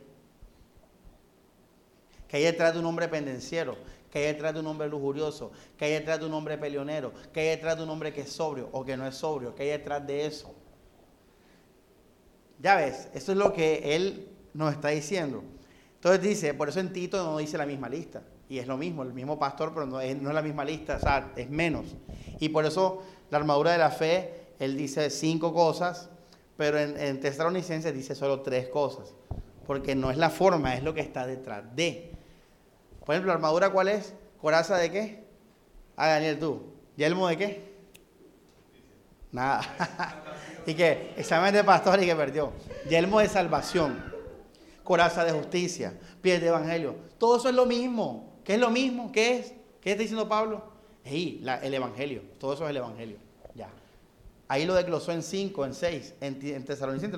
¿Qué 2.28 2.36
hay 2.36 2.44
detrás 2.44 2.74
de 2.74 2.80
un 2.80 2.86
hombre 2.86 3.08
pendenciero? 3.08 3.76
¿Qué 4.10 4.20
hay 4.20 4.26
detrás 4.26 4.54
de 4.54 4.60
un 4.60 4.66
hombre 4.66 4.88
lujurioso? 4.88 5.52
¿Qué 5.76 5.86
hay 5.86 5.92
detrás 5.92 6.20
de 6.20 6.26
un 6.26 6.34
hombre 6.34 6.56
peleonero? 6.58 7.12
¿Qué 7.32 7.40
hay 7.40 7.48
detrás 7.48 7.76
de 7.76 7.82
un 7.82 7.90
hombre 7.90 8.12
que 8.12 8.22
es 8.22 8.30
sobrio 8.30 8.68
o 8.72 8.84
que 8.84 8.96
no 8.96 9.06
es 9.06 9.16
sobrio? 9.16 9.54
¿Qué 9.54 9.64
hay 9.64 9.70
detrás 9.70 10.06
de 10.06 10.26
eso? 10.26 10.54
Ya 12.60 12.76
ves, 12.76 13.08
eso 13.12 13.32
es 13.32 13.38
lo 13.38 13.52
que 13.52 13.96
él 13.96 14.28
nos 14.54 14.72
está 14.72 14.88
diciendo. 14.88 15.42
Entonces 15.94 16.22
dice, 16.22 16.54
por 16.54 16.68
eso 16.68 16.78
en 16.78 16.92
Tito 16.92 17.22
no 17.24 17.38
dice 17.38 17.58
la 17.58 17.66
misma 17.66 17.88
lista 17.88 18.22
y 18.52 18.58
es 18.58 18.66
lo 18.66 18.76
mismo, 18.76 19.02
el 19.02 19.14
mismo 19.14 19.38
pastor, 19.38 19.72
pero 19.72 19.86
no 19.86 19.98
es, 19.98 20.22
la 20.22 20.42
misma 20.42 20.62
lista, 20.62 20.96
o 20.96 21.00
sea, 21.00 21.32
es 21.36 21.48
menos. 21.48 21.86
Y 22.38 22.50
por 22.50 22.66
eso 22.66 23.02
la 23.30 23.38
armadura 23.38 23.72
de 23.72 23.78
la 23.78 23.90
fe, 23.90 24.48
él 24.58 24.76
dice 24.76 25.08
cinco 25.08 25.54
cosas, 25.54 26.10
pero 26.58 26.78
en, 26.78 27.00
en 27.00 27.18
Tesalonicenses 27.18 27.94
dice 27.94 28.14
solo 28.14 28.42
tres 28.42 28.68
cosas, 28.68 29.14
porque 29.66 29.94
no 29.94 30.10
es 30.10 30.18
la 30.18 30.28
forma, 30.28 30.74
es 30.74 30.82
lo 30.82 30.92
que 30.92 31.00
está 31.00 31.26
detrás 31.26 31.64
de. 31.74 32.12
Por 33.06 33.14
ejemplo, 33.14 33.28
la 33.28 33.36
armadura, 33.36 33.70
¿cuál 33.70 33.88
es? 33.88 34.12
¿Coraza 34.38 34.76
de 34.76 34.90
qué? 34.90 35.24
Ah, 35.96 36.08
Daniel, 36.08 36.38
tú. 36.38 36.74
¿Yelmo 36.98 37.28
de 37.28 37.38
qué? 37.38 37.74
Nada. 39.30 39.62
¿Y 40.66 40.74
qué? 40.74 41.14
Examen 41.16 41.54
de 41.54 41.64
pastor 41.64 42.02
y 42.02 42.04
que 42.04 42.14
perdió. 42.14 42.52
Yelmo 42.86 43.20
de 43.20 43.30
salvación. 43.30 44.12
Coraza 44.84 45.24
de 45.24 45.32
justicia. 45.32 45.98
Pies 46.20 46.42
de 46.42 46.48
evangelio. 46.48 46.96
Todo 47.16 47.38
eso 47.38 47.48
es 47.48 47.54
lo 47.54 47.64
mismo. 47.64 48.31
¿Qué 48.44 48.54
es 48.54 48.60
lo 48.60 48.70
mismo? 48.70 49.12
¿Qué 49.12 49.38
es? 49.38 49.54
¿Qué 49.80 49.92
está 49.92 50.02
diciendo 50.02 50.28
Pablo? 50.28 50.62
Sí, 51.04 51.42
el 51.62 51.74
Evangelio. 51.74 52.22
Todo 52.38 52.54
eso 52.54 52.64
es 52.64 52.70
el 52.70 52.76
Evangelio. 52.76 53.16
Ya. 53.54 53.68
Ahí 54.48 54.64
lo 54.64 54.74
desglosó 54.74 55.12
en 55.12 55.22
5, 55.22 55.64
en 55.64 55.74
6. 55.74 56.14
En, 56.20 56.38
en 56.42 56.64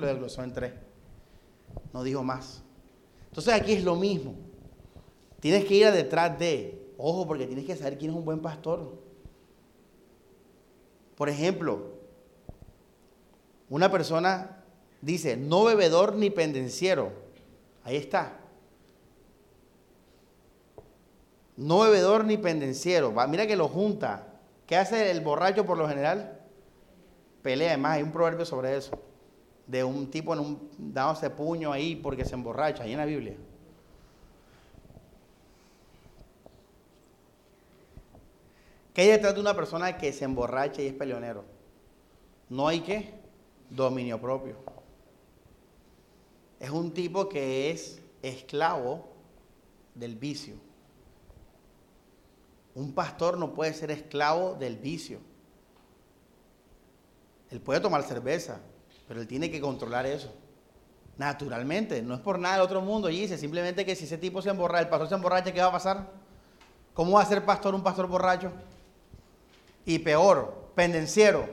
lo 0.01 0.07
desglosó 0.07 0.43
en 0.43 0.53
3. 0.53 0.73
No 1.93 2.03
dijo 2.03 2.23
más. 2.23 2.63
Entonces 3.27 3.53
aquí 3.53 3.73
es 3.73 3.83
lo 3.83 3.95
mismo. 3.95 4.33
Tienes 5.39 5.65
que 5.65 5.75
ir 5.75 5.91
detrás 5.91 6.37
de. 6.39 6.93
Ojo, 6.97 7.27
porque 7.27 7.45
tienes 7.45 7.65
que 7.65 7.75
saber 7.75 7.97
quién 7.97 8.11
es 8.11 8.17
un 8.17 8.25
buen 8.25 8.39
pastor. 8.39 8.97
Por 11.15 11.29
ejemplo, 11.29 11.93
una 13.69 13.91
persona 13.91 14.63
dice, 15.01 15.37
no 15.37 15.65
bebedor 15.65 16.15
ni 16.15 16.29
pendenciero. 16.29 17.11
Ahí 17.83 17.97
está. 17.97 18.39
No 21.57 21.79
bebedor 21.79 22.25
ni 22.25 22.37
pendenciero. 22.37 23.13
mira 23.27 23.47
que 23.47 23.55
lo 23.55 23.67
junta. 23.67 24.27
¿Qué 24.65 24.75
hace 24.75 25.11
el 25.11 25.21
borracho 25.21 25.65
por 25.65 25.77
lo 25.77 25.87
general? 25.87 26.39
Pelea. 27.41 27.69
Además, 27.69 27.93
hay 27.93 28.03
un 28.03 28.11
proverbio 28.11 28.45
sobre 28.45 28.75
eso. 28.77 28.99
de 29.67 29.83
un 29.83 30.11
tipo 30.11 30.33
en 30.33 30.39
un, 30.39 30.69
dándose 30.77 31.29
puño 31.29 31.71
ahí 31.71 31.95
porque 31.95 32.23
se 32.25 32.35
emborracha, 32.35 32.83
ahí 32.83 32.91
en 32.91 32.99
la 32.99 33.05
Biblia. 33.05 33.35
¿Qué 38.93 39.01
hay 39.01 39.07
detrás 39.09 39.33
de 39.33 39.41
una 39.41 39.55
persona 39.55 39.97
que 39.97 40.13
se 40.13 40.23
emborracha 40.23 40.81
y 40.81 40.87
es 40.87 40.93
peleonero? 40.93 41.43
No 42.49 42.67
hay 42.67 42.81
qué? 42.81 43.13
Dominio 43.69 44.21
propio. 44.21 44.55
Es 46.59 46.69
un 46.69 46.93
tipo 46.93 47.27
que 47.27 47.71
es 47.71 48.01
esclavo 48.21 49.09
del 49.95 50.15
vicio. 50.15 50.64
Un 52.75 52.93
pastor 52.93 53.37
no 53.37 53.53
puede 53.53 53.73
ser 53.73 53.89
esclavo 53.89 54.55
del 54.55 54.75
vicio. 54.75 55.19
Él 57.49 57.61
puede 57.61 57.79
tomar 57.79 58.03
cerveza, 58.03 58.59
pero 59.07 59.21
él 59.21 59.27
tiene 59.27 59.49
que 59.49 59.61
controlar 59.61 60.05
eso. 60.05 60.33
Naturalmente, 61.17 62.01
no 62.01 62.13
es 62.13 62.19
por 62.19 62.37
nada 62.37 62.55
del 62.55 62.65
otro 62.65 62.81
mundo, 62.81 63.09
y 63.09 63.21
dice 63.21 63.37
simplemente 63.37 63.85
que 63.85 63.95
si 63.95 64.03
ese 64.03 64.17
tipo 64.17 64.41
se 64.41 64.49
emborracha, 64.49 64.83
el 64.83 64.89
pastor 64.89 65.07
se 65.07 65.15
emborracha, 65.15 65.53
¿qué 65.53 65.61
va 65.61 65.67
a 65.67 65.71
pasar? 65.71 66.11
¿Cómo 66.93 67.13
va 67.13 67.21
a 67.21 67.25
ser 67.25 67.45
pastor 67.45 67.73
un 67.73 67.81
pastor 67.81 68.07
borracho? 68.07 68.51
Y 69.85 69.99
peor, 69.99 70.71
pendenciero. 70.75 71.47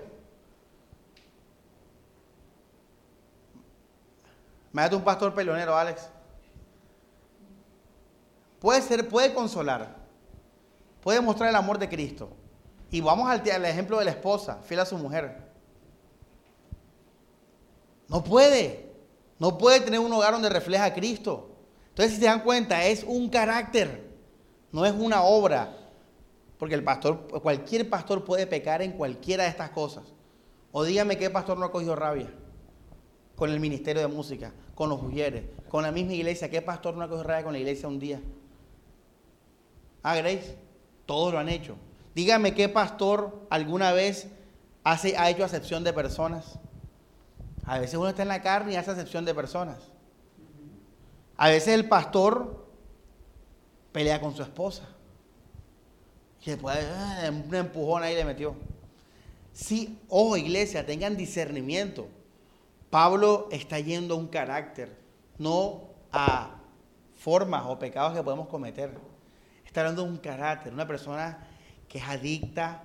Imagínate 4.73 4.97
un 4.97 5.05
pastor 5.05 5.33
peleonero, 5.35 5.77
Alex. 5.77 6.09
Puede 8.59 8.83
ser, 8.83 9.09
puede 9.09 9.33
consolar, 9.33 10.01
puede 11.03 11.20
mostrar 11.20 11.50
el 11.50 11.57
amor 11.57 11.78
de 11.78 11.88
Cristo. 11.88 12.30
Y 12.90 13.00
vamos 13.00 13.28
al, 13.28 13.42
al 13.50 13.64
ejemplo 13.64 13.98
de 13.98 14.05
la 14.05 14.11
esposa, 14.12 14.61
fiel 14.62 14.80
a 14.80 14.86
su 14.86 14.96
mujer. 14.96 15.50
No 18.09 18.22
puede. 18.22 18.92
No 19.38 19.59
puede 19.59 19.80
tener 19.80 19.98
un 19.98 20.12
hogar 20.12 20.32
donde 20.32 20.48
refleja 20.48 20.84
a 20.84 20.94
Cristo. 20.94 21.50
Entonces, 21.88 22.14
si 22.14 22.20
se 22.20 22.26
dan 22.26 22.40
cuenta, 22.40 22.84
es 22.84 23.05
un 23.05 23.28
carácter, 23.28 24.09
no 24.70 24.86
es 24.86 24.92
una 24.92 25.22
obra. 25.22 25.76
Porque 26.59 26.74
el 26.74 26.84
pastor, 26.84 27.26
cualquier 27.42 27.90
pastor 27.90 28.24
puede 28.24 28.46
pecar 28.46 28.82
en 28.82 28.92
cualquiera 28.92 29.44
de 29.44 29.50
estas 29.50 29.70
cosas. 29.70 30.05
O 30.70 30.84
dígame 30.84 31.18
qué 31.18 31.28
pastor 31.28 31.59
no 31.59 31.66
ha 31.66 31.72
cogido 31.72 31.96
rabia 31.96 32.32
con 33.34 33.50
el 33.50 33.59
ministerio 33.59 34.00
de 34.03 34.09
música, 34.09 34.53
con 34.74 34.88
los 34.88 35.03
mujeres, 35.03 35.44
con 35.68 35.82
la 35.82 35.90
misma 35.90 36.12
iglesia. 36.12 36.48
¿Qué 36.48 36.62
pastor 36.62 36.94
no 36.94 37.03
ha 37.03 37.09
cogido 37.09 37.24
rabia 37.24 37.44
con 37.44 37.53
la 37.53 37.59
iglesia 37.59 37.88
un 37.88 37.98
día? 37.98 38.20
Ah, 40.03 40.16
Grace, 40.16 40.57
todos 41.12 41.30
lo 41.30 41.38
han 41.38 41.50
hecho. 41.50 41.76
Dígame 42.14 42.54
qué 42.54 42.70
pastor 42.70 43.46
alguna 43.50 43.92
vez 43.92 44.28
hace, 44.82 45.14
ha 45.18 45.28
hecho 45.28 45.44
acepción 45.44 45.84
de 45.84 45.92
personas. 45.92 46.58
A 47.66 47.78
veces 47.78 47.96
uno 47.96 48.08
está 48.08 48.22
en 48.22 48.28
la 48.28 48.40
carne 48.40 48.72
y 48.72 48.76
hace 48.76 48.92
acepción 48.92 49.26
de 49.26 49.34
personas. 49.34 49.76
A 51.36 51.50
veces 51.50 51.74
el 51.74 51.86
pastor 51.86 52.66
pelea 53.92 54.22
con 54.22 54.34
su 54.34 54.40
esposa. 54.40 54.88
Y 56.46 56.52
después 56.52 56.78
ah, 56.82 57.30
un 57.30 57.54
empujón 57.54 58.02
ahí 58.02 58.14
le 58.14 58.24
metió. 58.24 58.56
Sí, 59.52 59.98
ojo 60.08 60.38
iglesia, 60.38 60.86
tengan 60.86 61.18
discernimiento. 61.18 62.08
Pablo 62.88 63.48
está 63.52 63.78
yendo 63.78 64.14
a 64.14 64.16
un 64.16 64.28
carácter, 64.28 64.96
no 65.36 65.90
a 66.10 66.56
formas 67.18 67.64
o 67.66 67.78
pecados 67.78 68.14
que 68.14 68.22
podemos 68.22 68.48
cometer. 68.48 69.11
Está 69.73 69.81
hablando 69.81 70.05
de 70.05 70.11
un 70.11 70.18
carácter, 70.18 70.70
una 70.70 70.87
persona 70.87 71.39
que 71.89 71.97
es 71.97 72.05
adicta 72.05 72.83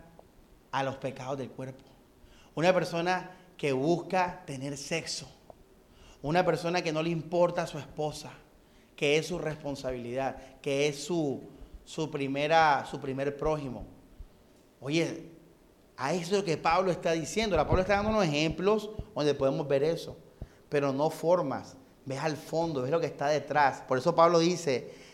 a 0.71 0.83
los 0.83 0.95
pecados 0.95 1.37
del 1.37 1.49
cuerpo. 1.49 1.83
Una 2.55 2.71
persona 2.73 3.29
que 3.57 3.73
busca 3.73 4.41
tener 4.45 4.77
sexo. 4.77 5.27
Una 6.21 6.45
persona 6.45 6.81
que 6.81 6.93
no 6.93 7.03
le 7.03 7.09
importa 7.09 7.63
a 7.63 7.67
su 7.67 7.77
esposa, 7.77 8.31
que 8.95 9.17
es 9.17 9.27
su 9.27 9.37
responsabilidad, 9.37 10.37
que 10.61 10.87
es 10.87 11.03
su, 11.03 11.41
su, 11.83 12.09
primera, 12.09 12.85
su 12.89 13.01
primer 13.01 13.35
prójimo. 13.35 13.85
Oye, 14.79 15.29
a 15.97 16.13
eso 16.13 16.41
que 16.45 16.55
Pablo 16.55 16.89
está 16.89 17.11
diciendo. 17.11 17.57
La 17.57 17.67
Pablo 17.67 17.81
está 17.81 17.97
dando 17.97 18.11
unos 18.11 18.23
ejemplos 18.23 18.91
donde 19.13 19.33
podemos 19.33 19.67
ver 19.67 19.83
eso, 19.83 20.15
pero 20.69 20.93
no 20.93 21.09
formas. 21.09 21.75
Ves 22.05 22.19
al 22.19 22.37
fondo, 22.37 22.83
ves 22.83 22.91
lo 22.91 23.01
que 23.01 23.07
está 23.07 23.27
detrás. 23.27 23.81
Por 23.81 23.97
eso 23.97 24.15
Pablo 24.15 24.39
dice, 24.39 25.06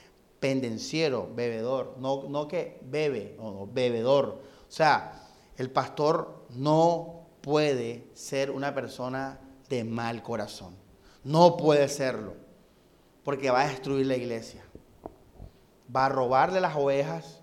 pendenciero, 0.44 1.30
bebedor, 1.34 1.96
no, 2.00 2.24
no 2.28 2.50
que 2.50 2.78
bebe, 2.82 3.34
no, 3.38 3.66
bebedor. 3.66 4.42
O 4.68 4.72
sea, 4.72 5.24
el 5.56 5.72
pastor 5.72 6.48
no 6.50 7.28
puede 7.40 8.10
ser 8.14 8.52
una 8.52 8.76
persona 8.76 9.40
de 9.70 9.86
mal 9.86 10.22
corazón. 10.22 10.76
No 11.24 11.56
puede 11.56 11.88
serlo. 11.88 12.34
Porque 13.24 13.52
va 13.52 13.62
a 13.62 13.70
destruir 13.70 14.06
la 14.06 14.18
iglesia. 14.18 14.66
Va 15.96 16.08
a 16.08 16.10
robarle 16.10 16.60
las 16.60 16.76
ovejas. 16.76 17.40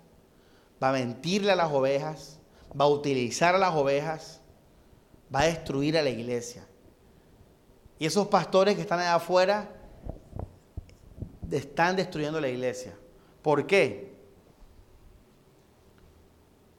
Va 0.81 0.89
a 0.89 0.93
mentirle 0.93 1.53
a 1.53 1.55
las 1.55 1.71
ovejas. 1.71 2.37
Va 2.79 2.85
a 2.85 2.89
utilizar 2.89 3.55
a 3.55 3.57
las 3.57 3.73
ovejas. 3.73 4.41
Va 5.35 5.39
a 5.39 5.45
destruir 5.45 5.97
a 5.97 6.03
la 6.03 6.11
iglesia. 6.11 6.67
Y 7.97 8.05
esos 8.05 8.27
pastores 8.27 8.75
que 8.75 8.81
están 8.81 8.99
allá 8.99 9.15
afuera 9.15 9.80
están 11.57 11.95
destruyendo 11.95 12.39
la 12.39 12.49
iglesia. 12.49 12.97
¿Por 13.41 13.67
qué? 13.67 14.13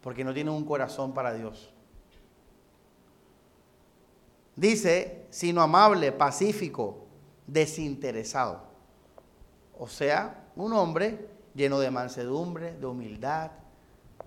Porque 0.00 0.24
no 0.24 0.32
tienen 0.32 0.54
un 0.54 0.64
corazón 0.64 1.12
para 1.12 1.34
Dios. 1.34 1.72
Dice, 4.56 5.26
sino 5.30 5.62
amable, 5.62 6.12
pacífico, 6.12 7.06
desinteresado. 7.46 8.62
O 9.78 9.88
sea, 9.88 10.48
un 10.56 10.72
hombre 10.72 11.28
lleno 11.54 11.78
de 11.80 11.90
mansedumbre, 11.90 12.74
de 12.74 12.86
humildad. 12.86 13.50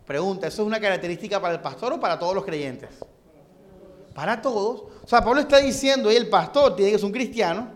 Pregunta, 0.05 0.47
¿eso 0.47 0.61
es 0.61 0.67
una 0.67 0.79
característica 0.79 1.39
para 1.41 1.55
el 1.55 1.61
pastor 1.61 1.93
o 1.93 1.99
para 1.99 2.17
todos 2.19 2.35
los 2.35 2.45
creyentes? 2.45 2.89
Para 4.13 4.41
todos. 4.41 4.85
O 5.03 5.07
sea, 5.07 5.23
Pablo 5.23 5.41
está 5.41 5.57
diciendo, 5.57 6.11
y 6.11 6.15
el 6.15 6.29
pastor 6.29 6.75
tiene 6.75 6.91
que 6.91 6.97
ser 6.97 7.05
un 7.05 7.11
cristiano. 7.11 7.74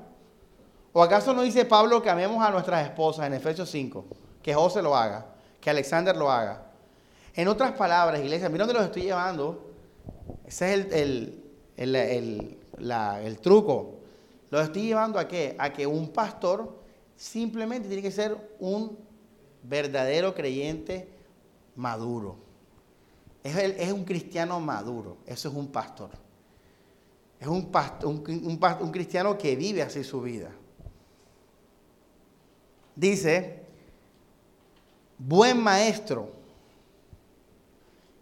¿O 0.93 1.03
acaso 1.03 1.33
no 1.33 1.41
dice 1.41 1.65
Pablo 1.65 2.01
que 2.01 2.09
amemos 2.09 2.43
a 2.43 2.51
nuestras 2.51 2.85
esposas 2.85 3.27
en 3.27 3.33
Efesios 3.33 3.69
5? 3.69 4.05
Que 4.41 4.53
José 4.53 4.81
lo 4.81 4.95
haga, 4.95 5.25
que 5.61 5.69
Alexander 5.69 6.15
lo 6.15 6.31
haga. 6.31 6.63
En 7.35 7.47
otras 7.47 7.73
palabras, 7.73 8.21
iglesia, 8.21 8.49
mira 8.49 8.65
dónde 8.65 8.79
los 8.79 8.87
estoy 8.87 9.03
llevando. 9.03 9.71
Ese 10.45 10.73
es 10.73 10.93
el 10.93 11.49
el, 11.79 13.39
truco. 13.41 13.99
Lo 14.49 14.61
estoy 14.61 14.83
llevando 14.83 15.19
a 15.19 15.27
qué? 15.27 15.55
A 15.57 15.71
que 15.71 15.87
un 15.87 16.09
pastor 16.09 16.77
simplemente 17.15 17.87
tiene 17.87 18.03
que 18.03 18.11
ser 18.11 18.55
un 18.59 18.97
verdadero 19.63 20.33
creyente 20.33 21.09
maduro. 21.75 22.37
Es, 23.43 23.55
es 23.55 23.91
un 23.91 24.03
cristiano 24.03 24.59
maduro, 24.59 25.17
eso 25.25 25.49
es 25.49 25.55
un 25.55 25.67
pastor. 25.67 26.11
Es 27.39 27.47
un, 27.47 27.71
un, 28.03 28.59
un, 28.81 28.91
cristiano 28.91 29.37
que 29.37 29.55
vive 29.55 29.81
así 29.81 30.03
su 30.03 30.21
vida. 30.21 30.51
Dice, 32.99 33.61
buen 35.17 35.57
maestro. 35.57 36.33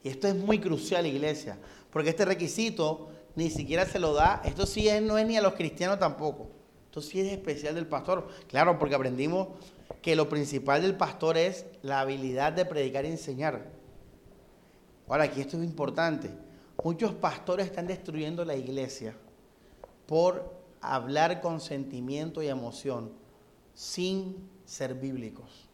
Y 0.03 0.09
esto 0.09 0.27
es 0.27 0.35
muy 0.35 0.59
crucial, 0.59 1.07
iglesia, 1.07 1.57
porque 1.89 2.11
este 2.11 2.25
requisito 2.25 3.09
ni 3.35 3.49
siquiera 3.49 3.87
se 3.87 3.97
lo 3.97 4.13
da. 4.13 4.43
Esto 4.45 4.67
sí 4.67 4.87
es, 4.87 5.01
no 5.01 5.17
es 5.17 5.25
ni 5.25 5.35
a 5.35 5.41
los 5.41 5.55
cristianos 5.55 5.97
tampoco. 5.97 6.49
Esto 6.85 7.01
sí 7.01 7.19
es 7.19 7.31
especial 7.31 7.73
del 7.73 7.87
pastor. 7.87 8.27
Claro, 8.47 8.77
porque 8.77 8.93
aprendimos 8.93 9.47
que 10.03 10.15
lo 10.15 10.29
principal 10.29 10.83
del 10.83 10.95
pastor 10.95 11.37
es 11.37 11.65
la 11.81 12.01
habilidad 12.01 12.53
de 12.53 12.63
predicar 12.63 13.03
y 13.05 13.07
enseñar. 13.09 13.71
Ahora, 15.07 15.23
aquí 15.23 15.41
esto 15.41 15.57
es 15.57 15.63
importante. 15.63 16.29
Muchos 16.83 17.13
pastores 17.13 17.65
están 17.65 17.87
destruyendo 17.87 18.45
la 18.45 18.55
iglesia 18.55 19.15
por 20.05 20.53
hablar 20.81 21.41
con 21.41 21.61
sentimiento 21.61 22.43
y 22.43 22.47
emoción 22.47 23.11
sin 23.73 24.55
ser 24.67 24.93
bíblicos. 24.93 25.67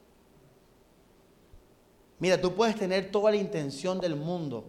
Mira, 2.19 2.39
tú 2.39 2.53
puedes 2.53 2.77
tener 2.77 3.11
toda 3.11 3.31
la 3.31 3.37
intención 3.37 3.99
del 3.99 4.15
mundo 4.15 4.65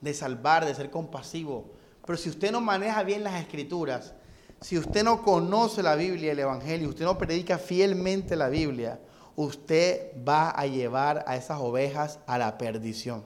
de 0.00 0.12
salvar, 0.12 0.64
de 0.64 0.74
ser 0.74 0.90
compasivo, 0.90 1.70
pero 2.04 2.16
si 2.16 2.30
usted 2.30 2.50
no 2.50 2.60
maneja 2.60 3.02
bien 3.02 3.22
las 3.22 3.40
escrituras, 3.40 4.14
si 4.60 4.78
usted 4.78 5.04
no 5.04 5.22
conoce 5.22 5.82
la 5.82 5.94
Biblia 5.94 6.32
el 6.32 6.38
Evangelio, 6.38 6.88
usted 6.88 7.04
no 7.04 7.18
predica 7.18 7.58
fielmente 7.58 8.34
la 8.34 8.48
Biblia, 8.48 8.98
usted 9.36 10.12
va 10.26 10.50
a 10.50 10.66
llevar 10.66 11.22
a 11.26 11.36
esas 11.36 11.60
ovejas 11.60 12.18
a 12.26 12.38
la 12.38 12.56
perdición. 12.56 13.22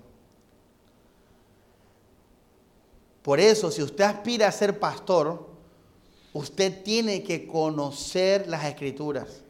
Por 3.23 3.39
eso, 3.39 3.71
si 3.71 3.83
usted 3.83 4.03
aspira 4.03 4.49
a 4.49 4.53
ser 4.53 4.81
pastor, 4.81 5.49
usted 6.33 6.83
tiene 6.83 7.23
que 7.23 7.47
conocer 7.47 8.49
las 8.49 8.65
escrituras 8.65 9.45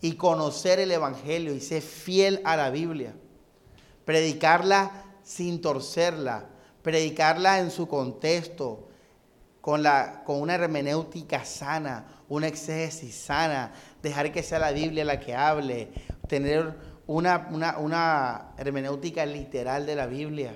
y 0.00 0.12
conocer 0.12 0.80
el 0.80 0.90
Evangelio 0.90 1.54
y 1.54 1.60
ser 1.60 1.82
fiel 1.82 2.40
a 2.44 2.56
la 2.56 2.70
Biblia. 2.70 3.14
Predicarla 4.04 5.04
sin 5.22 5.60
torcerla, 5.60 6.46
predicarla 6.82 7.60
en 7.60 7.70
su 7.70 7.86
contexto, 7.86 8.88
con, 9.60 9.82
la, 9.82 10.22
con 10.24 10.40
una 10.40 10.54
hermenéutica 10.54 11.44
sana, 11.44 12.06
una 12.28 12.46
exégesis 12.46 13.14
sana, 13.14 13.72
dejar 14.02 14.32
que 14.32 14.42
sea 14.42 14.58
la 14.58 14.72
Biblia 14.72 15.04
la 15.04 15.20
que 15.20 15.34
hable, 15.34 15.90
tener 16.28 16.74
una, 17.06 17.48
una, 17.50 17.78
una 17.78 18.52
hermenéutica 18.56 19.26
literal 19.26 19.84
de 19.84 19.96
la 19.96 20.06
Biblia. 20.06 20.54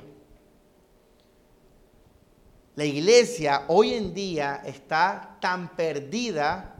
La 2.76 2.84
iglesia 2.84 3.64
hoy 3.68 3.94
en 3.94 4.14
día 4.14 4.62
está 4.64 5.36
tan 5.40 5.76
perdida 5.76 6.73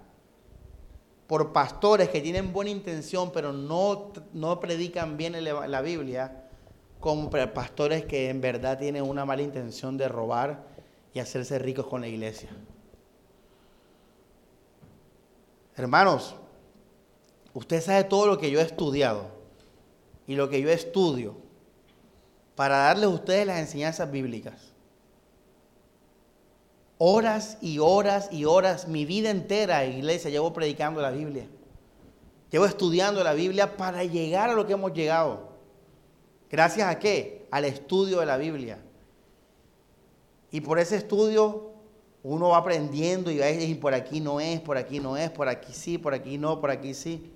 por 1.26 1.52
pastores 1.52 2.08
que 2.08 2.20
tienen 2.20 2.52
buena 2.52 2.70
intención 2.70 3.30
pero 3.32 3.52
no, 3.52 4.12
no 4.32 4.60
predican 4.60 5.16
bien 5.16 5.42
la 5.44 5.80
Biblia, 5.80 6.44
como 7.00 7.30
pastores 7.30 8.04
que 8.04 8.30
en 8.30 8.40
verdad 8.40 8.78
tienen 8.78 9.02
una 9.02 9.24
mala 9.24 9.42
intención 9.42 9.96
de 9.96 10.08
robar 10.08 10.66
y 11.12 11.20
hacerse 11.20 11.58
ricos 11.58 11.86
con 11.86 12.00
la 12.00 12.08
iglesia. 12.08 12.48
Hermanos, 15.76 16.34
usted 17.52 17.80
sabe 17.80 18.04
todo 18.04 18.26
lo 18.26 18.38
que 18.38 18.50
yo 18.50 18.60
he 18.60 18.62
estudiado 18.62 19.26
y 20.26 20.34
lo 20.34 20.48
que 20.48 20.60
yo 20.60 20.70
estudio 20.70 21.36
para 22.54 22.78
darles 22.78 23.06
a 23.06 23.08
ustedes 23.08 23.46
las 23.46 23.58
enseñanzas 23.58 24.10
bíblicas 24.10 24.73
horas 27.06 27.58
y 27.60 27.80
horas 27.80 28.30
y 28.32 28.46
horas, 28.46 28.88
mi 28.88 29.04
vida 29.04 29.28
entera, 29.28 29.84
iglesia, 29.84 30.30
llevo 30.30 30.54
predicando 30.54 31.02
la 31.02 31.10
Biblia. 31.10 31.46
Llevo 32.50 32.64
estudiando 32.64 33.22
la 33.22 33.34
Biblia 33.34 33.76
para 33.76 34.04
llegar 34.04 34.48
a 34.48 34.54
lo 34.54 34.66
que 34.66 34.72
hemos 34.72 34.94
llegado. 34.94 35.50
¿Gracias 36.50 36.88
a 36.88 36.98
qué? 36.98 37.46
Al 37.50 37.66
estudio 37.66 38.20
de 38.20 38.26
la 38.26 38.38
Biblia. 38.38 38.78
Y 40.50 40.62
por 40.62 40.78
ese 40.78 40.96
estudio 40.96 41.72
uno 42.22 42.48
va 42.48 42.56
aprendiendo 42.56 43.30
y 43.30 43.36
va 43.36 43.44
a 43.44 43.48
decir, 43.48 43.78
por 43.78 43.92
aquí 43.92 44.20
no 44.20 44.40
es, 44.40 44.60
por 44.60 44.78
aquí 44.78 44.98
no 44.98 45.18
es, 45.18 45.30
por 45.30 45.46
aquí 45.46 45.74
sí, 45.74 45.98
por 45.98 46.14
aquí 46.14 46.38
no, 46.38 46.58
por 46.58 46.70
aquí 46.70 46.94
sí. 46.94 47.30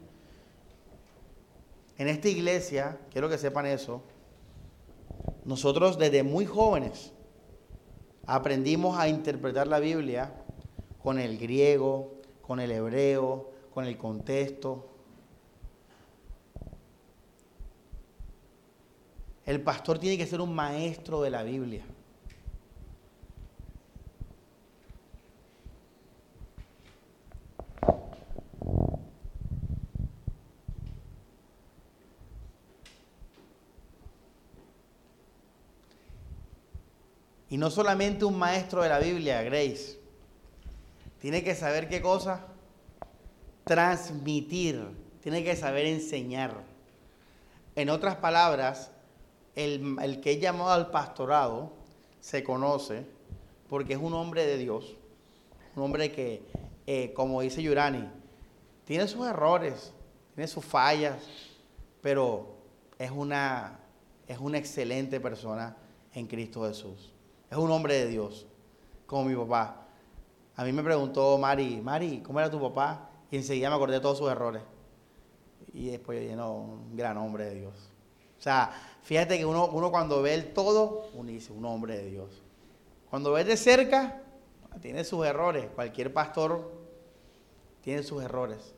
En 1.98 2.08
esta 2.08 2.28
iglesia, 2.28 2.98
quiero 3.12 3.28
que 3.28 3.36
sepan 3.36 3.66
eso, 3.66 4.00
nosotros 5.44 5.98
desde 5.98 6.22
muy 6.22 6.46
jóvenes 6.46 7.12
aprendimos 8.28 8.98
a 8.98 9.08
interpretar 9.08 9.66
la 9.66 9.80
Biblia 9.80 10.30
con 11.02 11.18
el 11.18 11.38
griego, 11.38 12.12
con 12.42 12.60
el 12.60 12.70
hebreo, 12.70 13.50
con 13.72 13.86
el 13.86 13.96
contexto. 13.96 14.86
El 19.46 19.62
pastor 19.62 19.98
tiene 19.98 20.18
que 20.18 20.26
ser 20.26 20.42
un 20.42 20.54
maestro 20.54 21.22
de 21.22 21.30
la 21.30 21.42
Biblia. 21.42 21.86
Y 37.50 37.56
no 37.56 37.70
solamente 37.70 38.24
un 38.24 38.38
maestro 38.38 38.82
de 38.82 38.88
la 38.88 38.98
Biblia, 38.98 39.42
Grace. 39.42 39.98
Tiene 41.20 41.42
que 41.42 41.54
saber 41.54 41.88
qué 41.88 42.02
cosa? 42.02 42.46
Transmitir. 43.64 44.86
Tiene 45.22 45.42
que 45.42 45.56
saber 45.56 45.86
enseñar. 45.86 46.62
En 47.74 47.90
otras 47.90 48.16
palabras, 48.16 48.90
el, 49.54 50.20
que 50.20 50.32
es 50.32 50.40
llamado 50.40 50.70
al 50.70 50.90
pastorado 50.90 51.72
se 52.20 52.44
conoce 52.44 53.04
porque 53.68 53.94
es 53.94 53.98
un 53.98 54.14
hombre 54.14 54.46
de 54.46 54.58
Dios. 54.58 54.96
Un 55.74 55.84
hombre 55.84 56.12
que, 56.12 56.42
eh, 56.86 57.12
como 57.14 57.40
dice 57.40 57.62
Yurani, 57.62 58.08
tiene 58.84 59.06
sus 59.06 59.26
errores, 59.26 59.92
tiene 60.34 60.48
sus 60.48 60.64
fallas, 60.64 61.22
pero 62.00 62.56
es 62.98 63.10
una, 63.10 63.78
es 64.26 64.38
una 64.38 64.58
excelente 64.58 65.20
persona 65.20 65.76
en 66.14 66.26
Cristo 66.26 66.66
Jesús. 66.66 67.12
Es 67.50 67.56
un 67.56 67.70
hombre 67.70 67.94
de 67.94 68.06
Dios, 68.08 68.46
como 69.06 69.24
mi 69.24 69.34
papá. 69.34 69.86
A 70.56 70.64
mí 70.64 70.72
me 70.72 70.82
preguntó 70.82 71.38
Mari, 71.38 71.80
Mari, 71.80 72.20
¿cómo 72.20 72.40
era 72.40 72.50
tu 72.50 72.60
papá? 72.60 73.10
Y 73.30 73.36
enseguida 73.36 73.70
me 73.70 73.76
acordé 73.76 73.94
de 73.94 74.00
todos 74.00 74.18
sus 74.18 74.30
errores. 74.30 74.62
Y 75.72 75.90
después 75.90 76.18
yo 76.18 76.22
dije, 76.22 76.36
no, 76.36 76.52
un 76.52 76.96
gran 76.96 77.16
hombre 77.16 77.44
de 77.44 77.54
Dios. 77.54 77.90
O 78.38 78.42
sea, 78.42 78.70
fíjate 79.02 79.38
que 79.38 79.44
uno, 79.44 79.66
uno 79.66 79.90
cuando 79.90 80.22
ve 80.22 80.34
el 80.34 80.52
todo, 80.52 81.10
uno 81.14 81.30
dice, 81.30 81.52
un 81.52 81.64
hombre 81.64 81.96
de 81.96 82.10
Dios. 82.10 82.42
Cuando 83.10 83.32
ve 83.32 83.44
de 83.44 83.56
cerca, 83.56 84.22
tiene 84.80 85.04
sus 85.04 85.26
errores. 85.26 85.66
Cualquier 85.74 86.12
pastor 86.12 86.72
tiene 87.80 88.02
sus 88.02 88.22
errores. 88.22 88.74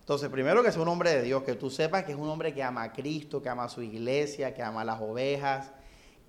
Entonces, 0.00 0.28
primero 0.28 0.62
que 0.62 0.70
sea 0.70 0.82
un 0.82 0.88
hombre 0.88 1.10
de 1.10 1.22
Dios, 1.22 1.42
que 1.44 1.54
tú 1.54 1.70
sepas 1.70 2.04
que 2.04 2.12
es 2.12 2.18
un 2.18 2.28
hombre 2.28 2.52
que 2.52 2.62
ama 2.62 2.82
a 2.82 2.92
Cristo, 2.92 3.42
que 3.42 3.48
ama 3.48 3.64
a 3.64 3.68
su 3.68 3.82
iglesia, 3.82 4.52
que 4.54 4.62
ama 4.62 4.82
a 4.82 4.84
las 4.84 5.00
ovejas, 5.00 5.72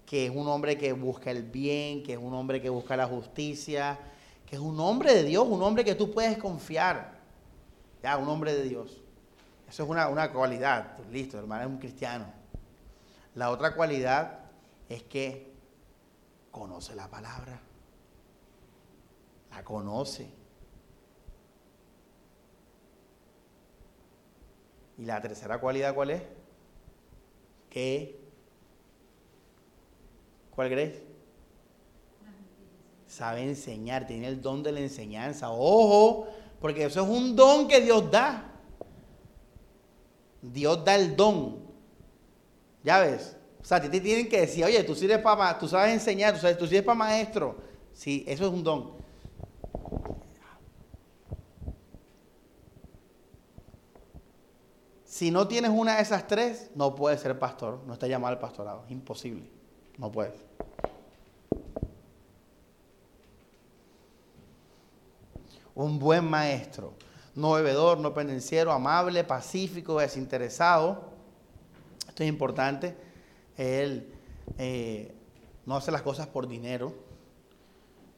que 0.05 0.25
es 0.25 0.31
un 0.31 0.47
hombre 0.47 0.77
que 0.77 0.93
busca 0.93 1.31
el 1.31 1.43
bien, 1.43 2.03
que 2.03 2.13
es 2.13 2.19
un 2.19 2.33
hombre 2.33 2.61
que 2.61 2.69
busca 2.69 2.95
la 2.95 3.07
justicia, 3.07 3.97
que 4.45 4.55
es 4.55 4.61
un 4.61 4.79
hombre 4.79 5.13
de 5.13 5.23
Dios, 5.23 5.47
un 5.47 5.61
hombre 5.63 5.83
que 5.83 5.95
tú 5.95 6.11
puedes 6.11 6.37
confiar. 6.37 7.15
Ya, 8.03 8.17
un 8.17 8.29
hombre 8.29 8.53
de 8.53 8.63
Dios. 8.63 9.01
Eso 9.67 9.83
es 9.83 9.89
una, 9.89 10.07
una 10.07 10.31
cualidad. 10.31 10.97
Listo, 11.11 11.39
hermano, 11.39 11.63
es 11.63 11.67
un 11.67 11.79
cristiano. 11.79 12.25
La 13.33 13.49
otra 13.49 13.75
cualidad 13.75 14.41
es 14.87 15.01
que 15.03 15.51
conoce 16.51 16.95
la 16.95 17.09
palabra. 17.09 17.59
La 19.49 19.63
conoce. 19.63 20.29
Y 24.97 25.05
la 25.05 25.19
tercera 25.19 25.59
cualidad, 25.59 25.95
¿cuál 25.95 26.11
es? 26.11 26.21
Que 27.69 28.24
¿Cuál 30.55 30.69
crees? 30.69 31.01
Sabe 33.07 33.43
enseñar, 33.43 34.07
tiene 34.07 34.27
el 34.27 34.41
don 34.41 34.63
de 34.63 34.71
la 34.71 34.79
enseñanza. 34.79 35.51
Ojo, 35.51 36.27
porque 36.59 36.85
eso 36.85 37.03
es 37.03 37.07
un 37.07 37.35
don 37.35 37.67
que 37.67 37.81
Dios 37.81 38.09
da. 38.09 38.51
Dios 40.41 40.83
da 40.83 40.95
el 40.95 41.15
don. 41.15 41.59
¿Ya 42.83 42.99
ves? 42.99 43.37
O 43.61 43.65
sea, 43.65 43.77
a 43.77 43.81
ti 43.81 43.89
te 43.89 43.99
tienen 43.99 44.29
que 44.29 44.41
decir, 44.41 44.63
oye, 44.63 44.83
tú 44.83 44.95
sirves 44.95 45.19
para, 45.19 45.57
tú 45.57 45.67
sabes 45.67 45.93
enseñar, 45.93 46.33
tú, 46.33 46.39
sabes, 46.39 46.57
tú 46.57 46.67
sirves 46.67 46.83
para 46.83 46.97
maestro. 46.97 47.57
Sí, 47.93 48.23
eso 48.27 48.45
es 48.45 48.51
un 48.51 48.63
don. 48.63 48.93
Si 55.03 55.31
no 55.31 55.47
tienes 55.47 55.71
una 55.71 55.95
de 55.95 56.01
esas 56.01 56.27
tres, 56.27 56.69
no 56.75 56.93
puedes 56.93 57.21
ser 57.21 57.39
pastor, 57.39 57.81
no 57.87 57.93
está 57.93 58.05
llamado 58.05 58.33
al 58.33 58.39
pastorado, 58.39 58.83
imposible. 58.89 59.54
No 59.97 60.11
puedes. 60.11 60.33
Un 65.73 65.99
buen 65.99 66.25
maestro, 66.25 66.93
no 67.35 67.53
bebedor, 67.53 67.99
no 67.99 68.13
pendenciero, 68.13 68.71
amable, 68.71 69.23
pacífico, 69.23 69.99
desinteresado. 69.99 71.11
Esto 72.07 72.23
es 72.23 72.29
importante. 72.29 72.95
Él 73.57 74.13
eh, 74.57 75.13
no 75.65 75.75
hace 75.75 75.91
las 75.91 76.01
cosas 76.01 76.27
por 76.27 76.47
dinero. 76.47 76.93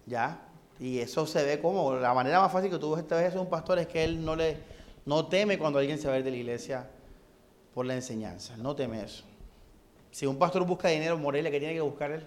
¿Ya? 0.05 0.47
Y 0.80 0.99
eso 0.99 1.25
se 1.25 1.43
ve 1.43 1.59
como 1.59 1.95
la 1.95 2.13
manera 2.13 2.39
más 2.39 2.51
fácil 2.51 2.69
que 2.69 2.78
tú 2.78 2.95
ves 2.95 3.36
a 3.36 3.41
un 3.41 3.49
pastor 3.49 3.80
es 3.80 3.88
que 3.88 4.03
él 4.03 4.23
no 4.23 4.36
le 4.36 4.57
no 5.05 5.25
teme 5.28 5.57
cuando 5.57 5.80
alguien 5.80 5.97
se 5.97 6.07
va 6.07 6.15
a 6.15 6.17
ir 6.19 6.23
de 6.23 6.32
la 6.32 6.38
iglesia 6.38 6.88
por 7.73 7.86
la 7.86 7.95
enseñanza. 7.95 8.55
no 8.57 8.75
teme 8.75 9.03
eso. 9.03 9.23
Si 10.18 10.26
un 10.26 10.39
pastor 10.39 10.65
busca 10.65 10.88
dinero, 10.88 11.15
Morelia, 11.15 11.51
¿qué 11.51 11.59
tiene 11.59 11.76
que 11.76 11.82
buscar 11.82 12.09
él? 12.09 12.24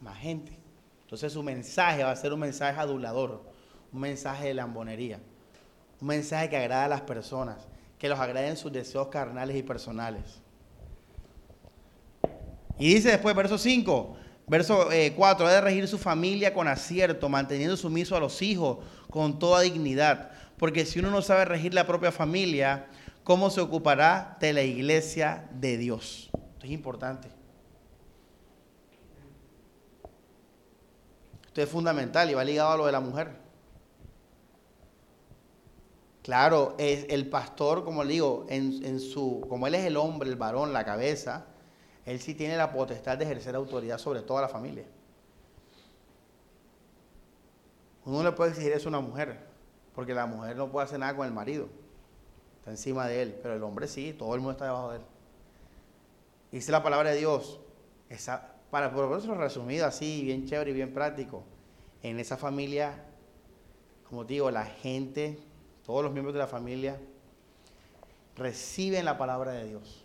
Más 0.00 0.16
gente. 0.16 0.58
Entonces 1.02 1.34
su 1.34 1.42
mensaje 1.42 2.02
va 2.02 2.12
a 2.12 2.16
ser 2.16 2.32
un 2.32 2.40
mensaje 2.40 2.80
adulador, 2.80 3.42
un 3.92 4.00
mensaje 4.00 4.46
de 4.46 4.54
lambonería, 4.54 5.20
un 6.00 6.08
mensaje 6.08 6.48
que 6.48 6.56
agrada 6.56 6.86
a 6.86 6.88
las 6.88 7.02
personas, 7.02 7.58
que 7.98 8.08
los 8.08 8.18
agrade 8.18 8.48
en 8.48 8.56
sus 8.56 8.72
deseos 8.72 9.08
carnales 9.08 9.54
y 9.58 9.62
personales. 9.62 10.40
Y 12.78 12.94
dice 12.94 13.10
después, 13.10 13.36
verso 13.36 13.58
5, 13.58 14.16
verso 14.46 14.88
4, 15.14 15.46
ha 15.46 15.52
de 15.52 15.60
regir 15.60 15.88
su 15.88 15.98
familia 15.98 16.54
con 16.54 16.68
acierto, 16.68 17.28
manteniendo 17.28 17.76
sumiso 17.76 18.16
a 18.16 18.20
los 18.20 18.40
hijos 18.40 18.78
con 19.10 19.38
toda 19.38 19.60
dignidad. 19.60 20.30
Porque 20.56 20.86
si 20.86 21.00
uno 21.00 21.10
no 21.10 21.20
sabe 21.20 21.44
regir 21.44 21.74
la 21.74 21.86
propia 21.86 22.12
familia, 22.12 22.86
¿cómo 23.24 23.50
se 23.50 23.60
ocupará 23.60 24.38
de 24.40 24.54
la 24.54 24.62
iglesia 24.62 25.50
de 25.52 25.76
Dios? 25.76 26.30
Es 26.68 26.74
importante. 26.74 27.28
Esto 31.46 31.62
es 31.62 31.68
fundamental 31.68 32.28
y 32.28 32.34
va 32.34 32.44
ligado 32.44 32.72
a 32.72 32.76
lo 32.76 32.84
de 32.84 32.92
la 32.92 33.00
mujer. 33.00 33.30
Claro, 36.22 36.74
es 36.76 37.06
el 37.08 37.30
pastor, 37.30 37.84
como 37.84 38.04
le 38.04 38.12
digo, 38.12 38.44
en, 38.50 39.00
su, 39.00 39.46
como 39.48 39.66
él 39.66 39.76
es 39.76 39.86
el 39.86 39.96
hombre, 39.96 40.28
el 40.28 40.36
varón, 40.36 40.74
la 40.74 40.84
cabeza, 40.84 41.46
él 42.04 42.20
sí 42.20 42.34
tiene 42.34 42.58
la 42.58 42.70
potestad 42.70 43.16
de 43.16 43.24
ejercer 43.24 43.54
autoridad 43.54 43.96
sobre 43.96 44.20
toda 44.20 44.42
la 44.42 44.48
familia. 44.50 44.84
Uno 48.04 48.22
le 48.22 48.32
puede 48.32 48.50
exigir 48.50 48.72
eso 48.72 48.88
a 48.88 48.90
una 48.90 49.00
mujer, 49.00 49.40
porque 49.94 50.12
la 50.12 50.26
mujer 50.26 50.54
no 50.54 50.68
puede 50.68 50.84
hacer 50.84 50.98
nada 50.98 51.16
con 51.16 51.26
el 51.26 51.32
marido. 51.32 51.66
Está 52.58 52.72
encima 52.72 53.06
de 53.06 53.22
él, 53.22 53.38
pero 53.42 53.54
el 53.54 53.62
hombre 53.62 53.88
sí, 53.88 54.12
todo 54.12 54.34
el 54.34 54.40
mundo 54.42 54.52
está 54.52 54.66
debajo 54.66 54.90
de 54.90 54.98
él. 54.98 55.02
Dice 56.50 56.72
la 56.72 56.82
palabra 56.82 57.10
de 57.10 57.18
Dios, 57.18 57.60
esa, 58.08 58.54
para 58.70 58.92
por 58.92 59.16
eso 59.18 59.34
resumido 59.34 59.86
así, 59.86 60.22
bien 60.24 60.46
chévere 60.46 60.70
y 60.70 60.74
bien 60.74 60.94
práctico. 60.94 61.44
En 62.02 62.18
esa 62.18 62.36
familia, 62.36 63.04
como 64.08 64.24
digo, 64.24 64.50
la 64.50 64.64
gente, 64.64 65.38
todos 65.84 66.02
los 66.02 66.12
miembros 66.12 66.34
de 66.34 66.40
la 66.40 66.46
familia, 66.46 66.98
reciben 68.36 69.04
la 69.04 69.18
palabra 69.18 69.52
de 69.52 69.68
Dios. 69.68 70.04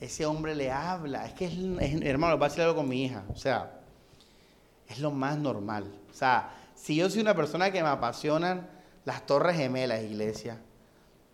Ese 0.00 0.26
hombre 0.26 0.54
le 0.54 0.70
habla. 0.70 1.26
Es 1.26 1.32
que, 1.32 1.46
es, 1.46 2.02
hermano, 2.02 2.38
va 2.38 2.46
a 2.46 2.48
decir 2.48 2.62
algo 2.62 2.76
con 2.76 2.88
mi 2.88 3.04
hija. 3.04 3.24
O 3.30 3.36
sea, 3.36 3.80
es 4.88 5.00
lo 5.00 5.10
más 5.10 5.36
normal. 5.38 5.92
O 6.10 6.14
sea, 6.14 6.54
si 6.74 6.94
yo 6.96 7.10
soy 7.10 7.22
una 7.22 7.34
persona 7.34 7.72
que 7.72 7.82
me 7.82 7.88
apasionan 7.88 8.68
las 9.04 9.26
Torres 9.26 9.56
Gemelas, 9.56 10.02
iglesia, 10.02 10.60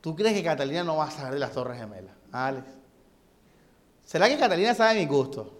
¿tú 0.01 0.17
crees 0.17 0.35
que 0.35 0.43
Catalina 0.43 0.85
no 0.85 0.97
va 0.97 1.09
a 1.09 1.11
saber 1.11 1.35
de 1.35 1.41
las 1.41 1.53
Torres 1.53 1.79
Gemelas? 1.79 2.15
Alex. 2.33 2.84
¿Será 4.05 4.29
que 4.29 4.39
Catalina 4.39 4.75
sabe 4.75 5.01
mi 5.01 5.07
gusto? 5.07 5.51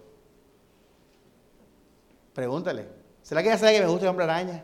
Pregúntale. 2.33 2.87
¿Será 3.21 3.41
que 3.41 3.49
ella 3.49 3.57
sabe 3.57 3.73
que 3.73 3.81
me 3.81 3.87
gusta 3.87 4.05
el 4.05 4.09
hombre 4.09 4.25
araña? 4.25 4.63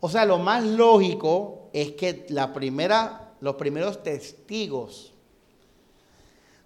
O 0.00 0.10
sea, 0.10 0.24
lo 0.26 0.38
más 0.38 0.62
lógico 0.62 1.70
es 1.72 1.92
que 1.92 2.26
la 2.28 2.52
primera, 2.52 3.34
los 3.40 3.54
primeros 3.54 4.02
testigos 4.02 5.14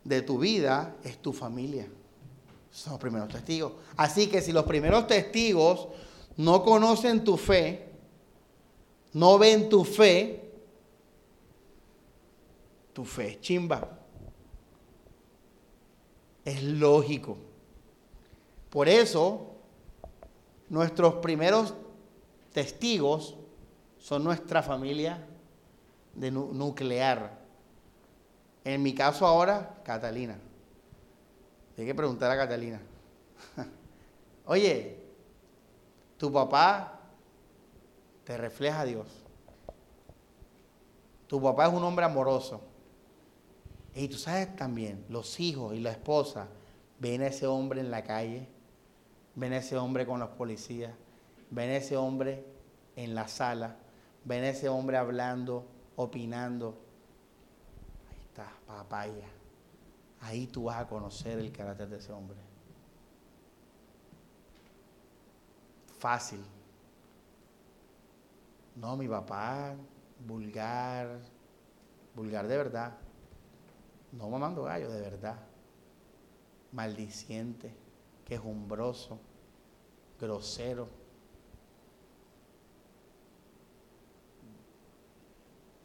de 0.02 0.22
tu 0.22 0.38
vida 0.38 0.96
es 1.04 1.18
tu 1.18 1.32
familia. 1.32 1.86
Son 2.72 2.94
los 2.94 3.00
primeros 3.00 3.28
testigos. 3.28 3.72
Así 3.96 4.26
que 4.26 4.40
si 4.40 4.52
los 4.52 4.64
primeros 4.64 5.06
testigos 5.06 5.88
no 6.36 6.64
conocen 6.64 7.22
tu 7.22 7.36
fe, 7.36 7.88
no 9.12 9.38
ven 9.38 9.68
tu 9.68 9.84
fe, 9.84 10.50
tu 12.92 13.04
fe 13.04 13.28
es 13.28 13.40
chimba. 13.40 13.99
Es 16.50 16.64
lógico. 16.64 17.36
Por 18.70 18.88
eso, 18.88 19.52
nuestros 20.68 21.14
primeros 21.14 21.74
testigos 22.52 23.36
son 24.00 24.24
nuestra 24.24 24.60
familia 24.60 25.24
de 26.12 26.32
nuclear. 26.32 27.38
En 28.64 28.82
mi 28.82 28.92
caso 28.96 29.24
ahora, 29.24 29.80
Catalina. 29.84 30.40
Hay 31.78 31.86
que 31.86 31.94
preguntar 31.94 32.32
a 32.32 32.36
Catalina. 32.36 32.80
Oye, 34.46 34.98
tu 36.18 36.32
papá 36.32 36.98
te 38.24 38.36
refleja 38.36 38.80
a 38.80 38.84
Dios. 38.86 39.06
Tu 41.28 41.40
papá 41.40 41.68
es 41.68 41.72
un 41.72 41.84
hombre 41.84 42.04
amoroso. 42.04 42.60
Y 43.94 44.08
tú 44.08 44.16
sabes 44.16 44.54
también, 44.56 45.04
los 45.08 45.40
hijos 45.40 45.74
y 45.74 45.80
la 45.80 45.90
esposa 45.90 46.48
ven 46.98 47.22
a 47.22 47.26
ese 47.26 47.46
hombre 47.46 47.80
en 47.80 47.90
la 47.90 48.04
calle, 48.04 48.46
ven 49.34 49.52
a 49.52 49.58
ese 49.58 49.76
hombre 49.76 50.06
con 50.06 50.20
los 50.20 50.30
policías, 50.30 50.92
ven 51.50 51.70
a 51.70 51.76
ese 51.76 51.96
hombre 51.96 52.44
en 52.96 53.14
la 53.14 53.26
sala, 53.26 53.76
ven 54.24 54.44
a 54.44 54.50
ese 54.50 54.68
hombre 54.68 54.96
hablando, 54.96 55.66
opinando. 55.96 56.78
Ahí 58.10 58.20
está, 58.20 58.52
papaya. 58.66 59.28
Ahí 60.20 60.46
tú 60.46 60.64
vas 60.64 60.80
a 60.80 60.86
conocer 60.86 61.38
el 61.38 61.50
carácter 61.50 61.88
de 61.88 61.96
ese 61.96 62.12
hombre. 62.12 62.38
Fácil. 65.98 66.44
No, 68.76 68.96
mi 68.96 69.08
papá, 69.08 69.74
vulgar, 70.26 71.18
vulgar 72.14 72.46
de 72.46 72.56
verdad. 72.56 72.96
No 74.12 74.28
mamando 74.28 74.64
gallo, 74.64 74.90
de 74.90 75.00
verdad. 75.00 75.36
Maldiciente, 76.72 77.72
quejumbroso, 78.26 79.18
grosero. 80.20 80.88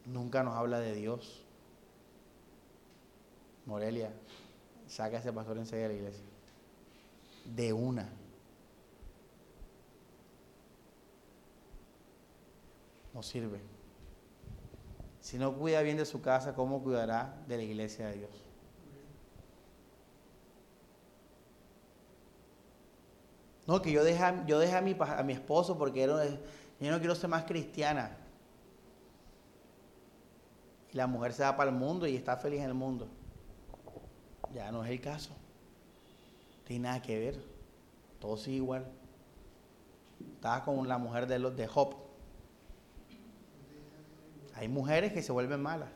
Nunca 0.04 0.42
nos 0.42 0.54
habla 0.54 0.80
de 0.80 0.94
Dios. 0.94 1.44
Morelia, 3.64 4.12
saca 4.86 5.16
a 5.16 5.20
ese 5.20 5.32
pastor 5.32 5.58
enseguida 5.58 5.88
de 5.88 5.94
la 5.94 5.98
iglesia. 5.98 6.24
De 7.44 7.72
una. 7.72 8.08
No 13.12 13.22
sirve. 13.22 13.75
Si 15.26 15.38
no 15.38 15.52
cuida 15.56 15.82
bien 15.82 15.96
de 15.96 16.06
su 16.06 16.22
casa, 16.22 16.54
¿cómo 16.54 16.80
cuidará 16.84 17.34
de 17.48 17.56
la 17.56 17.64
iglesia 17.64 18.06
de 18.06 18.18
Dios? 18.18 18.30
No, 23.66 23.82
que 23.82 23.90
yo 23.90 24.04
dejé, 24.04 24.22
yo 24.46 24.60
a, 24.60 24.80
mi, 24.80 24.96
a 25.00 25.22
mi 25.24 25.32
esposo 25.32 25.76
porque 25.76 26.06
yo 26.06 26.92
no 26.92 26.98
quiero 27.00 27.16
ser 27.16 27.28
más 27.28 27.42
cristiana. 27.42 28.16
Y 30.92 30.96
la 30.96 31.08
mujer 31.08 31.32
se 31.32 31.42
va 31.42 31.56
para 31.56 31.70
el 31.70 31.76
mundo 31.76 32.06
y 32.06 32.14
está 32.14 32.36
feliz 32.36 32.60
en 32.60 32.66
el 32.66 32.74
mundo. 32.74 33.08
Ya 34.54 34.70
no 34.70 34.84
es 34.84 34.92
el 34.92 35.00
caso. 35.00 35.30
No 35.30 36.64
tiene 36.66 36.84
nada 36.84 37.02
que 37.02 37.18
ver. 37.18 37.42
Todo 38.20 38.36
sigue 38.36 38.58
igual. 38.58 38.86
Estaba 40.36 40.64
con 40.64 40.86
la 40.86 40.98
mujer 40.98 41.26
de, 41.26 41.40
los, 41.40 41.56
de 41.56 41.66
Job. 41.66 42.05
Hay 44.56 44.68
mujeres 44.68 45.12
que 45.12 45.22
se 45.22 45.32
vuelven 45.32 45.62
malas. 45.62 45.90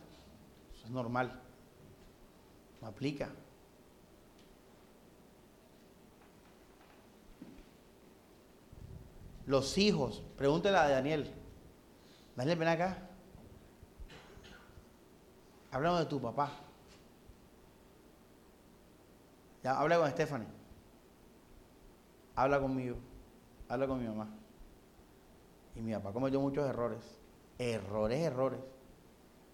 Eso 0.75 0.85
es 0.85 0.91
normal. 0.91 1.41
No 2.83 2.89
aplica. 2.89 3.31
Los 9.47 9.77
hijos, 9.79 10.23
pregúntele 10.37 10.77
a 10.77 10.89
Daniel. 10.89 11.33
Daniel, 12.37 12.59
ven 12.59 12.69
acá. 12.69 12.99
Hablamos 15.73 16.01
de 16.01 16.07
tu 16.07 16.21
papá. 16.21 16.53
Ya, 19.65 19.79
habla 19.79 19.99
con 19.99 20.11
Stephanie. 20.11 20.49
Habla 22.37 22.61
conmigo. 22.61 22.97
Habla 23.69 23.87
con 23.87 24.01
mi 24.01 24.07
mamá. 24.07 24.29
Y 25.75 25.81
mi 25.81 25.93
papá 25.95 26.13
cometió 26.13 26.41
muchos 26.41 26.69
errores. 26.69 27.20
Errores, 27.61 28.19
errores. 28.21 28.59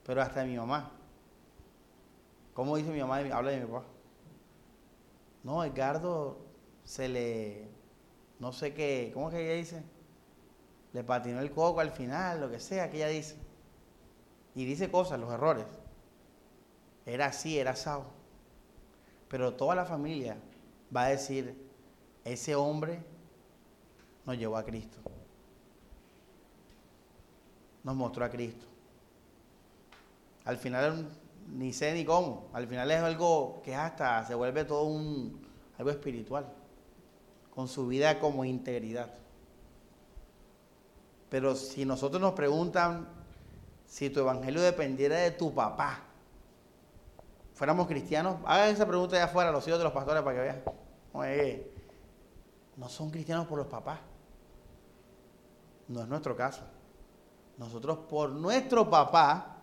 Pero 0.05 0.23
hasta 0.23 0.45
mi 0.45 0.57
mamá. 0.57 0.93
¿Cómo 2.55 2.77
dice 2.77 2.91
mi 2.91 3.01
mamá? 3.01 3.17
Habla 3.17 3.51
de 3.51 3.59
mi 3.59 3.67
papá. 3.67 3.85
No, 5.43 5.65
Edgardo 5.65 6.39
se 6.85 7.09
le. 7.09 7.69
No 8.39 8.53
sé 8.53 8.73
qué. 8.75 9.11
¿Cómo 9.13 9.29
es 9.29 9.35
que 9.35 9.45
ella 9.45 9.57
dice? 9.57 9.83
Le 10.93 11.03
patinó 11.03 11.41
el 11.41 11.51
coco 11.51 11.81
al 11.81 11.91
final, 11.91 12.41
lo 12.41 12.49
que 12.49 12.61
sea 12.61 12.89
que 12.93 12.99
ella 12.99 13.09
dice. 13.09 13.35
Y 14.55 14.65
dice 14.65 14.89
cosas, 14.89 15.19
los 15.19 15.33
errores. 15.33 15.67
Era 17.07 17.27
así, 17.27 17.59
era 17.59 17.73
asado. 17.73 18.05
Pero 19.29 19.55
toda 19.55 19.75
la 19.75 19.85
familia 19.85 20.37
va 20.95 21.07
a 21.07 21.09
decir: 21.09 21.69
ese 22.25 22.55
hombre 22.55 23.03
nos 24.25 24.39
llevó 24.39 24.57
a 24.59 24.65
Cristo 24.65 25.01
nos 27.87 27.95
mostró 27.95 28.25
a 28.25 28.29
Cristo. 28.29 28.67
Al 30.45 30.57
final 30.57 31.07
ni 31.53 31.73
sé 31.73 31.95
ni 31.95 32.05
cómo, 32.05 32.49
al 32.53 32.67
final 32.67 32.91
es 32.91 33.01
algo 33.01 33.63
que 33.63 33.77
hasta 33.77 34.27
se 34.27 34.35
vuelve 34.35 34.65
todo 34.65 34.83
un 34.83 35.47
algo 35.79 35.91
espiritual, 35.91 36.47
con 37.55 37.69
su 37.69 37.87
vida 37.87 38.19
como 38.19 38.45
integridad. 38.45 39.15
Pero 41.29 41.55
si 41.55 41.85
nosotros 41.85 42.21
nos 42.21 42.33
preguntan 42.33 43.07
si 43.85 44.11
tu 44.11 44.19
evangelio 44.19 44.63
dependiera 44.63 45.19
de 45.19 45.31
tu 45.31 45.55
papá, 45.55 46.01
fuéramos 47.55 47.87
cristianos, 47.87 48.39
hagan 48.47 48.71
esa 48.71 48.87
pregunta 48.87 49.15
allá 49.15 49.27
afuera, 49.27 49.53
los 49.53 49.67
hijos 49.69 49.79
de 49.79 49.85
los 49.85 49.93
pastores 49.93 50.23
para 50.25 50.37
que 50.37 50.43
vean. 50.43 51.63
no 52.77 52.89
son 52.89 53.11
cristianos 53.11 53.47
por 53.47 53.59
los 53.59 53.69
papás. 53.69 54.01
No 55.87 56.03
es 56.03 56.09
nuestro 56.09 56.35
caso. 56.35 56.63
Nosotros 57.59 57.99
por 58.09 58.31
nuestro 58.31 58.89
papá 58.91 59.57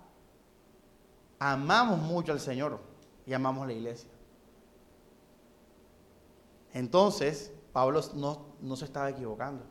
amamos 1.40 2.00
mucho 2.00 2.32
al 2.32 2.40
Señor 2.40 2.80
y 3.26 3.34
amamos 3.34 3.68
la 3.68 3.74
iglesia. 3.74 4.10
Entonces, 6.74 7.52
Pablo 7.72 8.02
no, 8.16 8.46
no 8.62 8.76
se 8.76 8.86
estaba 8.86 9.10
equivocando. 9.10 9.64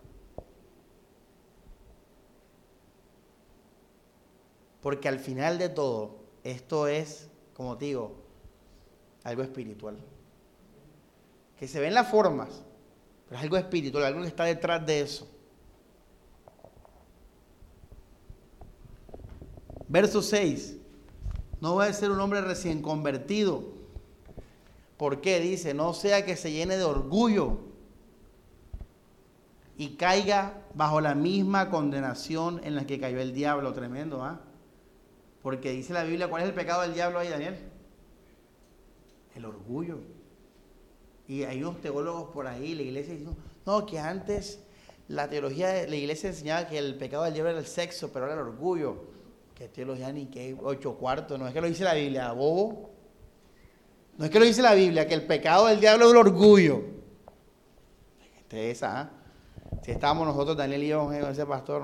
Porque 4.81 5.09
al 5.09 5.19
final 5.19 5.59
de 5.59 5.69
todo, 5.69 6.17
esto 6.43 6.87
es, 6.89 7.29
como 7.55 7.79
te 7.79 7.87
digo, 7.87 8.17
algo 9.25 9.43
espiritual. 9.43 9.97
Que 11.57 11.69
se 11.69 11.81
ven 11.81 11.95
las 11.95 12.09
formas, 12.09 12.63
pero 13.25 13.37
es 13.39 13.43
algo 13.43 13.57
espiritual, 13.57 14.05
algo 14.05 14.23
que 14.23 14.29
está 14.29 14.45
detrás 14.45 14.85
de 14.85 15.01
eso. 15.01 15.29
Verso 19.93 20.23
6. 20.23 20.79
No 21.61 21.75
va 21.75 21.85
a 21.85 21.93
ser 21.93 22.11
un 22.11 22.19
hombre 22.19 22.41
recién 22.41 22.81
convertido. 22.81 23.63
¿Por 24.97 25.21
qué? 25.21 25.39
Dice, 25.39 25.75
no 25.75 25.93
sea 25.93 26.25
que 26.25 26.35
se 26.35 26.51
llene 26.51 26.79
de 26.79 26.85
orgullo 26.85 27.59
y 29.77 29.97
caiga 29.97 30.63
bajo 30.75 31.03
la 31.03 31.15
misma 31.15 31.69
condenación 31.69 32.63
en 32.65 32.75
la 32.75 32.87
que 32.87 32.99
cayó 32.99 33.21
el 33.21 33.35
diablo. 33.35 33.75
Tremendo, 33.75 34.25
¿ah? 34.25 34.41
Porque 35.43 35.73
dice 35.73 35.93
la 35.93 36.05
Biblia, 36.05 36.31
¿cuál 36.31 36.45
es 36.45 36.49
el 36.49 36.55
pecado 36.55 36.81
del 36.83 36.95
diablo 36.95 37.19
ahí, 37.19 37.29
Daniel? 37.29 37.59
El 39.35 39.45
orgullo. 39.45 39.99
Y 41.29 41.43
hay 41.43 41.63
unos 41.63 41.83
teólogos 41.83 42.31
por 42.31 42.47
ahí, 42.47 42.75
la 42.75 42.83
iglesia 42.83 43.13
dice, 43.13 43.29
no, 43.67 43.85
que 43.85 43.99
antes 43.99 44.61
la 45.09 45.29
teología 45.29 45.69
de 45.69 45.87
la 45.87 45.97
iglesia 45.97 46.31
enseñaba 46.31 46.67
que 46.67 46.79
el 46.79 46.97
pecado 46.97 47.25
del 47.25 47.35
diablo 47.35 47.51
era 47.51 47.61
el 47.61 47.67
sexo, 47.67 48.11
pero 48.11 48.25
era 48.25 48.35
el 48.35 48.41
orgullo. 48.41 49.12
Que 49.63 49.69
teología 49.69 50.13
ni 50.13 50.27
que 50.27 50.57
ocho 50.61 50.97
cuartos, 50.97 51.39
no 51.39 51.47
es 51.47 51.55
que 51.55 51.61
lo 51.61 51.69
dice 51.69 51.85
la 51.85 51.95
Biblia, 51.95 52.33
bobo. 52.33 52.91
No 54.19 54.25
es 54.25 54.31
que 54.33 54.41
lo 54.41 54.45
dice 54.45 54.61
la 54.61 54.75
Biblia, 54.75 55.07
que 55.07 55.15
el 55.15 55.25
pecado 55.25 55.69
del 55.69 55.79
diablo 55.79 56.07
es 56.07 56.11
el 56.11 56.17
orgullo. 56.17 56.83
Este 58.39 58.73
esa, 58.73 59.01
¿ah? 59.01 59.11
Si 59.85 59.93
estábamos 59.93 60.27
nosotros, 60.27 60.57
Daniel 60.57 60.83
y 60.83 60.89
yo, 60.89 61.13
ese 61.13 61.47
pastor, 61.47 61.81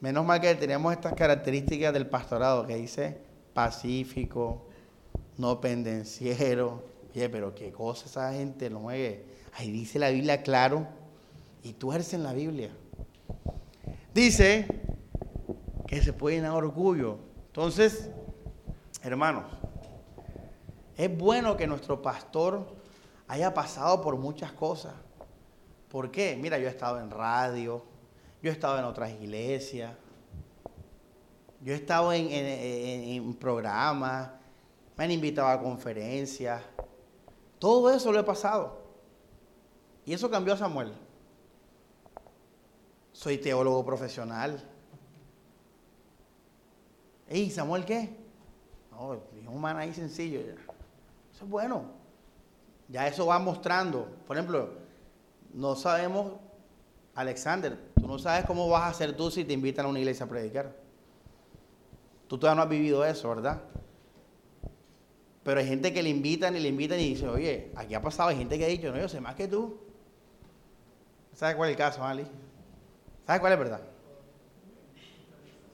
menos 0.00 0.26
mal 0.26 0.42
que 0.42 0.54
tenemos 0.56 0.92
estas 0.92 1.14
características 1.14 1.90
del 1.94 2.06
pastorado 2.06 2.66
que 2.66 2.76
dice 2.76 3.16
pacífico, 3.54 4.66
no 5.38 5.58
pendenciero. 5.58 6.84
Oye, 7.14 7.30
pero 7.30 7.54
qué 7.54 7.72
cosa 7.72 8.04
esa 8.04 8.30
gente 8.34 8.68
no 8.68 8.80
mueve. 8.80 9.24
Ahí 9.54 9.70
dice 9.70 9.98
la 9.98 10.10
Biblia 10.10 10.42
claro. 10.42 10.86
Y 11.62 11.72
tú 11.72 11.94
eres 11.94 12.12
en 12.12 12.24
la 12.24 12.34
Biblia. 12.34 12.76
Dice 14.12 14.95
que 15.86 16.02
se 16.02 16.12
puede 16.12 16.36
llenar 16.36 16.52
orgullo. 16.52 17.18
Entonces, 17.46 18.10
hermanos, 19.02 19.44
es 20.96 21.16
bueno 21.16 21.56
que 21.56 21.66
nuestro 21.66 22.02
pastor 22.02 22.66
haya 23.28 23.52
pasado 23.54 24.02
por 24.02 24.16
muchas 24.16 24.52
cosas. 24.52 24.94
¿Por 25.88 26.10
qué? 26.10 26.36
Mira, 26.40 26.58
yo 26.58 26.66
he 26.66 26.70
estado 26.70 27.00
en 27.00 27.10
radio, 27.10 27.82
yo 28.42 28.50
he 28.50 28.52
estado 28.52 28.78
en 28.78 28.84
otras 28.84 29.10
iglesias, 29.12 29.92
yo 31.62 31.72
he 31.72 31.76
estado 31.76 32.12
en, 32.12 33.34
programas, 33.34 34.30
me 34.96 35.04
han 35.04 35.10
invitado 35.10 35.48
a 35.48 35.60
conferencias. 35.60 36.62
Todo 37.58 37.90
eso 37.90 38.12
lo 38.12 38.20
he 38.20 38.24
pasado. 38.24 38.82
Y 40.04 40.12
eso 40.12 40.30
cambió 40.30 40.54
a 40.54 40.56
Samuel. 40.56 40.92
Soy 43.12 43.38
teólogo 43.38 43.84
profesional. 43.84 44.62
¿Y 47.30 47.50
Samuel 47.50 47.84
qué? 47.84 48.16
No, 48.90 49.14
es 49.14 49.20
un 49.46 49.60
man 49.60 49.76
ahí 49.76 49.92
sencillo. 49.92 50.40
Eso 50.40 51.44
es 51.44 51.50
bueno. 51.50 51.84
Ya 52.88 53.06
eso 53.08 53.26
va 53.26 53.38
mostrando. 53.38 54.06
Por 54.26 54.36
ejemplo, 54.36 54.70
no 55.52 55.74
sabemos, 55.74 56.32
Alexander, 57.14 57.76
tú 57.94 58.06
no 58.06 58.18
sabes 58.18 58.44
cómo 58.44 58.68
vas 58.68 58.82
a 58.82 58.88
hacer 58.88 59.16
tú 59.16 59.30
si 59.30 59.44
te 59.44 59.52
invitan 59.52 59.86
a 59.86 59.88
una 59.88 59.98
iglesia 59.98 60.26
a 60.26 60.28
predicar. 60.28 60.74
Tú 62.28 62.38
todavía 62.38 62.56
no 62.56 62.62
has 62.62 62.68
vivido 62.68 63.04
eso, 63.04 63.28
¿verdad? 63.28 63.62
Pero 65.42 65.60
hay 65.60 65.66
gente 65.66 65.92
que 65.92 66.02
le 66.02 66.10
invitan 66.10 66.56
y 66.56 66.60
le 66.60 66.68
invitan 66.68 66.98
y 66.98 67.10
dice, 67.10 67.28
oye, 67.28 67.70
aquí 67.76 67.94
ha 67.94 68.02
pasado, 68.02 68.30
hay 68.30 68.36
gente 68.36 68.58
que 68.58 68.64
ha 68.64 68.68
dicho, 68.68 68.90
no, 68.90 68.98
yo 68.98 69.08
sé 69.08 69.20
más 69.20 69.34
que 69.36 69.46
tú. 69.46 69.78
¿Sabes 71.34 71.54
cuál 71.54 71.70
es 71.70 71.74
el 71.74 71.78
caso, 71.78 72.02
Ali? 72.02 72.26
¿Sabes 73.26 73.40
cuál 73.40 73.52
es 73.52 73.58
verdad? 73.58 73.80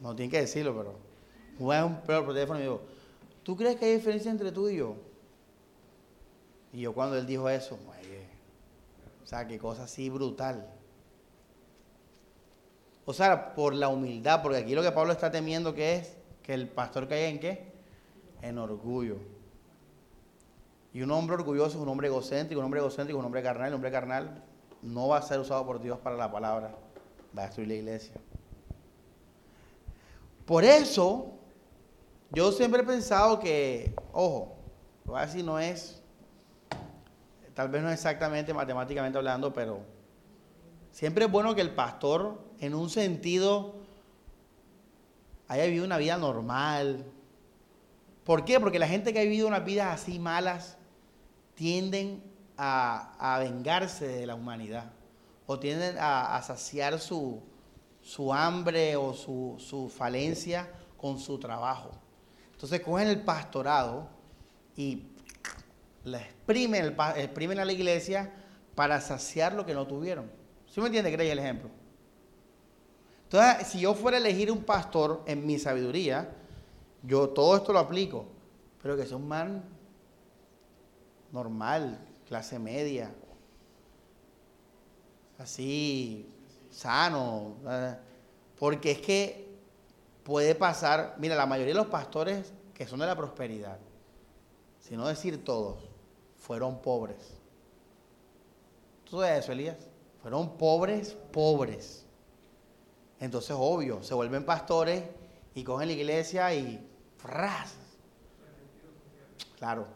No 0.01 0.15
tiene 0.17 0.31
que 0.31 0.41
decirlo, 0.41 0.77
pero. 0.77 1.12
Juega 1.59 1.85
un 1.85 2.01
peor 2.03 2.25
por 2.25 2.35
teléfono 2.35 2.59
y 2.59 2.63
digo, 2.63 2.81
¿tú 3.43 3.57
crees 3.57 3.77
que 3.77 3.87
hay 3.87 3.95
diferencia 3.97 4.31
entre 4.31 4.53
tú 4.53 4.69
y 4.69 4.77
yo? 4.77 4.97
Y 6.73 6.81
yo 6.81 6.95
cuando 6.95 7.17
él 7.17 7.27
dijo 7.27 7.49
eso, 7.49 7.79
o 9.23 9.27
sea, 9.27 9.47
qué 9.47 9.59
cosa 9.59 9.85
así 9.85 10.11
brutal. 10.11 10.67
O 13.05 13.13
sea, 13.13 13.55
por 13.55 13.75
la 13.75 13.89
humildad, 13.89 14.43
porque 14.43 14.59
aquí 14.59 14.75
lo 14.75 14.83
que 14.83 14.93
Pablo 14.93 15.13
está 15.13 15.31
temiendo 15.31 15.75
que 15.75 15.97
es 15.97 16.17
que 16.43 16.55
el 16.55 16.69
pastor 16.69 17.09
caiga 17.09 17.29
en 17.29 17.41
qué? 17.41 17.73
En 18.43 18.59
orgullo. 18.59 19.17
Y 20.95 21.03
un 21.03 21.11
hombre 21.11 21.35
orgulloso 21.35 21.77
es 21.79 21.83
un 21.83 21.89
hombre 21.89 22.09
egocéntrico, 22.09 22.61
un 22.61 22.67
hombre 22.67 22.81
egocéntrico 22.81 23.19
un 23.19 23.25
hombre 23.25 23.43
carnal, 23.43 23.69
un 23.69 23.75
hombre 23.75 23.91
carnal 23.91 24.43
no 24.83 25.09
va 25.09 25.19
a 25.19 25.23
ser 25.23 25.41
usado 25.41 25.65
por 25.65 25.81
Dios 25.81 25.99
para 25.99 26.17
la 26.17 26.31
palabra, 26.31 26.75
va 27.37 27.43
a 27.43 27.47
destruir 27.47 27.69
la 27.69 27.75
iglesia. 27.75 28.21
Por 30.45 30.65
eso, 30.65 31.39
yo 32.35 32.53
siempre 32.53 32.83
he 32.83 32.85
pensado 32.85 33.39
que, 33.39 33.95
ojo, 34.13 34.57
voy 35.05 35.19
a 35.19 35.27
decir, 35.27 35.45
no 35.45 35.59
es 35.59 36.03
tal 37.55 37.69
vez 37.69 37.83
no 37.83 37.91
exactamente 37.91 38.55
matemáticamente 38.55 39.19
hablando, 39.19 39.53
pero 39.53 39.81
siempre 40.91 41.27
es 41.27 41.31
bueno 41.31 41.55
que 41.55 41.61
el 41.61 41.71
pastor, 41.71 42.41
en 42.59 42.75
un 42.75 42.89
sentido, 42.89 43.75
haya 45.49 45.65
vivido 45.65 45.85
una 45.85 45.99
vida 45.99 46.17
normal. 46.17 47.05
¿Por 48.25 48.45
qué? 48.45 48.59
Porque 48.61 48.79
la 48.79 48.89
gente 48.89 49.13
que 49.13 49.21
ha 49.21 49.23
vivido 49.23 49.49
unas 49.49 49.65
vidas 49.65 50.01
así 50.01 50.19
malas 50.19 50.79
tienden 51.55 52.23
a, 52.57 53.39
vengarse 53.41 54.07
de 54.07 54.27
la 54.27 54.35
humanidad 54.35 54.93
o 55.47 55.59
tienden 55.59 55.97
a, 55.99 56.41
saciar 56.43 56.99
su, 56.99 57.43
hambre 58.33 58.97
o 58.97 59.13
su, 59.13 59.57
su 59.59 59.89
falencia 59.91 60.71
con 60.97 61.19
su 61.19 61.39
trabajo. 61.39 61.91
Entonces 62.63 62.87
cogen 62.87 63.09
el 63.09 63.21
pastorado 63.23 64.09
y 64.77 65.03
la 66.05 66.19
exprimen, 66.19 67.59
a 67.59 67.65
la 67.65 67.73
iglesia 67.73 68.33
para 68.77 69.01
saciar 69.01 69.55
lo 69.55 69.67
que 69.67 69.75
no 69.75 69.85
tuvieron. 69.85 70.31
¿Sí 70.73 70.81
me 70.81 70.87
entiende? 70.87 71.13
¿Crees 71.13 71.33
el 71.33 71.41
ejemplo? 71.41 71.71
Entonces, 73.25 73.67
si 73.67 73.81
yo 73.81 73.95
fuera 73.95 74.17
a 74.17 74.21
elegir 74.21 74.53
un 74.53 74.63
pastor 74.63 75.25
en 75.27 75.45
mi 75.45 75.59
sabiduría, 75.59 76.37
yo 77.03 77.31
todo 77.31 77.57
esto 77.57 77.73
lo 77.73 77.81
aplico, 77.81 78.27
pero 78.81 78.97
que 78.97 79.07
sea 79.07 79.17
un 79.17 79.27
man 79.27 79.65
normal, 81.33 81.99
clase 82.29 82.61
media, 82.61 83.13
así, 85.37 86.33
sano, 86.71 87.57
porque 88.57 88.93
es 88.93 88.99
que 88.99 89.42
puede 90.25 90.55
pasar, 90.55 91.17
mira, 91.19 91.37
la 91.37 91.47
mayoría 91.47 91.75
de 91.75 91.81
los 91.81 91.89
pastores 91.89 92.53
que 92.75 92.87
son 92.87 93.01
de 93.01 93.07
la 93.07 93.17
prosperidad, 93.17 93.79
si 94.81 94.97
no 94.97 95.07
decir 95.07 95.45
todos, 95.45 95.79
fueron 96.37 96.81
pobres. 96.81 97.35
¿Tú 99.05 99.21
sabes 99.21 99.45
eso, 99.45 99.53
Elías? 99.53 99.77
Fueron 100.23 100.57
pobres, 100.57 101.17
pobres. 101.33 102.07
Entonces, 103.21 103.55
obvio, 103.59 104.03
se 104.03 104.15
vuelven 104.15 104.45
pastores 104.45 105.05
y 105.55 105.63
cogen 105.65 105.89
la 105.89 105.95
iglesia 105.95 106.55
y 106.55 106.89
¡fras! 107.19 107.75
Claro. 109.59 109.87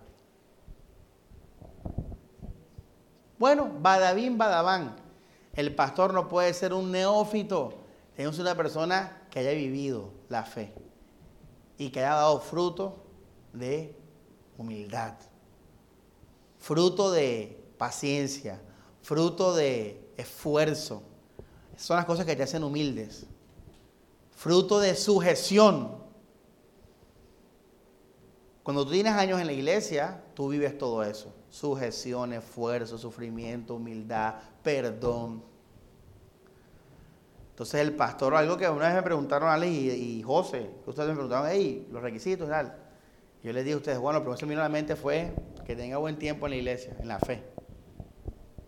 Bueno, 3.39 3.71
Badabín, 3.81 4.39
Badabán. 4.39 4.97
El 5.55 5.75
pastor 5.75 6.15
no 6.15 6.29
puede 6.29 6.55
ser 6.55 6.73
un 6.73 6.93
neófito. 6.93 7.75
Ser 8.17 8.29
una 8.29 8.55
persona 8.55 9.27
que 9.31 9.41
haya 9.41 9.53
vivido 9.53 10.16
la 10.29 10.45
fe 10.45 10.73
y 11.79 11.91
que 11.91 12.01
haya 12.01 12.15
dado 12.15 12.41
fruto 12.41 13.05
de 13.53 13.97
humildad 14.59 15.15
fruto 16.67 17.13
de 17.13 17.65
paciencia, 17.79 18.61
fruto 19.01 19.55
de 19.55 20.11
esfuerzo. 20.17 21.01
Son 21.77 21.97
las 21.97 22.05
cosas 22.05 22.27
que 22.27 22.35
te 22.35 22.43
hacen 22.43 22.65
humildes. 22.65 23.25
Fruto 24.33 24.81
de 24.81 24.97
sujeción. 24.97 25.97
Cuando 28.65 28.85
tú 28.85 28.91
tienes 28.91 29.13
años 29.13 29.41
en 29.41 29.47
la 29.47 29.53
iglesia, 29.53 30.25
tú 30.35 30.49
vives 30.49 30.77
todo 30.77 31.05
eso. 31.05 31.33
Sujeción, 31.51 32.33
esfuerzo, 32.33 32.99
sufrimiento, 32.99 33.77
humildad, 33.77 34.35
perdón. 34.65 35.45
Entonces 37.57 37.81
el 37.81 37.95
pastor, 37.95 38.35
algo 38.35 38.59
que 38.59 38.69
una 38.69 38.89
vez 38.89 38.97
me 38.97 39.03
preguntaron 39.03 39.49
a 39.49 39.67
y, 39.67 39.89
y 39.89 40.23
José, 40.23 40.69
ustedes 40.85 41.09
me 41.09 41.15
preguntaron, 41.15 41.49
hey, 41.51 41.89
los 41.91 42.03
requisitos 42.03 42.49
y 42.49 42.51
tal. 42.51 42.77
Yo 43.43 43.51
les 43.51 43.65
dije 43.65 43.73
a 43.73 43.79
ustedes, 43.79 43.99
bueno, 43.99 44.19
lo 44.19 44.25
primero 44.27 44.39
que 44.39 44.45
me 44.45 44.51
vino 44.51 44.61
a 44.61 44.65
la 44.65 44.69
mente 44.69 44.95
fue 44.95 45.33
que 45.65 45.75
tenga 45.75 45.97
buen 45.97 46.19
tiempo 46.19 46.45
en 46.45 46.51
la 46.51 46.57
iglesia, 46.57 46.95
en 47.01 47.09
la 47.09 47.19
fe. 47.19 47.43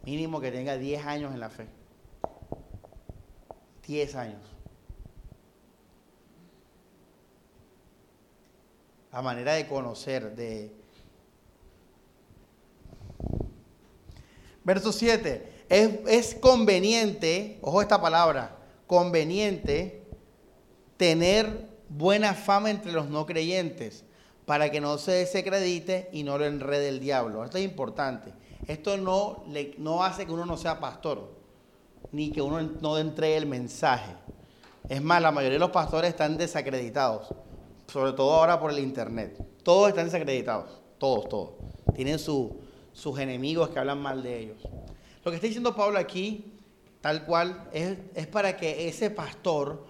Mínimo 0.05 0.41
que 0.41 0.51
tenga 0.51 0.79
10 0.79 1.05
años 1.05 1.35
en 1.35 1.41
la 1.41 1.51
fe. 1.51 1.67
10 3.87 4.15
años. 4.15 4.41
A 9.13 9.21
manera 9.21 9.53
de 9.53 9.67
conocer, 9.67 10.35
de... 10.35 10.73
Verso 14.65 14.93
7. 14.93 15.67
Es, 15.69 15.91
es 16.07 16.35
conveniente, 16.37 17.59
ojo 17.61 17.83
esta 17.83 18.01
palabra, 18.01 18.58
conveniente 18.89 20.03
tener 20.97 21.69
buena 21.89 22.35
fama 22.35 22.71
entre 22.71 22.91
los 22.91 23.09
no 23.09 23.25
creyentes, 23.25 24.05
para 24.45 24.71
que 24.71 24.81
no 24.81 24.99
se 24.99 25.13
desacredite 25.13 26.09
y 26.11 26.23
no 26.25 26.39
lo 26.39 26.47
enrede 26.47 26.89
el 26.89 27.01
diablo. 27.01 27.45
Esto 27.45 27.59
es 27.59 27.65
importante. 27.65 28.33
Esto 28.67 28.97
no, 28.97 29.45
le, 29.49 29.75
no 29.79 30.03
hace 30.03 30.27
que 30.27 30.33
uno 30.33 30.47
no 30.47 30.57
sea 30.57 30.81
pastor, 30.81 31.31
ni 32.13 32.31
que 32.33 32.43
uno 32.43 32.61
no 32.81 32.99
entregue 32.99 33.37
el 33.37 33.47
mensaje. 33.47 34.13
Es 34.89 35.03
más, 35.03 35.21
la 35.21 35.31
mayoría 35.31 35.57
de 35.57 35.61
los 35.61 35.71
pastores 35.71 36.11
están 36.11 36.39
desacreditados, 36.39 37.29
sobre 37.93 38.13
todo 38.13 38.33
ahora 38.33 38.59
por 38.59 38.71
el 38.71 38.79
internet. 38.79 39.39
Todos 39.63 39.91
están 39.91 40.07
desacreditados, 40.07 40.81
todos, 40.97 41.29
todos. 41.29 41.51
Tienen 41.95 42.19
sus 42.19 43.19
enemigos 43.19 43.69
que 43.69 43.79
hablan 43.79 44.01
mal 44.01 44.23
de 44.23 44.39
ellos. 44.39 44.63
Lo 45.25 45.31
que 45.31 45.37
está 45.37 45.47
diciendo 45.47 45.77
Pablo 45.77 45.99
aquí, 45.99 46.58
tal 47.01 47.25
cual, 47.25 47.69
es, 47.73 47.99
es 48.15 48.27
para 48.27 48.57
que 48.57 48.89
ese 48.89 49.11
pastor 49.11 49.87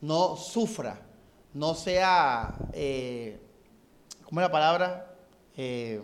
no 0.00 0.36
sufra, 0.36 1.00
no 1.52 1.74
sea, 1.74 2.54
eh, 2.72 3.40
¿cómo 4.24 4.40
es 4.40 4.46
la 4.46 4.52
palabra? 4.52 5.14
Eh, 5.56 6.02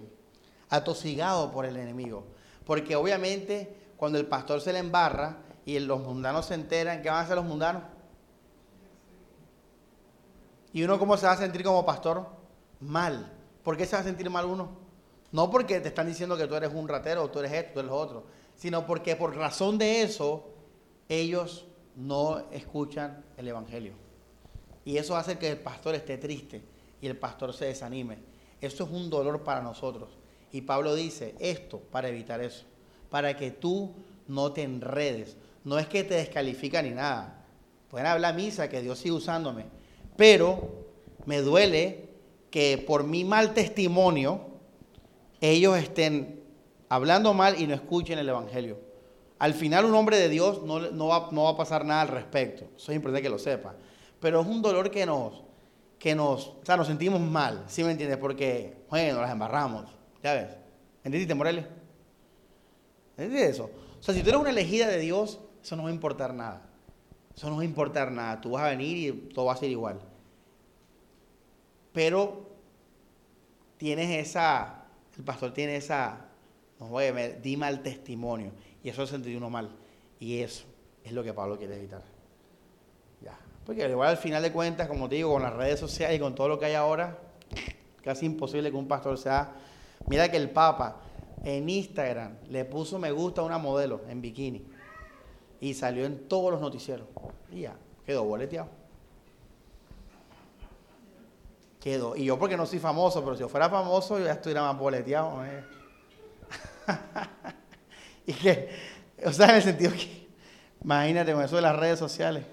atosigado 0.68 1.52
por 1.52 1.66
el 1.66 1.76
enemigo. 1.76 2.26
Porque 2.64 2.96
obviamente 2.96 3.76
cuando 3.96 4.18
el 4.18 4.26
pastor 4.26 4.60
se 4.60 4.72
le 4.72 4.80
embarra 4.80 5.38
y 5.64 5.78
los 5.78 6.00
mundanos 6.00 6.46
se 6.46 6.54
enteran, 6.54 7.02
¿qué 7.02 7.08
van 7.08 7.18
a 7.18 7.22
hacer 7.22 7.36
los 7.36 7.44
mundanos? 7.44 7.82
¿Y 10.72 10.82
uno 10.82 10.98
cómo 10.98 11.16
se 11.16 11.26
va 11.26 11.32
a 11.32 11.36
sentir 11.36 11.62
como 11.62 11.86
pastor? 11.86 12.26
Mal. 12.80 13.32
¿Por 13.62 13.76
qué 13.76 13.86
se 13.86 13.96
va 13.96 14.02
a 14.02 14.04
sentir 14.04 14.28
mal 14.28 14.44
uno? 14.44 14.76
No 15.32 15.50
porque 15.50 15.80
te 15.80 15.88
están 15.88 16.06
diciendo 16.06 16.36
que 16.36 16.46
tú 16.46 16.54
eres 16.54 16.72
un 16.72 16.86
ratero, 16.86 17.24
o 17.24 17.30
tú 17.30 17.38
eres 17.38 17.52
esto, 17.52 17.72
tú 17.74 17.80
eres 17.80 17.90
lo 17.90 17.96
otro, 17.96 18.26
sino 18.56 18.86
porque 18.86 19.16
por 19.16 19.36
razón 19.36 19.78
de 19.78 20.02
eso 20.02 20.48
ellos 21.08 21.66
no 21.94 22.50
escuchan 22.50 23.24
el 23.36 23.48
Evangelio. 23.48 23.92
Y 24.84 24.98
eso 24.98 25.16
hace 25.16 25.38
que 25.38 25.50
el 25.50 25.58
pastor 25.58 25.94
esté 25.94 26.18
triste 26.18 26.62
y 27.00 27.06
el 27.06 27.16
pastor 27.16 27.52
se 27.52 27.66
desanime. 27.66 28.18
Eso 28.60 28.84
es 28.84 28.90
un 28.90 29.10
dolor 29.10 29.42
para 29.42 29.60
nosotros. 29.60 30.10
Y 30.52 30.62
Pablo 30.62 30.94
dice 30.94 31.34
esto 31.38 31.78
para 31.78 32.08
evitar 32.08 32.40
eso, 32.40 32.64
para 33.10 33.36
que 33.36 33.50
tú 33.50 33.92
no 34.28 34.52
te 34.52 34.62
enredes. 34.62 35.36
No 35.64 35.78
es 35.78 35.86
que 35.86 36.04
te 36.04 36.14
descalifica 36.14 36.80
ni 36.82 36.90
nada. 36.90 37.44
Pueden 37.90 38.06
hablar 38.06 38.34
misa, 38.34 38.68
que 38.68 38.80
Dios 38.80 38.98
sigue 38.98 39.12
usándome. 39.12 39.66
Pero 40.16 40.86
me 41.26 41.40
duele 41.40 42.08
que 42.50 42.78
por 42.78 43.04
mi 43.04 43.24
mal 43.24 43.52
testimonio 43.52 44.40
ellos 45.40 45.76
estén 45.76 46.35
hablando 46.88 47.34
mal 47.34 47.60
y 47.60 47.66
no 47.66 47.74
escuchen 47.74 48.18
el 48.18 48.28
Evangelio. 48.28 48.78
Al 49.38 49.54
final 49.54 49.84
un 49.84 49.94
hombre 49.94 50.16
de 50.16 50.28
Dios 50.28 50.62
no, 50.62 50.78
no, 50.78 51.08
va, 51.08 51.28
no 51.32 51.44
va 51.44 51.50
a 51.50 51.56
pasar 51.56 51.84
nada 51.84 52.02
al 52.02 52.08
respecto. 52.08 52.64
Eso 52.76 52.92
es 52.92 52.96
importante 52.96 53.22
que 53.22 53.28
lo 53.28 53.38
sepa. 53.38 53.74
Pero 54.20 54.40
es 54.40 54.46
un 54.46 54.62
dolor 54.62 54.90
que 54.90 55.04
nos, 55.04 55.42
que 55.98 56.14
nos, 56.14 56.48
o 56.48 56.60
sea, 56.64 56.76
nos 56.76 56.86
sentimos 56.86 57.20
mal, 57.20 57.64
¿sí 57.66 57.84
me 57.84 57.90
entiendes? 57.90 58.18
Porque, 58.18 58.84
bueno, 58.88 59.20
las 59.20 59.30
embarramos, 59.30 59.84
ya 60.22 60.34
ves. 60.34 60.56
¿Entendiste, 61.04 61.34
Moreles? 61.34 61.66
¿Entendiste 63.16 63.50
eso? 63.50 63.70
O 63.98 64.02
sea, 64.02 64.14
si 64.14 64.22
tú 64.22 64.28
eres 64.28 64.40
una 64.40 64.50
elegida 64.50 64.88
de 64.88 64.98
Dios, 64.98 65.40
eso 65.62 65.76
no 65.76 65.84
va 65.84 65.90
a 65.90 65.92
importar 65.92 66.34
nada. 66.34 66.62
Eso 67.34 67.50
no 67.50 67.56
va 67.56 67.62
a 67.62 67.66
importar 67.66 68.10
nada. 68.10 68.40
Tú 68.40 68.52
vas 68.52 68.64
a 68.64 68.68
venir 68.68 68.96
y 68.96 69.12
todo 69.34 69.46
va 69.46 69.52
a 69.52 69.56
ser 69.56 69.70
igual. 69.70 70.00
Pero 71.92 72.50
tienes 73.76 74.26
esa, 74.26 74.84
el 75.16 75.24
pastor 75.24 75.52
tiene 75.52 75.76
esa, 75.76 76.25
no 76.78 76.98
a 76.98 77.10
ver, 77.12 77.40
di 77.40 77.56
mal 77.56 77.82
testimonio. 77.82 78.52
Y 78.82 78.88
eso 78.88 79.06
se 79.06 79.16
uno 79.36 79.50
mal. 79.50 79.70
Y 80.20 80.40
eso 80.40 80.64
es 81.04 81.12
lo 81.12 81.22
que 81.24 81.32
Pablo 81.32 81.56
quiere 81.58 81.76
evitar. 81.76 82.02
Ya. 83.22 83.38
Porque 83.64 83.88
igual 83.88 84.10
al 84.10 84.16
final 84.16 84.42
de 84.42 84.52
cuentas, 84.52 84.88
como 84.88 85.08
te 85.08 85.16
digo, 85.16 85.32
con 85.32 85.42
las 85.42 85.52
redes 85.52 85.80
sociales 85.80 86.16
y 86.16 86.20
con 86.20 86.34
todo 86.34 86.48
lo 86.48 86.58
que 86.58 86.66
hay 86.66 86.74
ahora, 86.74 87.18
casi 88.02 88.26
imposible 88.26 88.70
que 88.70 88.76
un 88.76 88.88
pastor 88.88 89.18
sea. 89.18 89.52
Mira 90.06 90.30
que 90.30 90.36
el 90.36 90.50
Papa 90.50 91.00
en 91.42 91.68
Instagram 91.68 92.36
le 92.48 92.64
puso 92.64 92.98
me 92.98 93.10
gusta 93.10 93.40
a 93.40 93.44
una 93.44 93.58
modelo 93.58 94.02
en 94.08 94.20
bikini 94.20 94.66
y 95.60 95.74
salió 95.74 96.04
en 96.04 96.28
todos 96.28 96.52
los 96.52 96.60
noticieros. 96.60 97.06
Y 97.50 97.62
ya, 97.62 97.76
quedó 98.04 98.24
boleteado. 98.24 98.68
Quedó. 101.80 102.16
Y 102.16 102.24
yo 102.24 102.38
porque 102.38 102.56
no 102.56 102.66
soy 102.66 102.78
famoso, 102.78 103.22
pero 103.22 103.36
si 103.36 103.40
yo 103.40 103.48
fuera 103.48 103.68
famoso, 103.70 104.18
yo 104.18 104.26
ya 104.26 104.32
estuviera 104.32 104.62
más 104.62 104.78
boleteado. 104.78 105.44
¿eh? 105.44 105.75
y 108.26 108.32
que, 108.32 108.68
o 109.24 109.32
sea, 109.32 109.50
en 109.50 109.56
el 109.56 109.62
sentido 109.62 109.92
que, 109.92 110.28
imagínate 110.82 111.32
con 111.32 111.42
eso 111.42 111.56
de 111.56 111.62
las 111.62 111.76
redes 111.76 111.98
sociales. 111.98 112.44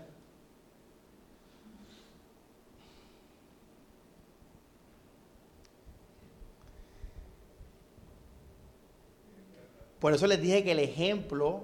Por 10.04 10.14
eso 10.14 10.28
les 10.28 10.42
dije 10.42 10.66
que 10.66 10.74
el 10.74 10.80
ejemplo, 10.80 11.64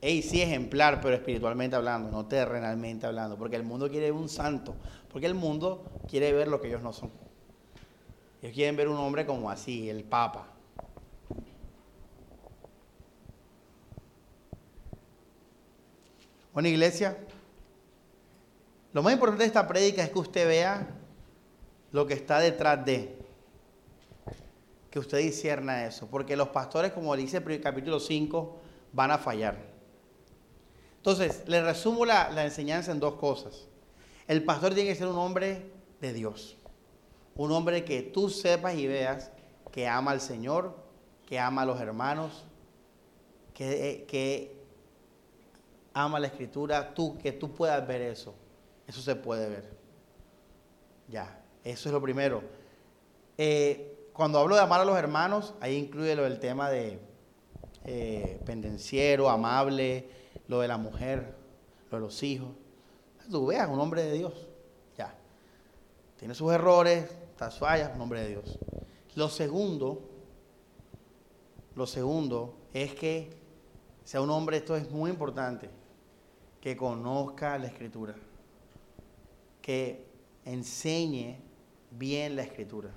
hey, 0.00 0.22
sí 0.22 0.40
ejemplar, 0.40 1.02
pero 1.02 1.14
espiritualmente 1.14 1.76
hablando, 1.76 2.10
no 2.10 2.24
terrenalmente 2.24 3.06
hablando, 3.06 3.36
porque 3.36 3.56
el 3.56 3.64
mundo 3.64 3.90
quiere 3.90 4.10
un 4.10 4.30
santo, 4.30 4.74
porque 5.12 5.26
el 5.26 5.34
mundo 5.34 5.84
quiere 6.08 6.32
ver 6.32 6.48
lo 6.48 6.58
que 6.58 6.68
ellos 6.68 6.80
no 6.80 6.94
son. 6.94 7.10
Ellos 8.40 8.54
quieren 8.54 8.76
ver 8.76 8.88
un 8.88 8.96
hombre 8.96 9.26
como 9.26 9.50
así, 9.50 9.90
el 9.90 10.04
Papa. 10.04 10.55
Bueno, 16.56 16.70
iglesia, 16.70 17.18
lo 18.94 19.02
más 19.02 19.12
importante 19.12 19.42
de 19.42 19.48
esta 19.48 19.68
prédica 19.68 20.02
es 20.02 20.08
que 20.08 20.18
usted 20.18 20.48
vea 20.48 20.88
lo 21.92 22.06
que 22.06 22.14
está 22.14 22.38
detrás 22.38 22.82
de 22.82 23.14
que 24.90 24.98
usted 24.98 25.18
discierna 25.18 25.84
eso, 25.84 26.06
porque 26.06 26.34
los 26.34 26.48
pastores, 26.48 26.92
como 26.92 27.14
dice 27.14 27.42
el 27.46 27.60
capítulo 27.60 28.00
5, 28.00 28.56
van 28.94 29.10
a 29.10 29.18
fallar. 29.18 29.58
Entonces, 30.96 31.42
le 31.46 31.62
resumo 31.62 32.06
la, 32.06 32.30
la 32.30 32.46
enseñanza 32.46 32.90
en 32.90 33.00
dos 33.00 33.16
cosas. 33.16 33.68
El 34.26 34.42
pastor 34.42 34.72
tiene 34.72 34.88
que 34.88 34.96
ser 34.96 35.08
un 35.08 35.18
hombre 35.18 35.70
de 36.00 36.14
Dios, 36.14 36.56
un 37.34 37.52
hombre 37.52 37.84
que 37.84 38.00
tú 38.00 38.30
sepas 38.30 38.76
y 38.76 38.86
veas 38.86 39.30
que 39.70 39.86
ama 39.86 40.12
al 40.12 40.22
Señor, 40.22 40.74
que 41.26 41.38
ama 41.38 41.60
a 41.60 41.66
los 41.66 41.78
hermanos, 41.78 42.46
que, 43.52 43.90
eh, 43.90 44.06
que 44.06 44.55
ama 45.96 46.20
la 46.20 46.26
escritura, 46.26 46.92
tú, 46.92 47.16
que 47.16 47.32
tú 47.32 47.54
puedas 47.54 47.84
ver 47.86 48.02
eso. 48.02 48.34
Eso 48.86 49.00
se 49.00 49.16
puede 49.16 49.48
ver. 49.48 49.76
Ya, 51.08 51.42
eso 51.64 51.88
es 51.88 51.92
lo 51.92 52.02
primero. 52.02 52.42
Eh, 53.38 54.10
cuando 54.12 54.38
hablo 54.38 54.56
de 54.56 54.60
amar 54.60 54.82
a 54.82 54.84
los 54.84 54.98
hermanos, 54.98 55.54
ahí 55.58 55.76
incluye 55.76 56.14
lo 56.14 56.24
del 56.24 56.38
tema 56.38 56.68
de 56.68 57.00
eh, 57.86 58.38
pendenciero, 58.44 59.30
amable, 59.30 60.10
lo 60.48 60.60
de 60.60 60.68
la 60.68 60.76
mujer, 60.76 61.34
lo 61.90 61.96
de 61.96 62.04
los 62.04 62.22
hijos. 62.22 62.50
Tú 63.30 63.46
veas, 63.46 63.66
un 63.66 63.80
hombre 63.80 64.02
de 64.02 64.12
Dios. 64.12 64.34
Ya. 64.98 65.14
Tiene 66.18 66.34
sus 66.34 66.52
errores, 66.52 67.10
sus 67.38 67.58
fallas, 67.58 67.90
un 67.94 68.02
hombre 68.02 68.20
de 68.20 68.28
Dios. 68.28 68.58
Lo 69.14 69.30
segundo, 69.30 70.02
lo 71.74 71.86
segundo 71.86 72.54
es 72.74 72.94
que 72.94 73.34
sea 74.04 74.20
un 74.20 74.28
hombre, 74.28 74.58
esto 74.58 74.76
es 74.76 74.90
muy 74.90 75.10
importante, 75.10 75.70
que 76.60 76.76
conozca 76.76 77.58
la 77.58 77.66
escritura, 77.66 78.14
que 79.62 80.06
enseñe 80.44 81.38
bien 81.90 82.36
la 82.36 82.42
escritura. 82.42 82.90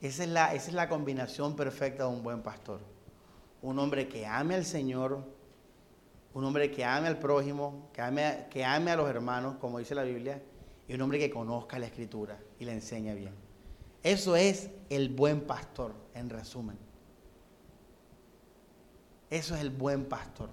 Esa 0.00 0.24
es, 0.24 0.30
la, 0.30 0.54
esa 0.54 0.68
es 0.68 0.74
la 0.74 0.88
combinación 0.88 1.54
perfecta 1.56 2.04
de 2.04 2.10
un 2.10 2.22
buen 2.22 2.42
pastor. 2.42 2.80
Un 3.62 3.78
hombre 3.78 4.08
que 4.08 4.26
ame 4.26 4.54
al 4.54 4.64
Señor, 4.64 5.22
un 6.32 6.44
hombre 6.44 6.70
que 6.70 6.84
ame 6.84 7.08
al 7.08 7.18
prójimo, 7.18 7.90
que 7.92 8.00
ame, 8.00 8.46
que 8.50 8.64
ame 8.64 8.90
a 8.90 8.96
los 8.96 9.08
hermanos, 9.08 9.56
como 9.60 9.78
dice 9.78 9.94
la 9.94 10.04
Biblia, 10.04 10.42
y 10.88 10.94
un 10.94 11.02
hombre 11.02 11.18
que 11.18 11.30
conozca 11.30 11.78
la 11.78 11.86
escritura 11.86 12.38
y 12.58 12.64
la 12.64 12.72
enseña 12.72 13.14
bien. 13.14 13.34
Eso 14.02 14.36
es 14.36 14.70
el 14.88 15.10
buen 15.10 15.42
pastor, 15.42 15.94
en 16.14 16.30
resumen. 16.30 16.78
Eso 19.28 19.54
es 19.54 19.60
el 19.60 19.70
buen 19.70 20.06
pastor. 20.06 20.48